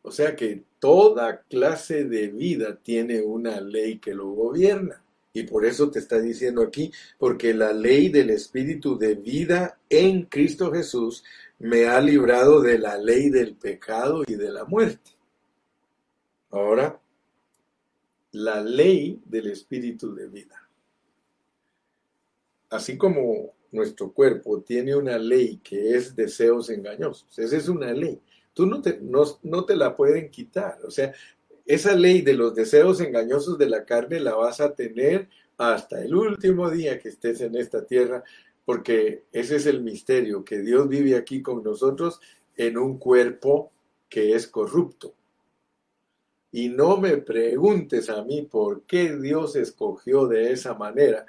O 0.02 0.12
sea 0.12 0.36
que 0.36 0.66
toda 0.78 1.44
clase 1.44 2.04
de 2.04 2.28
vida 2.28 2.78
tiene 2.84 3.22
una 3.22 3.62
ley 3.62 3.98
que 3.98 4.14
lo 4.14 4.30
gobierna. 4.32 5.02
Y 5.32 5.44
por 5.44 5.64
eso 5.64 5.90
te 5.90 6.00
está 6.00 6.20
diciendo 6.20 6.62
aquí, 6.62 6.92
porque 7.18 7.54
la 7.54 7.72
ley 7.72 8.10
del 8.10 8.30
espíritu 8.30 8.98
de 8.98 9.16
vida 9.16 9.80
en 9.90 10.24
Cristo 10.24 10.70
Jesús 10.70 11.24
me 11.60 11.88
ha 11.88 12.02
librado 12.02 12.62
de 12.62 12.78
la 12.78 12.98
ley 12.98 13.30
del 13.30 13.56
pecado 13.56 14.24
y 14.28 14.36
de 14.36 14.52
la 14.52 14.66
muerte. 14.66 15.12
Ahora, 16.52 17.00
la 18.34 18.62
ley 18.62 19.22
del 19.26 19.48
espíritu 19.48 20.14
de 20.14 20.28
vida. 20.28 20.68
Así 22.70 22.98
como 22.98 23.54
nuestro 23.72 24.12
cuerpo 24.12 24.62
tiene 24.62 24.96
una 24.96 25.18
ley 25.18 25.60
que 25.64 25.96
es 25.96 26.16
deseos 26.16 26.70
engañosos, 26.70 27.28
esa 27.38 27.56
es 27.56 27.68
una 27.68 27.94
ley. 27.94 28.20
Tú 28.54 28.66
no 28.66 28.82
te, 28.82 29.00
no, 29.02 29.66
te 29.66 29.76
la 29.76 29.96
pueden 29.96 30.30
quitar. 30.30 30.80
O 30.86 30.92
sea, 30.92 31.14
esa 31.66 31.96
ley 31.96 32.22
de 32.22 32.34
los 32.34 32.54
deseos 32.54 33.02
engañosos 33.02 33.58
de 33.58 33.70
la 33.70 33.86
carne 33.86 34.20
la 34.20 34.36
vas 34.36 34.62
a 34.62 34.74
tener 34.74 35.30
hasta 35.58 36.04
el 36.04 36.14
último 36.14 36.70
día 36.70 37.00
que 37.00 37.10
estés 37.10 37.42
en 37.42 37.56
esta 37.56 37.86
tierra, 37.86 38.24
porque 38.66 39.24
ese 39.32 39.58
es 39.58 39.66
el 39.68 39.82
misterio, 39.82 40.44
que 40.44 40.60
Dios 40.60 40.88
vive 40.88 41.16
aquí 41.16 41.42
con 41.42 41.64
nosotros 41.64 42.20
en 42.56 42.78
un 42.78 42.98
cuerpo 42.98 43.72
que 44.10 44.34
es 44.34 44.48
corrupto. 44.48 45.14
Y 46.54 46.70
no 46.70 46.98
me 46.98 47.18
preguntes 47.18 48.12
a 48.12 48.24
mí 48.24 48.44
por 48.44 48.84
qué 48.84 49.18
Dios 49.18 49.56
escogió 49.56 50.28
de 50.28 50.52
esa 50.52 50.76
manera. 50.76 51.26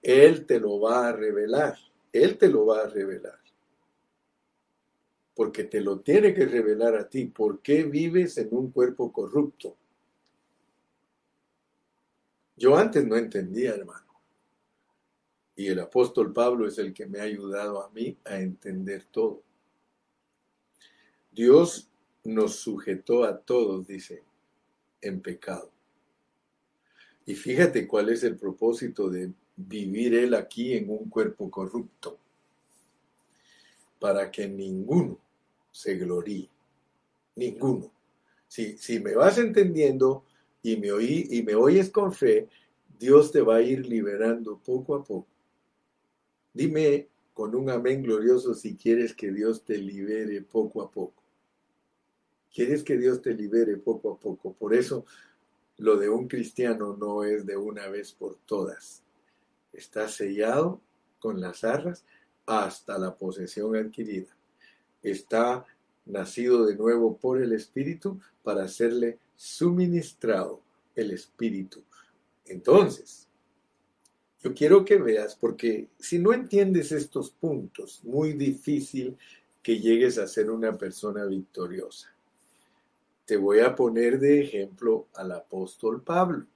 Él 0.00 0.46
te 0.46 0.60
lo 0.60 0.78
va 0.78 1.08
a 1.08 1.12
revelar. 1.12 1.76
Él 2.12 2.38
te 2.38 2.48
lo 2.48 2.64
va 2.64 2.82
a 2.82 2.86
revelar. 2.86 3.40
Porque 5.34 5.64
te 5.64 5.80
lo 5.80 5.98
tiene 5.98 6.32
que 6.32 6.46
revelar 6.46 6.94
a 6.94 7.08
ti. 7.08 7.24
¿Por 7.24 7.60
qué 7.60 7.82
vives 7.82 8.38
en 8.38 8.50
un 8.52 8.70
cuerpo 8.70 9.12
corrupto? 9.12 9.76
Yo 12.54 12.76
antes 12.76 13.04
no 13.04 13.16
entendía, 13.16 13.74
hermano. 13.74 14.06
Y 15.56 15.66
el 15.66 15.80
apóstol 15.80 16.32
Pablo 16.32 16.68
es 16.68 16.78
el 16.78 16.94
que 16.94 17.06
me 17.06 17.18
ha 17.18 17.24
ayudado 17.24 17.82
a 17.82 17.90
mí 17.90 18.16
a 18.24 18.38
entender 18.38 19.06
todo. 19.10 19.42
Dios 21.32 21.90
nos 22.22 22.54
sujetó 22.60 23.24
a 23.24 23.36
todos, 23.36 23.88
dice, 23.88 24.27
en 25.00 25.20
pecado. 25.20 25.70
Y 27.26 27.34
fíjate 27.34 27.86
cuál 27.86 28.08
es 28.08 28.24
el 28.24 28.36
propósito 28.36 29.10
de 29.10 29.30
vivir 29.56 30.14
Él 30.14 30.34
aquí 30.34 30.74
en 30.74 30.88
un 30.90 31.08
cuerpo 31.10 31.50
corrupto, 31.50 32.16
para 33.98 34.30
que 34.30 34.48
ninguno 34.48 35.18
se 35.72 35.96
gloríe, 35.96 36.48
ninguno. 37.36 37.90
Si, 38.46 38.78
si 38.78 39.00
me 39.00 39.14
vas 39.14 39.38
entendiendo 39.38 40.24
y 40.62 40.76
me, 40.76 40.92
oí, 40.92 41.28
y 41.30 41.42
me 41.42 41.54
oyes 41.54 41.90
con 41.90 42.12
fe, 42.12 42.48
Dios 42.98 43.30
te 43.30 43.42
va 43.42 43.56
a 43.56 43.62
ir 43.62 43.86
liberando 43.86 44.58
poco 44.58 44.94
a 44.94 45.04
poco. 45.04 45.26
Dime 46.52 47.08
con 47.34 47.54
un 47.54 47.70
amén 47.70 48.02
glorioso 48.02 48.54
si 48.54 48.74
quieres 48.74 49.14
que 49.14 49.30
Dios 49.30 49.64
te 49.64 49.78
libere 49.78 50.42
poco 50.42 50.82
a 50.82 50.90
poco. 50.90 51.17
Quieres 52.58 52.82
que 52.82 52.96
Dios 52.96 53.22
te 53.22 53.34
libere 53.34 53.76
poco 53.76 54.14
a 54.14 54.18
poco. 54.18 54.52
Por 54.52 54.74
eso 54.74 55.06
lo 55.76 55.96
de 55.96 56.08
un 56.08 56.26
cristiano 56.26 56.96
no 56.96 57.22
es 57.22 57.46
de 57.46 57.56
una 57.56 57.86
vez 57.86 58.10
por 58.10 58.34
todas. 58.46 59.04
Está 59.72 60.08
sellado 60.08 60.80
con 61.20 61.40
las 61.40 61.62
arras 61.62 62.04
hasta 62.46 62.98
la 62.98 63.16
posesión 63.16 63.76
adquirida. 63.76 64.36
Está 65.04 65.64
nacido 66.04 66.66
de 66.66 66.74
nuevo 66.74 67.16
por 67.16 67.40
el 67.40 67.52
Espíritu 67.52 68.18
para 68.42 68.64
hacerle 68.64 69.20
suministrado 69.36 70.60
el 70.96 71.12
Espíritu. 71.12 71.84
Entonces, 72.44 73.28
yo 74.42 74.52
quiero 74.52 74.84
que 74.84 74.96
veas, 74.96 75.36
porque 75.36 75.90
si 75.96 76.18
no 76.18 76.32
entiendes 76.32 76.90
estos 76.90 77.30
puntos, 77.30 78.02
muy 78.02 78.32
difícil 78.32 79.16
que 79.62 79.78
llegues 79.78 80.18
a 80.18 80.26
ser 80.26 80.50
una 80.50 80.76
persona 80.76 81.24
victoriosa. 81.24 82.17
Te 83.28 83.36
voy 83.36 83.60
a 83.60 83.74
poner 83.74 84.18
de 84.18 84.40
ejemplo 84.40 85.08
al 85.14 85.32
apóstol 85.32 86.02
Pablo. 86.02 86.46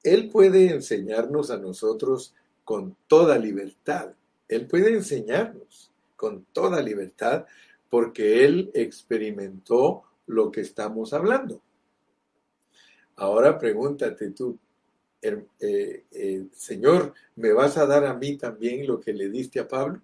Él 0.00 0.30
puede 0.30 0.70
enseñarnos 0.70 1.50
a 1.50 1.58
nosotros 1.58 2.36
con 2.62 2.96
toda 3.08 3.36
libertad. 3.36 4.14
Él 4.46 4.68
puede 4.68 4.94
enseñarnos 4.94 5.90
con 6.14 6.44
toda 6.52 6.80
libertad 6.80 7.46
porque 7.88 8.44
Él 8.44 8.70
experimentó 8.74 10.04
lo 10.28 10.52
que 10.52 10.60
estamos 10.60 11.12
hablando. 11.12 11.60
Ahora 13.16 13.58
pregúntate 13.58 14.30
tú, 14.30 14.56
eh, 15.20 15.44
eh, 15.58 16.46
Señor, 16.52 17.12
¿me 17.34 17.52
vas 17.52 17.76
a 17.76 17.86
dar 17.86 18.04
a 18.04 18.14
mí 18.14 18.36
también 18.36 18.86
lo 18.86 19.00
que 19.00 19.12
le 19.12 19.28
diste 19.28 19.58
a 19.58 19.66
Pablo? 19.66 20.00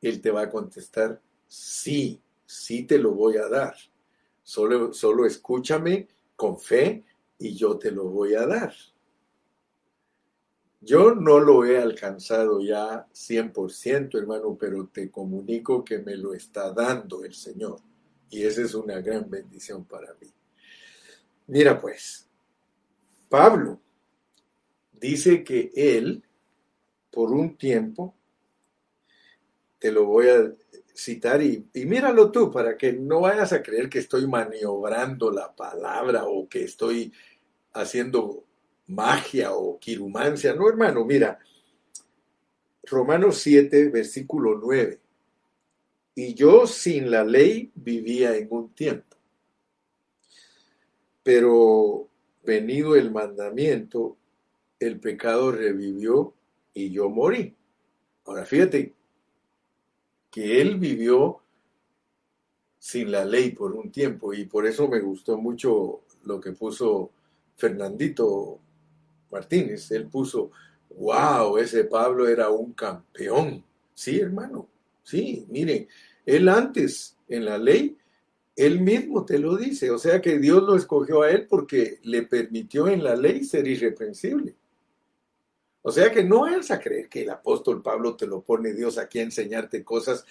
Él 0.00 0.20
te 0.20 0.30
va 0.30 0.42
a 0.42 0.48
contestar, 0.48 1.20
sí, 1.48 2.20
sí 2.46 2.84
te 2.84 2.98
lo 2.98 3.10
voy 3.10 3.36
a 3.36 3.48
dar. 3.48 3.74
Solo, 4.50 4.92
solo 4.92 5.26
escúchame 5.26 6.08
con 6.34 6.58
fe 6.58 7.04
y 7.38 7.54
yo 7.54 7.78
te 7.78 7.92
lo 7.92 8.06
voy 8.06 8.34
a 8.34 8.48
dar. 8.48 8.74
Yo 10.80 11.14
no 11.14 11.38
lo 11.38 11.64
he 11.64 11.78
alcanzado 11.78 12.60
ya 12.60 13.06
100%, 13.14 14.18
hermano, 14.18 14.56
pero 14.58 14.88
te 14.88 15.08
comunico 15.08 15.84
que 15.84 15.98
me 16.00 16.16
lo 16.16 16.34
está 16.34 16.72
dando 16.72 17.22
el 17.22 17.32
Señor. 17.32 17.78
Y 18.28 18.42
esa 18.42 18.62
es 18.62 18.74
una 18.74 19.00
gran 19.00 19.30
bendición 19.30 19.84
para 19.84 20.14
mí. 20.14 20.26
Mira 21.46 21.80
pues, 21.80 22.26
Pablo 23.28 23.80
dice 24.90 25.44
que 25.44 25.70
él, 25.76 26.24
por 27.12 27.30
un 27.30 27.56
tiempo, 27.56 28.16
te 29.80 29.90
lo 29.90 30.04
voy 30.04 30.28
a 30.28 30.54
citar 30.94 31.42
y, 31.42 31.66
míralo 31.74 32.30
tú 32.30 32.52
para 32.52 32.76
que 32.76 32.92
no 32.92 33.20
vayas 33.22 33.52
a 33.52 33.62
creer 33.62 33.88
que 33.88 33.98
estoy 33.98 34.26
maniobrando 34.28 35.30
la 35.30 35.56
palabra 35.56 36.26
o 36.26 36.48
que 36.48 36.64
estoy 36.64 37.12
haciendo 37.72 38.44
magia 38.86 39.52
o 39.52 39.78
quirumancia. 39.78 40.54
No, 40.54 40.68
hermano, 40.68 41.04
mira, 41.04 41.38
Romanos 42.84 43.38
7, 43.38 43.88
versículo 43.88 44.60
9. 44.62 45.00
Y 46.16 46.34
yo 46.34 46.66
sin 46.66 47.10
la 47.10 47.24
ley 47.24 47.72
vivía 47.74 48.36
en 48.36 48.48
un 48.50 48.74
tiempo. 48.74 49.16
Pero 51.22 52.08
venido 52.44 52.96
el 52.96 53.10
mandamiento, 53.10 54.18
el 54.78 55.00
pecado 55.00 55.52
revivió 55.52 56.34
y 56.74 56.90
yo 56.90 57.08
morí. 57.08 57.56
Ahora 58.24 58.44
fíjate 58.44 58.99
que 60.30 60.60
él 60.60 60.78
vivió 60.78 61.40
sin 62.78 63.10
la 63.10 63.24
ley 63.24 63.50
por 63.50 63.74
un 63.74 63.90
tiempo 63.90 64.32
y 64.32 64.46
por 64.46 64.66
eso 64.66 64.88
me 64.88 65.00
gustó 65.00 65.36
mucho 65.36 66.02
lo 66.24 66.40
que 66.40 66.52
puso 66.52 67.10
Fernandito 67.56 68.58
Martínez. 69.30 69.90
Él 69.90 70.06
puso, 70.06 70.50
wow, 70.96 71.58
ese 71.58 71.84
Pablo 71.84 72.26
era 72.26 72.48
un 72.48 72.72
campeón. 72.72 73.62
Sí, 73.94 74.18
hermano, 74.18 74.66
sí, 75.02 75.46
miren, 75.48 75.86
él 76.24 76.48
antes 76.48 77.16
en 77.28 77.44
la 77.44 77.58
ley, 77.58 77.96
él 78.56 78.80
mismo 78.80 79.24
te 79.24 79.38
lo 79.38 79.56
dice, 79.56 79.90
o 79.90 79.98
sea 79.98 80.20
que 80.20 80.38
Dios 80.38 80.62
lo 80.62 80.74
escogió 80.74 81.22
a 81.22 81.30
él 81.30 81.46
porque 81.48 81.98
le 82.02 82.22
permitió 82.22 82.88
en 82.88 83.04
la 83.04 83.14
ley 83.14 83.44
ser 83.44 83.66
irreprensible. 83.66 84.54
O 85.82 85.90
sea 85.90 86.10
que 86.10 86.22
no 86.22 86.46
es 86.46 86.70
a 86.70 86.78
creer 86.78 87.08
que 87.08 87.22
el 87.22 87.30
apóstol 87.30 87.82
Pablo 87.82 88.16
te 88.16 88.26
lo 88.26 88.42
pone 88.42 88.72
Dios 88.72 88.98
aquí 88.98 89.18
a 89.18 89.24
enseñarte 89.24 89.82
cosas 89.82 90.24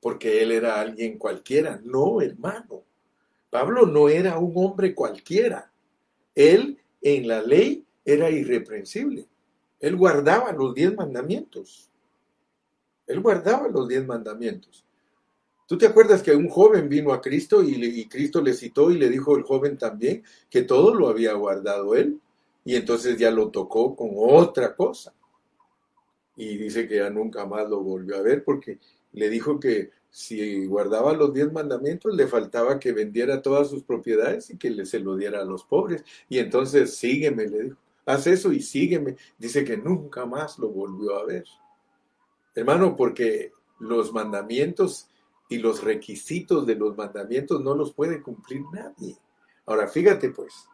porque 0.00 0.42
él 0.42 0.52
era 0.52 0.80
alguien 0.80 1.18
cualquiera. 1.18 1.80
No, 1.82 2.20
hermano. 2.20 2.84
Pablo 3.50 3.86
no 3.86 4.08
era 4.08 4.38
un 4.38 4.52
hombre 4.54 4.94
cualquiera. 4.94 5.72
Él 6.34 6.78
en 7.00 7.26
la 7.26 7.42
ley 7.42 7.84
era 8.04 8.30
irreprensible. 8.30 9.26
Él 9.80 9.96
guardaba 9.96 10.52
los 10.52 10.74
diez 10.74 10.94
mandamientos. 10.94 11.90
Él 13.06 13.20
guardaba 13.20 13.68
los 13.68 13.88
diez 13.88 14.06
mandamientos. 14.06 14.84
¿Tú 15.66 15.76
te 15.76 15.86
acuerdas 15.86 16.22
que 16.22 16.34
un 16.34 16.48
joven 16.48 16.88
vino 16.88 17.12
a 17.12 17.20
Cristo 17.20 17.62
y, 17.62 17.74
y, 17.74 18.06
Cristo 18.06 18.40
le 18.40 18.54
citó 18.54 18.92
y 18.92 18.98
le 18.98 19.08
dijo 19.08 19.36
el 19.36 19.42
joven 19.42 19.76
también 19.76 20.22
que 20.48 20.62
todo 20.62 20.94
lo 20.94 21.08
había 21.08 21.32
guardado 21.32 21.96
él? 21.96 22.20
Y 22.66 22.74
entonces 22.74 23.16
ya 23.16 23.30
lo 23.30 23.48
tocó 23.50 23.94
con 23.94 24.10
otra 24.16 24.74
cosa. 24.74 25.14
Y 26.34 26.56
dice 26.58 26.88
que 26.88 26.96
ya 26.96 27.08
nunca 27.08 27.46
más 27.46 27.70
lo 27.70 27.80
volvió 27.80 28.16
a 28.16 28.22
ver 28.22 28.42
porque 28.42 28.80
le 29.12 29.30
dijo 29.30 29.60
que 29.60 29.92
si 30.10 30.66
guardaba 30.66 31.12
los 31.12 31.32
diez 31.32 31.52
mandamientos, 31.52 32.12
le 32.12 32.26
faltaba 32.26 32.80
que 32.80 32.90
vendiera 32.90 33.40
todas 33.40 33.70
sus 33.70 33.84
propiedades 33.84 34.50
y 34.50 34.58
que 34.58 34.70
le, 34.70 34.84
se 34.84 34.98
lo 34.98 35.16
diera 35.16 35.42
a 35.42 35.44
los 35.44 35.62
pobres. 35.62 36.04
Y 36.28 36.40
entonces 36.40 36.96
sígueme, 36.96 37.46
le 37.46 37.62
dijo, 37.62 37.76
haz 38.04 38.26
eso 38.26 38.52
y 38.52 38.60
sígueme. 38.60 39.16
Dice 39.38 39.64
que 39.64 39.76
nunca 39.76 40.26
más 40.26 40.58
lo 40.58 40.68
volvió 40.68 41.16
a 41.20 41.24
ver. 41.24 41.44
Hermano, 42.52 42.96
porque 42.96 43.52
los 43.78 44.12
mandamientos 44.12 45.08
y 45.48 45.58
los 45.58 45.84
requisitos 45.84 46.66
de 46.66 46.74
los 46.74 46.96
mandamientos 46.96 47.62
no 47.62 47.76
los 47.76 47.92
puede 47.92 48.20
cumplir 48.22 48.62
nadie. 48.72 49.16
Ahora, 49.66 49.86
fíjate 49.86 50.30
pues, 50.30 50.68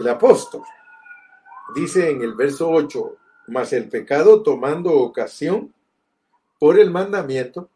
el 0.00 0.08
apóstol 0.08 0.62
dice 1.74 2.10
en 2.10 2.22
el 2.22 2.34
verso 2.34 2.68
8, 2.70 3.16
mas 3.48 3.72
el 3.72 3.88
pecado 3.88 4.42
tomando 4.42 4.92
ocasión 4.94 5.74
por 6.58 6.78
el 6.78 6.90
mandamiento, 6.90 7.70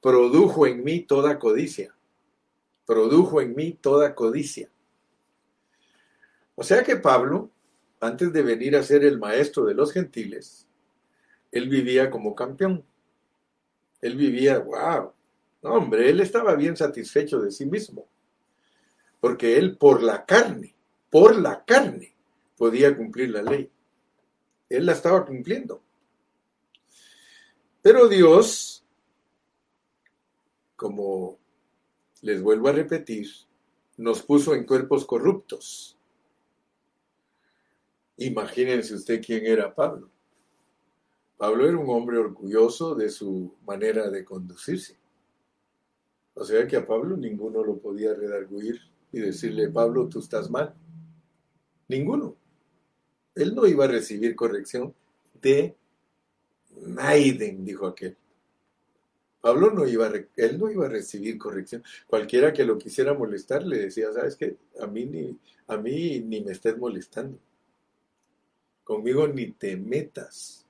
produjo 0.00 0.66
en 0.66 0.84
mí 0.84 1.00
toda 1.00 1.38
codicia, 1.38 1.94
produjo 2.86 3.40
en 3.40 3.54
mí 3.54 3.72
toda 3.72 4.14
codicia. 4.14 4.68
O 6.54 6.62
sea 6.62 6.82
que 6.82 6.96
Pablo, 6.96 7.50
antes 8.00 8.32
de 8.32 8.42
venir 8.42 8.76
a 8.76 8.82
ser 8.82 9.04
el 9.04 9.18
maestro 9.18 9.64
de 9.64 9.74
los 9.74 9.92
gentiles, 9.92 10.66
él 11.50 11.68
vivía 11.68 12.10
como 12.10 12.34
campeón. 12.34 12.84
Él 14.00 14.16
vivía, 14.16 14.58
wow, 14.58 15.12
no, 15.62 15.70
hombre, 15.70 16.08
él 16.08 16.20
estaba 16.20 16.54
bien 16.54 16.76
satisfecho 16.76 17.40
de 17.40 17.50
sí 17.50 17.66
mismo, 17.66 18.06
porque 19.20 19.58
él 19.58 19.76
por 19.76 20.02
la 20.02 20.24
carne, 20.24 20.77
por 21.10 21.38
la 21.38 21.64
carne, 21.64 22.14
podía 22.56 22.96
cumplir 22.96 23.30
la 23.30 23.42
ley. 23.42 23.70
Él 24.68 24.86
la 24.86 24.92
estaba 24.92 25.24
cumpliendo. 25.24 25.82
Pero 27.80 28.08
Dios, 28.08 28.84
como 30.76 31.38
les 32.22 32.42
vuelvo 32.42 32.68
a 32.68 32.72
repetir, 32.72 33.28
nos 33.96 34.22
puso 34.22 34.54
en 34.54 34.64
cuerpos 34.64 35.04
corruptos. 35.04 35.96
Imagínense 38.16 38.94
usted 38.94 39.22
quién 39.24 39.46
era 39.46 39.74
Pablo. 39.74 40.10
Pablo 41.36 41.68
era 41.68 41.78
un 41.78 41.88
hombre 41.88 42.18
orgulloso 42.18 42.96
de 42.96 43.08
su 43.10 43.54
manera 43.64 44.10
de 44.10 44.24
conducirse. 44.24 44.98
O 46.34 46.44
sea 46.44 46.66
que 46.66 46.76
a 46.76 46.86
Pablo 46.86 47.16
ninguno 47.16 47.62
lo 47.62 47.78
podía 47.78 48.12
redarguir 48.14 48.80
y 49.12 49.20
decirle, 49.20 49.68
Pablo, 49.68 50.08
tú 50.08 50.18
estás 50.18 50.50
mal. 50.50 50.74
Ninguno. 51.88 52.36
Él 53.34 53.54
no 53.54 53.66
iba 53.66 53.84
a 53.84 53.88
recibir 53.88 54.36
corrección 54.36 54.94
de 55.40 55.76
Naiden, 56.86 57.64
dijo 57.64 57.86
aquel. 57.86 58.16
Pablo 59.40 59.70
no 59.70 59.86
iba 59.86 60.06
a, 60.06 60.12
él 60.36 60.58
no 60.58 60.70
iba 60.70 60.86
a 60.86 60.90
recibir 60.90 61.38
corrección. 61.38 61.82
Cualquiera 62.06 62.52
que 62.52 62.64
lo 62.64 62.76
quisiera 62.76 63.14
molestar 63.14 63.64
le 63.64 63.78
decía, 63.78 64.12
¿sabes 64.12 64.36
qué? 64.36 64.56
A 64.80 64.86
mí 64.86 65.06
ni, 65.06 65.38
a 65.68 65.76
mí 65.76 66.20
ni 66.20 66.40
me 66.40 66.52
estés 66.52 66.76
molestando. 66.76 67.38
Conmigo 68.82 69.28
ni 69.28 69.52
te 69.52 69.76
metas. 69.76 70.66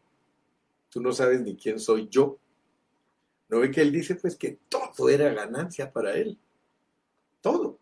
Tú 0.91 1.01
no 1.01 1.13
sabes 1.13 1.41
ni 1.41 1.57
quién 1.57 1.81
soy 1.81 2.09
yo. 2.09 2.39
¿No 3.49 3.61
ve 3.61 3.71
que 3.71 3.81
él 3.81 3.93
dice 3.93 4.15
pues 4.17 4.37
que 4.37 4.59
todo 4.69 5.09
era 5.09 5.33
ganancia 5.33 5.91
para 5.91 6.15
él? 6.15 6.39
Todo. 7.41 7.79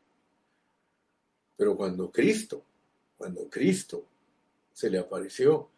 Pero 1.57 1.77
cuando 1.77 2.13
Cristo, 2.13 2.65
cuando 3.17 3.49
Cristo 3.49 4.05
se 4.73 4.91
le 4.91 4.99
apareció, 4.99 5.71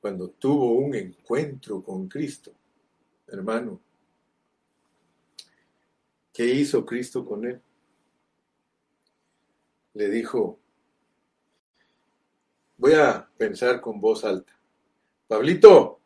cuando 0.00 0.30
tuvo 0.30 0.72
un 0.72 0.94
encuentro 0.94 1.82
con 1.82 2.08
Cristo, 2.08 2.52
hermano, 3.26 3.80
¿qué 6.32 6.46
hizo 6.46 6.84
Cristo 6.84 7.24
con 7.24 7.44
él? 7.46 7.60
Le 9.94 10.10
dijo, 10.10 10.58
voy 12.76 12.94
a 12.94 13.28
pensar 13.36 13.80
con 13.80 14.00
voz 14.00 14.24
alta, 14.24 14.52
Pablito, 15.26 16.00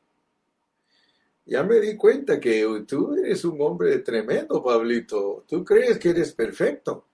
ya 1.49 1.63
me 1.63 1.81
di 1.81 1.97
cuenta 1.97 2.39
que 2.39 2.85
tú 2.87 3.15
eres 3.15 3.43
un 3.47 3.59
hombre 3.63 4.01
tremendo, 4.01 4.63
Pablito. 4.63 5.45
Tú 5.49 5.65
crees 5.65 5.99
que 5.99 6.11
eres 6.11 6.33
perfecto. 6.33 7.08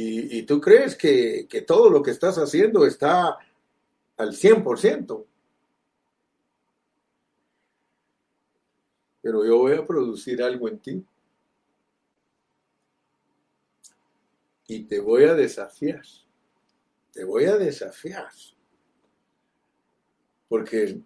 Y, 0.00 0.42
tú 0.42 0.60
crees 0.60 0.94
que, 0.94 1.48
que, 1.48 1.62
todo 1.62 1.90
lo 1.90 2.02
que 2.02 2.12
estás 2.12 2.36
haciendo 2.38 2.86
está 2.86 3.36
al 4.16 4.32
100%. 4.32 5.26
Pero 9.20 9.44
yo 9.44 9.58
voy 9.58 9.72
a 9.72 9.84
producir 9.84 10.40
algo 10.40 10.68
en 10.68 10.78
ti. 10.78 11.04
Y 14.68 14.84
te 14.84 15.00
voy 15.00 15.24
a 15.24 15.34
desafiar. 15.34 16.04
Te 17.12 17.24
voy 17.24 17.46
a 17.46 17.56
desafiar. 17.56 18.30
Porque 20.48 21.02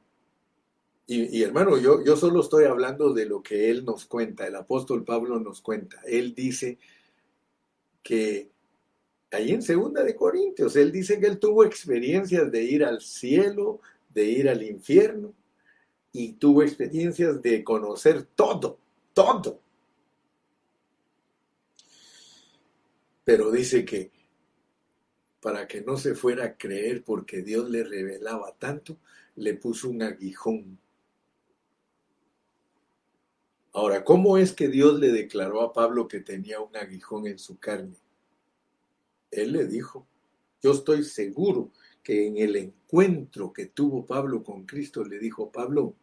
y, 1.07 1.43
hermano, 1.43 1.76
yo, 1.78 2.03
yo 2.05 2.16
solo 2.16 2.40
estoy 2.40 2.64
hablando 2.64 3.12
de 3.12 3.26
lo 3.26 3.43
que 3.43 3.70
él 3.70 3.84
nos 3.84 4.07
cuenta, 4.07 4.47
el 4.47 4.55
apóstol 4.55 5.05
Pablo 5.05 5.38
nos 5.40 5.61
cuenta. 5.61 6.01
Él 6.07 6.34
dice 6.34 6.78
que 8.03 8.52
ahí 9.33 9.51
en 9.51 9.62
segunda 9.62 10.03
de 10.03 10.14
Corintios, 10.14 10.76
él 10.76 10.93
dice 10.93 11.18
que 11.18 11.26
él 11.26 11.39
tuvo 11.39 11.64
experiencias 11.64 12.51
de 12.51 12.62
ir 12.62 12.85
al 12.85 13.01
cielo, 13.01 13.80
de 14.11 14.24
ir 14.24 14.49
al 14.49 14.62
infierno, 14.62 15.35
y 16.12 16.35
tuvo 16.35 16.62
experiencias 16.62 17.41
de 17.41 17.64
conocer 17.64 18.24
todo, 18.35 18.78
todo. 19.12 19.61
Pero 23.24 23.51
dice 23.51 23.85
que 23.85 24.11
para 25.41 25.66
que 25.66 25.80
no 25.80 25.97
se 25.97 26.14
fuera 26.14 26.45
a 26.45 26.57
creer 26.57 27.03
porque 27.03 27.43
Dios 27.43 27.68
le 27.68 27.83
revelaba 27.83 28.55
tanto, 28.59 28.99
le 29.37 29.55
puso 29.55 29.89
un 29.89 30.03
aguijón 30.03 30.78
Ahora, 33.74 34.05
¿cómo 34.05 34.37
es 34.37 34.53
que 34.53 34.68
Dios 34.68 35.01
le 35.01 35.11
declaró 35.11 35.62
a 35.62 35.72
Pablo 35.72 36.07
que 36.07 36.20
tenía 36.20 36.61
un 36.61 36.76
aguijón 36.76 37.26
en 37.26 37.39
su 37.39 37.59
carne? 37.59 37.97
Él 39.33 39.53
le 39.53 39.66
dijo, 39.66 40.07
yo 40.62 40.70
estoy 40.70 41.03
seguro 41.03 41.72
que 42.05 42.28
en 42.28 42.37
el 42.37 42.55
encuentro 42.55 43.53
que 43.53 43.66
tuvo 43.66 44.07
Pablo 44.07 44.45
con 44.45 44.64
Cristo, 44.64 45.03
le 45.05 45.18
dijo, 45.18 45.51
Pablo, 45.51 45.97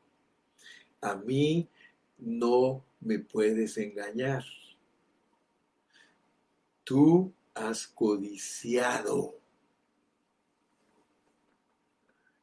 a 0.99 1.15
mí 1.15 1.69
no 2.17 2.83
me 2.99 3.19
puedes 3.19 3.77
engañar. 3.77 4.43
Tú 6.83 7.31
has 7.53 7.87
codiciado. 7.87 9.39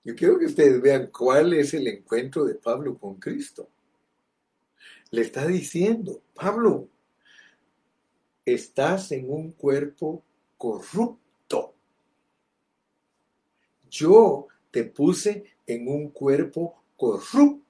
Yo 0.05 0.14
quiero 0.14 0.39
que 0.39 0.47
ustedes 0.47 0.80
vean 0.80 1.09
cuál 1.09 1.53
es 1.53 1.74
el 1.74 1.87
encuentro 1.89 2.47
de 2.47 2.55
Pablo 2.55 2.97
con 2.97 3.16
Cristo 3.16 3.68
le 5.11 5.22
está 5.22 5.47
diciendo, 5.47 6.22
Pablo, 6.34 6.89
estás 8.45 9.12
en 9.12 9.30
un 9.30 9.53
cuerpo 9.53 10.24
corrupto. 10.57 11.75
Yo 13.91 14.47
te 14.71 14.85
puse 14.85 15.57
en 15.67 15.89
un 15.89 16.11
cuerpo 16.11 16.85
corrupto. 16.97 17.65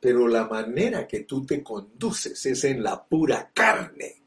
pero 0.00 0.26
la 0.26 0.48
manera 0.48 1.06
que 1.06 1.20
tú 1.20 1.44
te 1.44 1.62
conduces 1.62 2.46
es 2.46 2.64
en 2.64 2.82
la 2.82 3.04
pura 3.04 3.50
carne. 3.52 4.22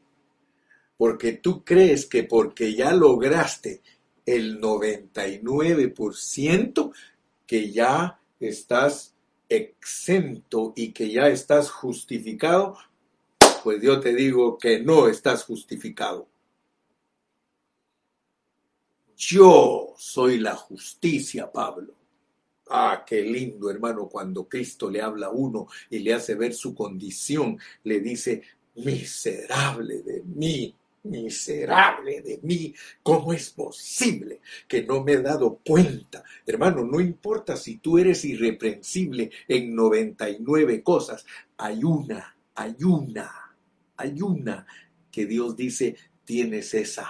Porque 0.96 1.32
tú 1.32 1.64
crees 1.64 2.06
que 2.06 2.22
porque 2.22 2.74
ya 2.74 2.92
lograste 2.92 3.82
el 4.24 4.60
99%, 4.60 6.92
que 7.46 7.72
ya 7.72 8.20
estás 8.38 9.14
exento 9.48 10.72
y 10.76 10.92
que 10.92 11.10
ya 11.10 11.26
estás 11.28 11.70
justificado, 11.70 12.76
pues 13.62 13.82
yo 13.82 14.00
te 14.00 14.14
digo 14.14 14.58
que 14.58 14.80
no 14.80 15.08
estás 15.08 15.44
justificado. 15.44 16.28
Yo 19.16 19.94
soy 19.96 20.38
la 20.38 20.56
justicia, 20.56 21.50
Pablo. 21.50 21.94
Ah, 22.68 23.04
qué 23.06 23.22
lindo, 23.22 23.70
hermano, 23.70 24.08
cuando 24.08 24.48
Cristo 24.48 24.90
le 24.90 25.00
habla 25.00 25.26
a 25.26 25.30
uno 25.30 25.68
y 25.90 25.98
le 25.98 26.14
hace 26.14 26.34
ver 26.34 26.54
su 26.54 26.74
condición, 26.74 27.58
le 27.84 28.00
dice, 28.00 28.42
miserable 28.76 30.02
de 30.02 30.22
mí, 30.22 30.74
miserable 31.04 32.22
de 32.22 32.40
mí, 32.42 32.74
¿cómo 33.02 33.32
es 33.32 33.50
posible 33.50 34.40
que 34.66 34.82
no 34.82 35.04
me 35.04 35.12
he 35.12 35.22
dado 35.22 35.60
cuenta? 35.64 36.24
Hermano, 36.46 36.84
no 36.84 37.00
importa 37.00 37.56
si 37.56 37.76
tú 37.76 37.98
eres 37.98 38.24
irreprensible 38.24 39.30
en 39.46 39.74
99 39.74 40.82
cosas, 40.82 41.24
hay 41.58 41.84
una, 41.84 42.34
hay 42.54 42.76
una, 42.82 43.54
hay 43.96 44.22
una 44.22 44.66
que 45.12 45.26
Dios 45.26 45.54
dice, 45.54 45.96
tienes 46.24 46.72
esa. 46.74 47.08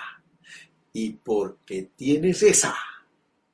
Y 0.95 1.11
porque 1.11 1.91
tienes 1.95 2.43
esa, 2.43 2.75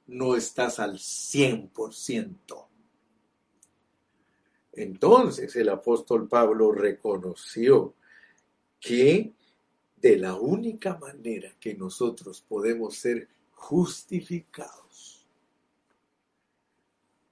no 0.07 0.37
estás 0.37 0.79
al 0.79 0.99
100%. 0.99 2.67
Entonces 4.73 5.57
el 5.57 5.71
apóstol 5.71 6.29
Pablo 6.29 6.71
reconoció 6.71 7.95
que 8.79 9.33
de 9.97 10.17
la 10.17 10.35
única 10.35 10.97
manera 10.97 11.55
que 11.59 11.75
nosotros 11.75 12.45
podemos 12.47 12.97
ser 12.97 13.29
justificados. 13.53 15.20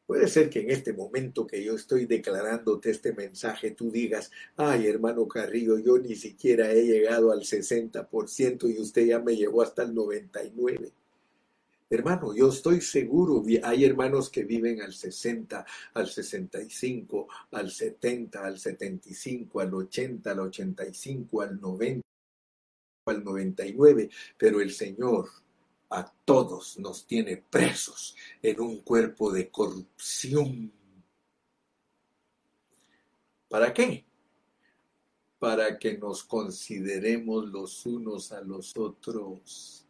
Puede 0.08 0.26
ser 0.26 0.48
que 0.48 0.60
en 0.60 0.70
este 0.70 0.94
momento 0.94 1.46
que 1.46 1.62
yo 1.62 1.74
estoy 1.74 2.06
declarándote 2.06 2.90
este 2.90 3.12
mensaje, 3.12 3.72
tú 3.72 3.90
digas, 3.90 4.30
ay 4.56 4.86
hermano 4.86 5.28
Carrillo, 5.28 5.78
yo 5.78 5.98
ni 5.98 6.14
siquiera 6.14 6.72
he 6.72 6.82
llegado 6.86 7.30
al 7.30 7.40
60% 7.40 8.74
y 8.74 8.80
usted 8.80 9.04
ya 9.04 9.18
me 9.18 9.36
llevó 9.36 9.60
hasta 9.60 9.82
el 9.82 9.94
99%. 9.94 10.92
Hermano, 11.90 12.34
yo 12.34 12.48
estoy 12.48 12.80
seguro, 12.80 13.44
hay 13.62 13.84
hermanos 13.84 14.30
que 14.30 14.44
viven 14.44 14.80
al 14.80 14.94
60, 14.94 15.66
al 15.92 16.08
65, 16.08 17.28
al 17.50 17.70
70, 17.70 18.46
al 18.46 18.58
75, 18.58 19.60
al 19.60 19.74
80, 19.74 20.30
al 20.30 20.40
85, 20.40 21.42
al 21.42 21.60
90, 21.60 22.00
al 23.04 23.24
99, 23.24 24.08
pero 24.38 24.62
el 24.62 24.70
Señor 24.70 25.28
a 25.90 26.12
todos 26.24 26.78
nos 26.78 27.06
tiene 27.06 27.36
presos 27.36 28.16
en 28.42 28.60
un 28.60 28.80
cuerpo 28.80 29.32
de 29.32 29.48
corrupción. 29.48 30.72
¿Para 33.48 33.72
qué? 33.72 34.04
Para 35.38 35.78
que 35.78 35.96
nos 35.96 36.24
consideremos 36.24 37.46
los 37.46 37.86
unos 37.86 38.32
a 38.32 38.40
los 38.42 38.76
otros 38.76 39.86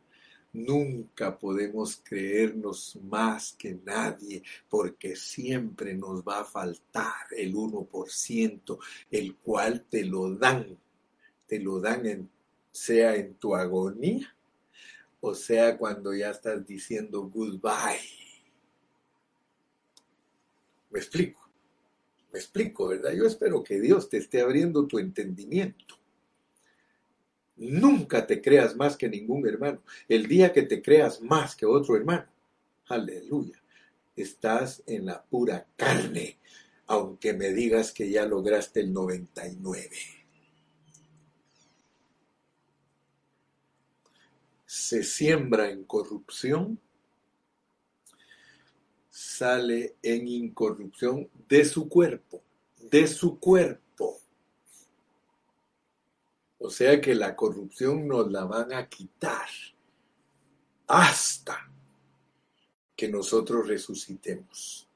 Nunca 0.52 1.38
podemos 1.38 2.00
creernos 2.02 2.98
más 3.02 3.52
que 3.52 3.78
nadie 3.84 4.42
porque 4.68 5.14
siempre 5.14 5.94
nos 5.94 6.22
va 6.22 6.40
a 6.40 6.44
faltar 6.44 7.26
el 7.36 7.54
1%, 7.54 8.78
el 9.10 9.36
cual 9.36 9.84
te 9.90 10.04
lo 10.04 10.34
dan, 10.34 10.78
te 11.46 11.60
lo 11.60 11.80
dan 11.80 12.06
en, 12.06 12.30
sea 12.72 13.14
en 13.14 13.34
tu 13.34 13.54
agonía 13.54 14.34
o 15.20 15.34
sea 15.34 15.76
cuando 15.76 16.14
ya 16.14 16.30
estás 16.30 16.66
diciendo 16.66 17.22
goodbye. 17.22 18.00
Me 20.90 20.98
explico, 20.98 21.48
me 22.32 22.38
explico, 22.38 22.88
¿verdad? 22.88 23.12
Yo 23.12 23.26
espero 23.26 23.62
que 23.62 23.80
Dios 23.80 24.08
te 24.08 24.18
esté 24.18 24.40
abriendo 24.40 24.86
tu 24.86 24.98
entendimiento. 24.98 25.96
Nunca 27.56 28.26
te 28.26 28.40
creas 28.40 28.76
más 28.76 28.96
que 28.96 29.08
ningún 29.08 29.46
hermano. 29.46 29.82
El 30.08 30.28
día 30.28 30.52
que 30.52 30.62
te 30.62 30.80
creas 30.80 31.20
más 31.20 31.56
que 31.56 31.66
otro 31.66 31.96
hermano, 31.96 32.26
aleluya, 32.86 33.60
estás 34.14 34.82
en 34.86 35.06
la 35.06 35.22
pura 35.22 35.66
carne, 35.76 36.38
aunque 36.86 37.32
me 37.34 37.52
digas 37.52 37.92
que 37.92 38.08
ya 38.10 38.24
lograste 38.24 38.80
el 38.80 38.92
99. 38.92 39.90
Se 44.78 45.02
siembra 45.02 45.70
en 45.70 45.84
corrupción, 45.84 46.78
sale 49.10 49.96
en 50.02 50.28
incorrupción 50.28 51.28
de 51.48 51.64
su 51.64 51.88
cuerpo, 51.88 52.42
de 52.90 53.06
su 53.06 53.38
cuerpo 53.38 53.88
o 56.58 56.70
sea 56.70 57.00
que 57.00 57.14
la 57.14 57.36
corrupción 57.36 58.08
nos 58.08 58.30
la 58.30 58.44
van 58.44 58.72
a 58.72 58.88
quitar 58.88 59.48
hasta 60.88 61.70
que 62.96 63.08
nosotros 63.08 63.68
resucitemos. 63.68 64.88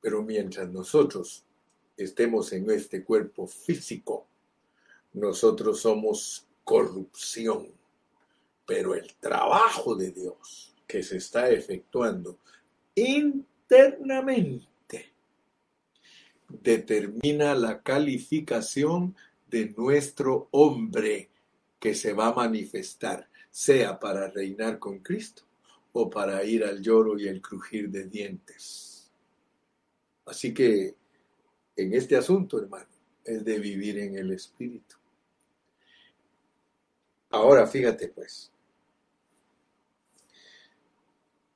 Pero 0.00 0.22
mientras 0.22 0.68
nosotros 0.70 1.44
estemos 1.96 2.52
en 2.52 2.70
este 2.70 3.02
cuerpo 3.02 3.46
físico, 3.46 4.26
nosotros 5.14 5.80
somos 5.80 6.46
corrupción. 6.64 7.68
Pero 8.66 8.94
el 8.94 9.14
trabajo 9.14 9.94
de 9.94 10.10
Dios 10.12 10.74
que 10.86 11.02
se 11.02 11.16
está 11.16 11.50
efectuando 11.50 12.38
internamente 12.94 14.68
determina 16.48 17.54
la 17.54 17.82
calificación 17.82 19.16
de 19.48 19.74
nuestro 19.76 20.48
hombre 20.50 21.30
que 21.78 21.94
se 21.94 22.12
va 22.12 22.28
a 22.28 22.34
manifestar, 22.34 23.28
sea 23.50 23.98
para 23.98 24.28
reinar 24.28 24.78
con 24.78 25.00
Cristo 25.00 25.42
o 25.92 26.08
para 26.08 26.44
ir 26.44 26.64
al 26.64 26.80
lloro 26.80 27.18
y 27.18 27.28
el 27.28 27.40
crujir 27.40 27.90
de 27.90 28.04
dientes. 28.04 29.10
Así 30.24 30.54
que 30.54 30.94
en 31.76 31.94
este 31.94 32.16
asunto, 32.16 32.58
hermano, 32.58 32.86
es 33.24 33.44
de 33.44 33.58
vivir 33.58 33.98
en 33.98 34.16
el 34.16 34.32
Espíritu. 34.32 34.96
Ahora 37.32 37.66
fíjate 37.66 38.08
pues, 38.08 38.52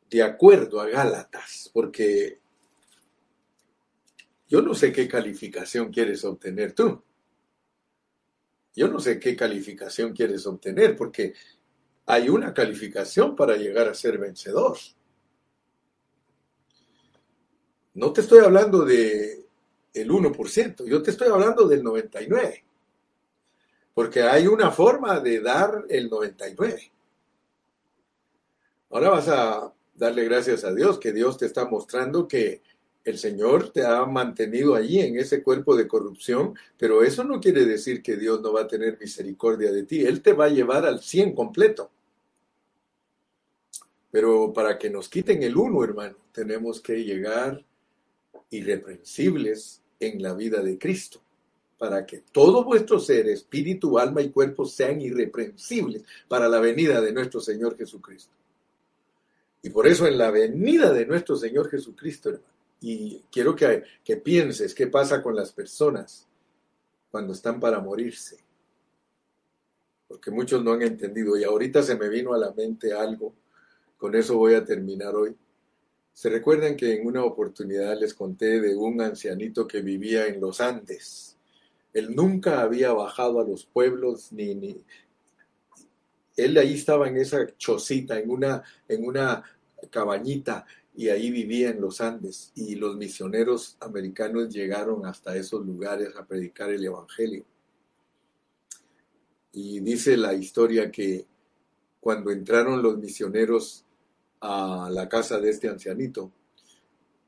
de 0.08 0.22
acuerdo 0.22 0.80
a 0.80 0.88
Gálatas, 0.88 1.70
porque 1.72 2.40
yo 4.48 4.62
no 4.62 4.74
sé 4.74 4.90
qué 4.90 5.06
calificación 5.06 5.92
quieres 5.92 6.24
obtener 6.24 6.72
tú. 6.72 7.02
Yo 8.74 8.88
no 8.88 9.00
sé 9.00 9.18
qué 9.20 9.36
calificación 9.36 10.12
quieres 10.14 10.46
obtener, 10.46 10.96
porque 10.96 11.34
hay 12.06 12.28
una 12.28 12.54
calificación 12.54 13.36
para 13.36 13.56
llegar 13.56 13.88
a 13.88 13.94
ser 13.94 14.18
vencedor. 14.18 14.78
No 17.94 18.12
te 18.12 18.22
estoy 18.22 18.40
hablando 18.40 18.84
de 18.84 19.46
el 19.92 20.10
1%, 20.10 20.86
yo 20.86 21.02
te 21.02 21.10
estoy 21.10 21.28
hablando 21.28 21.66
del 21.66 21.82
99%, 21.82 22.65
porque 23.96 24.24
hay 24.24 24.46
una 24.46 24.70
forma 24.70 25.20
de 25.20 25.40
dar 25.40 25.86
el 25.88 26.10
99%. 26.10 26.90
Ahora 28.90 29.08
vas 29.08 29.28
a 29.28 29.72
darle 29.94 30.24
gracias 30.24 30.64
a 30.64 30.74
Dios, 30.74 30.98
que 30.98 31.14
Dios 31.14 31.38
te 31.38 31.46
está 31.46 31.64
mostrando 31.64 32.28
que 32.28 32.60
el 33.04 33.16
Señor 33.16 33.70
te 33.70 33.86
ha 33.86 34.04
mantenido 34.04 34.74
allí 34.74 35.00
en 35.00 35.18
ese 35.18 35.42
cuerpo 35.42 35.74
de 35.74 35.88
corrupción, 35.88 36.54
pero 36.76 37.02
eso 37.02 37.24
no 37.24 37.40
quiere 37.40 37.64
decir 37.64 38.02
que 38.02 38.18
Dios 38.18 38.42
no 38.42 38.52
va 38.52 38.62
a 38.62 38.68
tener 38.68 38.98
misericordia 39.00 39.72
de 39.72 39.84
ti. 39.84 40.04
Él 40.04 40.20
te 40.20 40.34
va 40.34 40.44
a 40.44 40.50
llevar 40.50 40.84
al 40.84 41.00
100 41.00 41.34
completo. 41.34 41.90
Pero 44.10 44.52
para 44.52 44.78
que 44.78 44.90
nos 44.90 45.08
quiten 45.08 45.42
el 45.42 45.56
uno, 45.56 45.82
hermano, 45.82 46.16
tenemos 46.32 46.82
que 46.82 47.02
llegar 47.02 47.64
irreprensibles 48.50 49.80
en 49.98 50.22
la 50.22 50.34
vida 50.34 50.60
de 50.60 50.76
Cristo, 50.76 51.22
para 51.78 52.06
que 52.06 52.22
todo 52.32 52.64
vuestro 52.64 52.98
ser, 52.98 53.28
espíritu, 53.28 53.98
alma 53.98 54.22
y 54.22 54.30
cuerpo 54.30 54.64
sean 54.64 55.00
irreprensibles 55.00 56.04
para 56.28 56.48
la 56.48 56.58
venida 56.58 57.00
de 57.00 57.12
nuestro 57.12 57.40
Señor 57.40 57.76
Jesucristo. 57.76 58.32
Y 59.62 59.70
por 59.70 59.86
eso 59.86 60.06
en 60.06 60.16
la 60.16 60.30
venida 60.30 60.92
de 60.92 61.06
nuestro 61.06 61.36
Señor 61.36 61.68
Jesucristo, 61.68 62.30
hermano, 62.30 62.56
y 62.80 63.22
quiero 63.32 63.56
que, 63.56 63.82
que 64.04 64.16
pienses 64.16 64.74
qué 64.74 64.86
pasa 64.86 65.22
con 65.22 65.34
las 65.34 65.52
personas 65.52 66.26
cuando 67.10 67.32
están 67.32 67.58
para 67.58 67.80
morirse. 67.80 68.36
Porque 70.06 70.30
muchos 70.30 70.62
no 70.62 70.72
han 70.72 70.82
entendido. 70.82 71.36
Y 71.36 71.44
ahorita 71.44 71.82
se 71.82 71.96
me 71.96 72.08
vino 72.08 72.34
a 72.34 72.38
la 72.38 72.52
mente 72.52 72.92
algo. 72.92 73.34
Con 73.96 74.14
eso 74.14 74.36
voy 74.36 74.54
a 74.54 74.64
terminar 74.64 75.14
hoy. 75.14 75.34
Se 76.12 76.30
recuerdan 76.30 76.76
que 76.76 76.94
en 76.94 77.06
una 77.06 77.24
oportunidad 77.24 77.98
les 77.98 78.14
conté 78.14 78.60
de 78.60 78.76
un 78.76 79.00
ancianito 79.00 79.66
que 79.66 79.80
vivía 79.80 80.26
en 80.26 80.40
los 80.40 80.60
Andes. 80.60 81.35
Él 81.96 82.14
nunca 82.14 82.60
había 82.60 82.92
bajado 82.92 83.40
a 83.40 83.44
los 83.44 83.64
pueblos 83.64 84.30
ni, 84.30 84.54
ni 84.54 84.84
él 86.36 86.58
ahí 86.58 86.74
estaba 86.74 87.08
en 87.08 87.16
esa 87.16 87.46
chocita, 87.56 88.18
en 88.18 88.28
una, 88.28 88.62
en 88.86 89.06
una 89.06 89.42
cabañita, 89.88 90.66
y 90.94 91.08
ahí 91.08 91.30
vivía 91.30 91.70
en 91.70 91.80
los 91.80 92.02
Andes. 92.02 92.52
Y 92.54 92.74
los 92.74 92.98
misioneros 92.98 93.78
americanos 93.80 94.52
llegaron 94.52 95.06
hasta 95.06 95.38
esos 95.38 95.64
lugares 95.64 96.14
a 96.18 96.26
predicar 96.26 96.68
el 96.68 96.84
Evangelio. 96.84 97.46
Y 99.52 99.80
dice 99.80 100.18
la 100.18 100.34
historia 100.34 100.90
que 100.90 101.24
cuando 101.98 102.30
entraron 102.30 102.82
los 102.82 102.98
misioneros 102.98 103.86
a 104.42 104.90
la 104.92 105.08
casa 105.08 105.40
de 105.40 105.48
este 105.48 105.70
ancianito, 105.70 106.30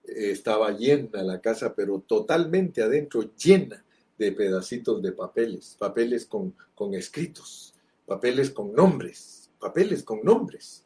estaba 0.05 0.73
llena 0.73 1.23
la 1.23 1.41
casa, 1.41 1.75
pero 1.75 2.01
totalmente 2.01 2.83
adentro, 2.83 3.35
llena 3.35 3.83
de 4.19 4.33
pedacitos 4.33 5.01
de 5.01 5.13
papeles, 5.13 5.77
papeles 5.79 6.27
con, 6.27 6.55
con 6.75 6.95
escritos, 6.95 7.75
papeles 8.05 8.51
con 8.51 8.73
nombres, 8.73 9.51
papeles 9.59 10.03
con 10.03 10.21
nombres. 10.23 10.85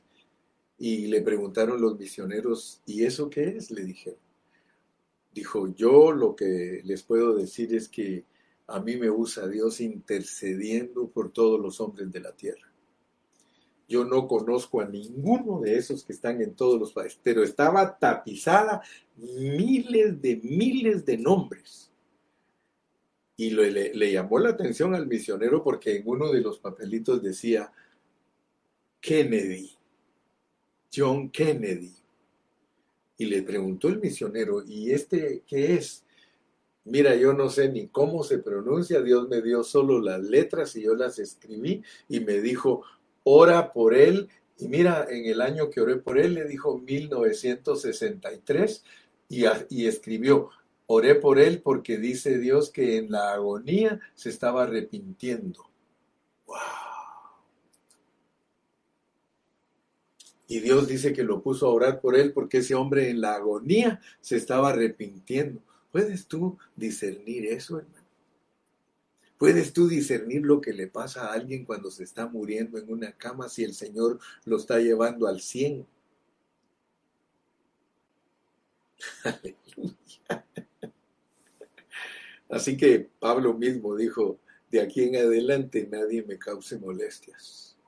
Y 0.78 1.06
le 1.06 1.22
preguntaron 1.22 1.80
los 1.80 1.98
misioneros, 1.98 2.82
¿y 2.86 3.04
eso 3.04 3.30
qué 3.30 3.56
es? 3.56 3.70
Le 3.70 3.84
dijeron. 3.84 4.18
Dijo, 5.32 5.74
yo 5.74 6.12
lo 6.12 6.36
que 6.36 6.82
les 6.84 7.02
puedo 7.02 7.34
decir 7.34 7.74
es 7.74 7.88
que 7.88 8.24
a 8.66 8.80
mí 8.80 8.96
me 8.96 9.10
usa 9.10 9.48
Dios 9.48 9.80
intercediendo 9.80 11.08
por 11.08 11.32
todos 11.32 11.60
los 11.60 11.80
hombres 11.80 12.10
de 12.12 12.20
la 12.20 12.32
tierra. 12.32 12.72
Yo 13.88 14.04
no 14.04 14.26
conozco 14.26 14.80
a 14.80 14.88
ninguno 14.88 15.60
de 15.60 15.76
esos 15.76 16.04
que 16.04 16.12
están 16.12 16.40
en 16.40 16.54
todos 16.54 16.80
los 16.80 16.92
países, 16.92 17.20
pero 17.22 17.42
estaba 17.42 17.98
tapizada 17.98 18.82
miles 19.16 20.20
de 20.20 20.40
miles 20.42 21.04
de 21.04 21.18
nombres. 21.18 21.91
Y 23.36 23.50
le, 23.50 24.12
llamó 24.12 24.38
la 24.38 24.50
atención 24.50 24.94
al 24.94 25.06
misionero 25.06 25.64
porque 25.64 25.96
en 25.96 26.02
uno 26.06 26.30
de 26.30 26.40
los 26.40 26.58
papelitos 26.58 27.22
decía 27.22 27.72
Kennedy, 29.00 29.70
John 30.94 31.30
Kennedy. 31.30 31.94
Y 33.16 33.26
le 33.26 33.42
preguntó 33.42 33.88
el 33.88 34.00
misionero, 34.00 34.62
¿y 34.64 34.90
este 34.90 35.42
qué 35.46 35.74
es? 35.74 36.04
Mira, 36.84 37.14
yo 37.14 37.32
no 37.32 37.48
sé 37.48 37.68
ni 37.68 37.88
cómo 37.88 38.24
se 38.24 38.38
pronuncia, 38.38 39.00
Dios 39.00 39.28
me 39.28 39.40
dio 39.40 39.62
solo 39.62 40.00
las 40.00 40.20
letras 40.20 40.74
y 40.74 40.82
yo 40.82 40.94
las 40.94 41.18
escribí 41.18 41.82
y 42.08 42.20
me 42.20 42.40
dijo, 42.40 42.82
ora 43.22 43.72
por 43.72 43.94
él. 43.94 44.28
Y 44.58 44.68
mira, 44.68 45.06
en 45.08 45.26
el 45.26 45.40
año 45.40 45.70
que 45.70 45.80
oré 45.80 45.96
por 45.96 46.18
él, 46.18 46.34
le 46.34 46.44
dijo 46.44 46.78
1963 46.78 48.84
y, 49.28 49.44
y 49.70 49.86
escribió, 49.86 50.50
Oré 50.94 51.14
por 51.14 51.38
él 51.38 51.62
porque 51.62 51.96
dice 51.96 52.38
Dios 52.38 52.70
que 52.70 52.98
en 52.98 53.10
la 53.10 53.32
agonía 53.32 53.98
se 54.14 54.28
estaba 54.28 54.64
arrepintiendo. 54.64 55.70
¡Wow! 56.44 56.58
Y 60.48 60.60
Dios 60.60 60.86
dice 60.86 61.14
que 61.14 61.22
lo 61.22 61.42
puso 61.42 61.66
a 61.66 61.70
orar 61.70 62.02
por 62.02 62.14
él 62.14 62.34
porque 62.34 62.58
ese 62.58 62.74
hombre 62.74 63.08
en 63.08 63.22
la 63.22 63.36
agonía 63.36 64.02
se 64.20 64.36
estaba 64.36 64.68
arrepintiendo. 64.68 65.62
¿Puedes 65.90 66.26
tú 66.26 66.58
discernir 66.76 67.46
eso, 67.46 67.78
hermano? 67.78 68.06
¿Puedes 69.38 69.72
tú 69.72 69.88
discernir 69.88 70.42
lo 70.42 70.60
que 70.60 70.74
le 70.74 70.88
pasa 70.88 71.28
a 71.28 71.32
alguien 71.32 71.64
cuando 71.64 71.90
se 71.90 72.04
está 72.04 72.26
muriendo 72.26 72.76
en 72.76 72.92
una 72.92 73.12
cama 73.12 73.48
si 73.48 73.64
el 73.64 73.72
Señor 73.72 74.20
lo 74.44 74.58
está 74.58 74.78
llevando 74.78 75.26
al 75.26 75.40
100? 75.40 75.86
Así 82.52 82.76
que 82.76 83.08
Pablo 83.18 83.54
mismo 83.54 83.96
dijo, 83.96 84.38
de 84.70 84.82
aquí 84.82 85.04
en 85.04 85.16
adelante 85.16 85.88
nadie 85.90 86.22
me 86.22 86.38
cause 86.38 86.78
molestias. 86.78 87.78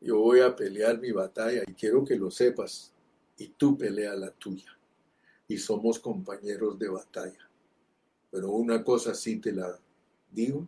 Yo 0.00 0.18
voy 0.18 0.40
a 0.40 0.56
pelear 0.56 0.98
mi 0.98 1.12
batalla 1.12 1.62
y 1.64 1.74
quiero 1.74 2.04
que 2.04 2.16
lo 2.16 2.28
sepas, 2.32 2.92
y 3.38 3.50
tú 3.50 3.78
pelea 3.78 4.16
la 4.16 4.32
tuya. 4.32 4.76
Y 5.46 5.58
somos 5.58 6.00
compañeros 6.00 6.76
de 6.76 6.88
batalla. 6.88 7.48
Pero 8.32 8.50
una 8.50 8.82
cosa 8.82 9.14
sí 9.14 9.36
te 9.36 9.52
la 9.52 9.78
digo 10.32 10.66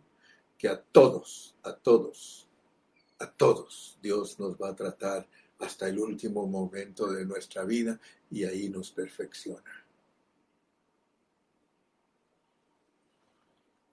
que 0.57 0.69
a 0.69 0.81
todos, 0.81 1.53
a 1.63 1.75
todos, 1.75 2.47
a 3.19 3.29
todos 3.29 3.99
Dios 4.01 4.39
nos 4.39 4.55
va 4.55 4.69
a 4.69 4.75
tratar 4.75 5.27
hasta 5.59 5.89
el 5.89 5.99
último 5.99 6.47
momento 6.47 7.11
de 7.11 7.25
nuestra 7.25 7.65
vida 7.65 7.99
y 8.31 8.45
ahí 8.45 8.69
nos 8.69 8.89
perfecciona. 8.89 9.86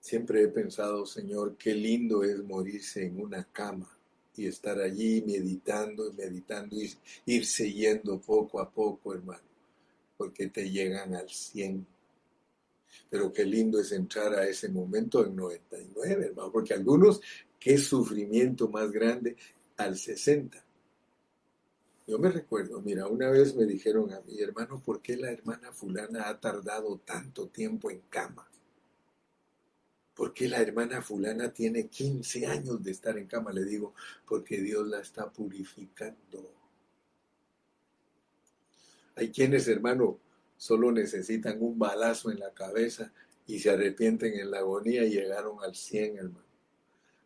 Siempre 0.05 0.43
he 0.43 0.47
pensado, 0.49 1.03
Señor, 1.07 1.55
qué 1.57 1.73
lindo 1.73 2.23
es 2.23 2.37
morirse 2.43 3.07
en 3.07 3.19
una 3.19 3.43
cama 3.45 3.89
y 4.37 4.45
estar 4.45 4.79
allí 4.79 5.23
meditando 5.25 6.07
y 6.07 6.13
meditando 6.13 6.75
y 6.75 6.93
irse 7.25 7.73
yendo 7.73 8.21
poco 8.21 8.59
a 8.59 8.69
poco, 8.69 9.15
hermano, 9.15 9.41
porque 10.15 10.49
te 10.49 10.69
llegan 10.69 11.15
al 11.15 11.27
100 11.27 11.87
pero 13.09 13.33
qué 13.33 13.45
lindo 13.45 13.79
es 13.79 13.91
entrar 13.93 14.35
a 14.35 14.47
ese 14.47 14.69
momento 14.69 15.25
en 15.25 15.35
99, 15.35 16.25
hermano, 16.27 16.51
porque 16.51 16.75
algunos, 16.75 17.19
qué 17.59 17.79
sufrimiento 17.79 18.69
más 18.69 18.91
grande 18.91 19.35
al 19.77 19.97
60. 19.97 20.63
Yo 22.05 22.19
me 22.19 22.29
recuerdo, 22.29 22.79
mira, 22.79 23.07
una 23.07 23.31
vez 23.31 23.55
me 23.55 23.65
dijeron 23.65 24.13
a 24.13 24.21
mi 24.21 24.39
hermano, 24.39 24.83
¿por 24.85 25.01
qué 25.01 25.17
la 25.17 25.31
hermana 25.31 25.71
fulana 25.71 26.29
ha 26.29 26.39
tardado 26.39 26.99
tanto 27.03 27.47
tiempo 27.47 27.89
en 27.89 28.01
cama? 28.07 28.47
¿Por 30.15 30.33
qué 30.33 30.47
la 30.47 30.61
hermana 30.61 31.01
fulana 31.01 31.51
tiene 31.51 31.87
15 31.87 32.47
años 32.47 32.81
de 32.81 32.91
estar 32.91 33.17
en 33.17 33.27
cama? 33.27 33.51
Le 33.51 33.65
digo, 33.65 33.93
porque 34.25 34.61
Dios 34.61 34.87
la 34.87 35.01
está 35.01 35.29
purificando. 35.29 36.53
Hay 39.15 39.29
quienes, 39.29 39.67
hermano, 39.67 40.17
solo 40.55 40.91
necesitan 40.91 41.61
un 41.61 41.77
balazo 41.77 42.31
en 42.31 42.39
la 42.39 42.53
cabeza 42.53 43.11
y 43.45 43.59
se 43.59 43.69
arrepienten 43.69 44.39
en 44.39 44.51
la 44.51 44.59
agonía 44.59 45.03
y 45.03 45.11
llegaron 45.11 45.57
al 45.61 45.75
100, 45.75 46.17
hermano. 46.17 46.45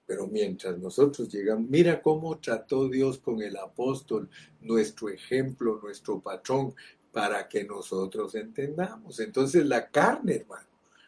Pero 0.07 0.25
mientras 0.25 0.77
nosotros 0.79 1.31
llegamos, 1.31 1.69
mira 1.69 2.01
cómo 2.01 2.39
trató 2.39 2.89
Dios 2.89 3.19
con 3.19 3.41
el 3.43 3.55
apóstol, 3.57 4.27
nuestro 4.61 5.09
ejemplo, 5.09 5.79
nuestro 5.81 6.19
patrón, 6.19 6.73
para 7.11 7.47
que 7.47 7.63
nosotros 7.63 8.33
entendamos. 8.33 9.19
Entonces 9.19 9.65
la 9.65 9.89
carne, 9.89 10.37
hermano, 10.37 10.67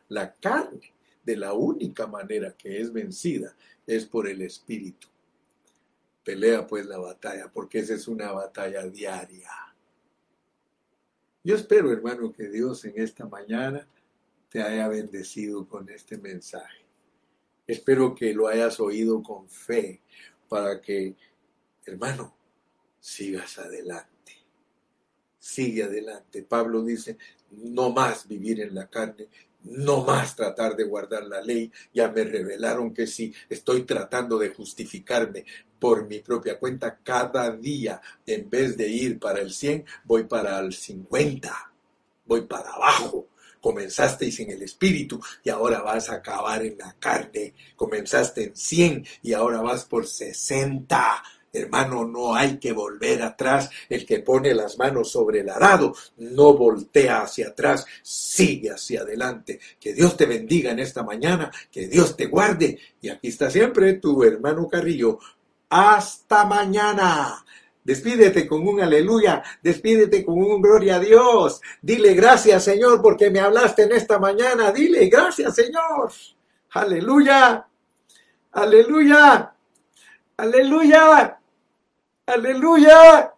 la 0.10 0.34
carne, 0.34 0.94
de 1.24 1.38
la 1.38 1.53
única 1.53 2.07
manera 2.07 2.55
que 2.57 2.82
es 2.82 2.91
vencida, 2.91 3.55
es 3.86 4.05
por 4.05 4.28
el 4.28 4.41
Espíritu. 4.41 5.07
Pelea 6.24 6.67
pues 6.67 6.86
la 6.86 6.97
batalla, 6.97 7.51
porque 7.51 7.80
esa 7.80 7.93
es 7.93 8.07
una 8.07 8.32
batalla 8.32 8.86
diaria. 8.88 9.49
Yo 11.43 11.55
espero, 11.55 11.91
hermano, 11.91 12.32
que 12.32 12.49
Dios 12.49 12.86
en 12.86 12.93
esta 12.95 13.26
mañana 13.26 13.88
te 14.49 14.61
haya 14.61 14.88
bendecido 14.88 15.67
con 15.67 15.89
este 15.89 16.17
mensaje. 16.17 16.86
Espero 17.65 18.13
que 18.13 18.34
lo 18.34 18.47
hayas 18.47 18.80
oído 18.80 19.24
con 19.24 19.49
fe 19.49 20.01
para 20.47 20.82
que, 20.82 21.15
hermano, 21.86 22.36
sigas 22.99 23.57
adelante. 23.57 24.34
Sigue 25.39 25.84
adelante. 25.84 26.43
Pablo 26.43 26.84
dice, 26.84 27.17
no 27.51 27.91
más 27.91 28.28
vivir 28.28 28.61
en 28.61 28.76
la 28.76 28.89
carne, 28.89 29.28
no 29.64 30.03
más 30.03 30.36
tratar 30.36 30.76
de 30.76 30.84
guardar 30.84 31.24
la 31.24 31.41
ley. 31.41 31.72
Ya 31.93 32.09
me 32.09 32.24
revelaron 32.24 32.93
que 32.93 33.07
si 33.07 33.34
estoy 33.49 33.84
tratando 33.84 34.38
de 34.38 34.49
justificarme 34.49 35.45
por 35.80 36.07
mi 36.07 36.20
propia 36.20 36.59
cuenta, 36.59 36.99
cada 37.03 37.51
día, 37.51 38.01
en 38.26 38.49
vez 38.49 38.78
de 38.78 38.88
ir 38.88 39.20
para 39.20 39.39
el 39.39 39.51
100, 39.51 39.86
voy 40.03 40.26
para 40.26 40.59
el 40.59 40.74
50, 40.74 41.74
voy 42.26 42.41
para 42.41 42.70
abajo. 42.72 43.28
Comenzasteis 43.59 44.39
en 44.39 44.51
el 44.51 44.64
espíritu 44.64 45.22
y 45.43 45.49
ahora 45.49 45.82
vas 45.82 46.09
a 46.09 46.16
acabar 46.16 46.64
en 46.66 46.78
la 46.78 46.95
carne. 46.99 47.53
Comenzaste 47.76 48.45
en 48.45 48.55
100 48.55 49.05
y 49.22 49.34
ahora 49.34 49.62
vas 49.62 49.86
por 49.86 50.07
60 50.07 51.24
Hermano, 51.54 52.06
no 52.06 52.34
hay 52.34 52.58
que 52.58 52.72
volver 52.72 53.22
atrás. 53.22 53.70
El 53.89 54.06
que 54.06 54.20
pone 54.20 54.54
las 54.54 54.78
manos 54.78 55.12
sobre 55.12 55.41
el 55.41 55.49
arado 55.49 55.93
no 56.18 56.54
voltea 56.54 57.24
hacia 57.24 57.49
atrás, 57.49 57.86
sigue 58.02 58.72
hacia 58.72 59.02
adelante. 59.02 59.60
Que 59.80 59.93
Dios 59.93 60.16
te 60.16 60.26
bendiga 60.26 60.72
en 60.72 60.80
esta 60.80 61.04
mañana, 61.04 61.52
que 61.72 61.88
Dios 61.88 62.16
te 62.16 62.28
guarde. 62.28 62.80
Y 63.02 63.10
aquí 63.10 63.28
está 63.28 63.49
siempre 63.49 63.93
tu 63.93 64.24
hermano 64.24 64.68
Carrillo. 64.68 65.20
Hasta 65.70 66.45
mañana. 66.45 67.43
Despídete 67.84 68.47
con 68.47 68.68
un 68.68 68.80
aleluya, 68.80 69.41
despídete 69.62 70.24
con 70.24 70.38
un 70.38 70.62
gloria 70.62 70.97
a 70.97 70.99
Dios. 70.99 71.62
Dile 71.82 72.14
gracias 72.14 72.64
Señor 72.64 73.02
porque 73.02 73.32
me 73.32 73.39
hablaste 73.39 73.84
en 73.84 73.93
esta 73.93 74.20
mañana. 74.20 74.72
Dile 74.72 75.08
gracias 75.08 75.56
Señor. 75.56 76.12
Aleluya. 76.72 77.66
Aleluya. 78.52 79.54
Aleluya. 80.38 81.41
Aleluya. 82.34 83.34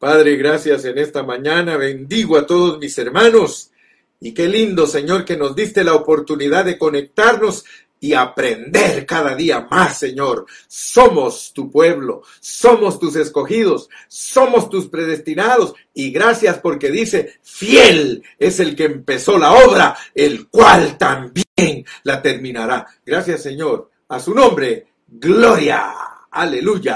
Padre, 0.00 0.36
gracias 0.36 0.84
en 0.84 0.98
esta 0.98 1.22
mañana. 1.22 1.76
Bendigo 1.76 2.36
a 2.36 2.44
todos 2.44 2.80
mis 2.80 2.98
hermanos. 2.98 3.70
Y 4.18 4.34
qué 4.34 4.48
lindo, 4.48 4.88
Señor, 4.88 5.24
que 5.24 5.36
nos 5.36 5.54
diste 5.54 5.84
la 5.84 5.94
oportunidad 5.94 6.64
de 6.64 6.76
conectarnos 6.76 7.64
y 8.00 8.14
aprender 8.14 9.06
cada 9.06 9.36
día 9.36 9.68
más, 9.70 9.96
Señor. 10.00 10.46
Somos 10.66 11.52
tu 11.54 11.70
pueblo, 11.70 12.22
somos 12.40 12.98
tus 12.98 13.14
escogidos, 13.14 13.88
somos 14.08 14.68
tus 14.68 14.88
predestinados. 14.88 15.74
Y 15.94 16.10
gracias 16.10 16.58
porque 16.58 16.90
dice, 16.90 17.38
fiel 17.42 18.24
es 18.40 18.58
el 18.58 18.74
que 18.74 18.86
empezó 18.86 19.38
la 19.38 19.52
obra, 19.52 19.96
el 20.12 20.48
cual 20.48 20.98
también 20.98 21.86
la 22.02 22.20
terminará. 22.20 22.88
Gracias, 23.06 23.40
Señor. 23.40 23.88
A 24.08 24.18
su 24.18 24.34
nombre, 24.34 24.88
gloria. 25.06 26.13
Aleluya. 26.34 26.92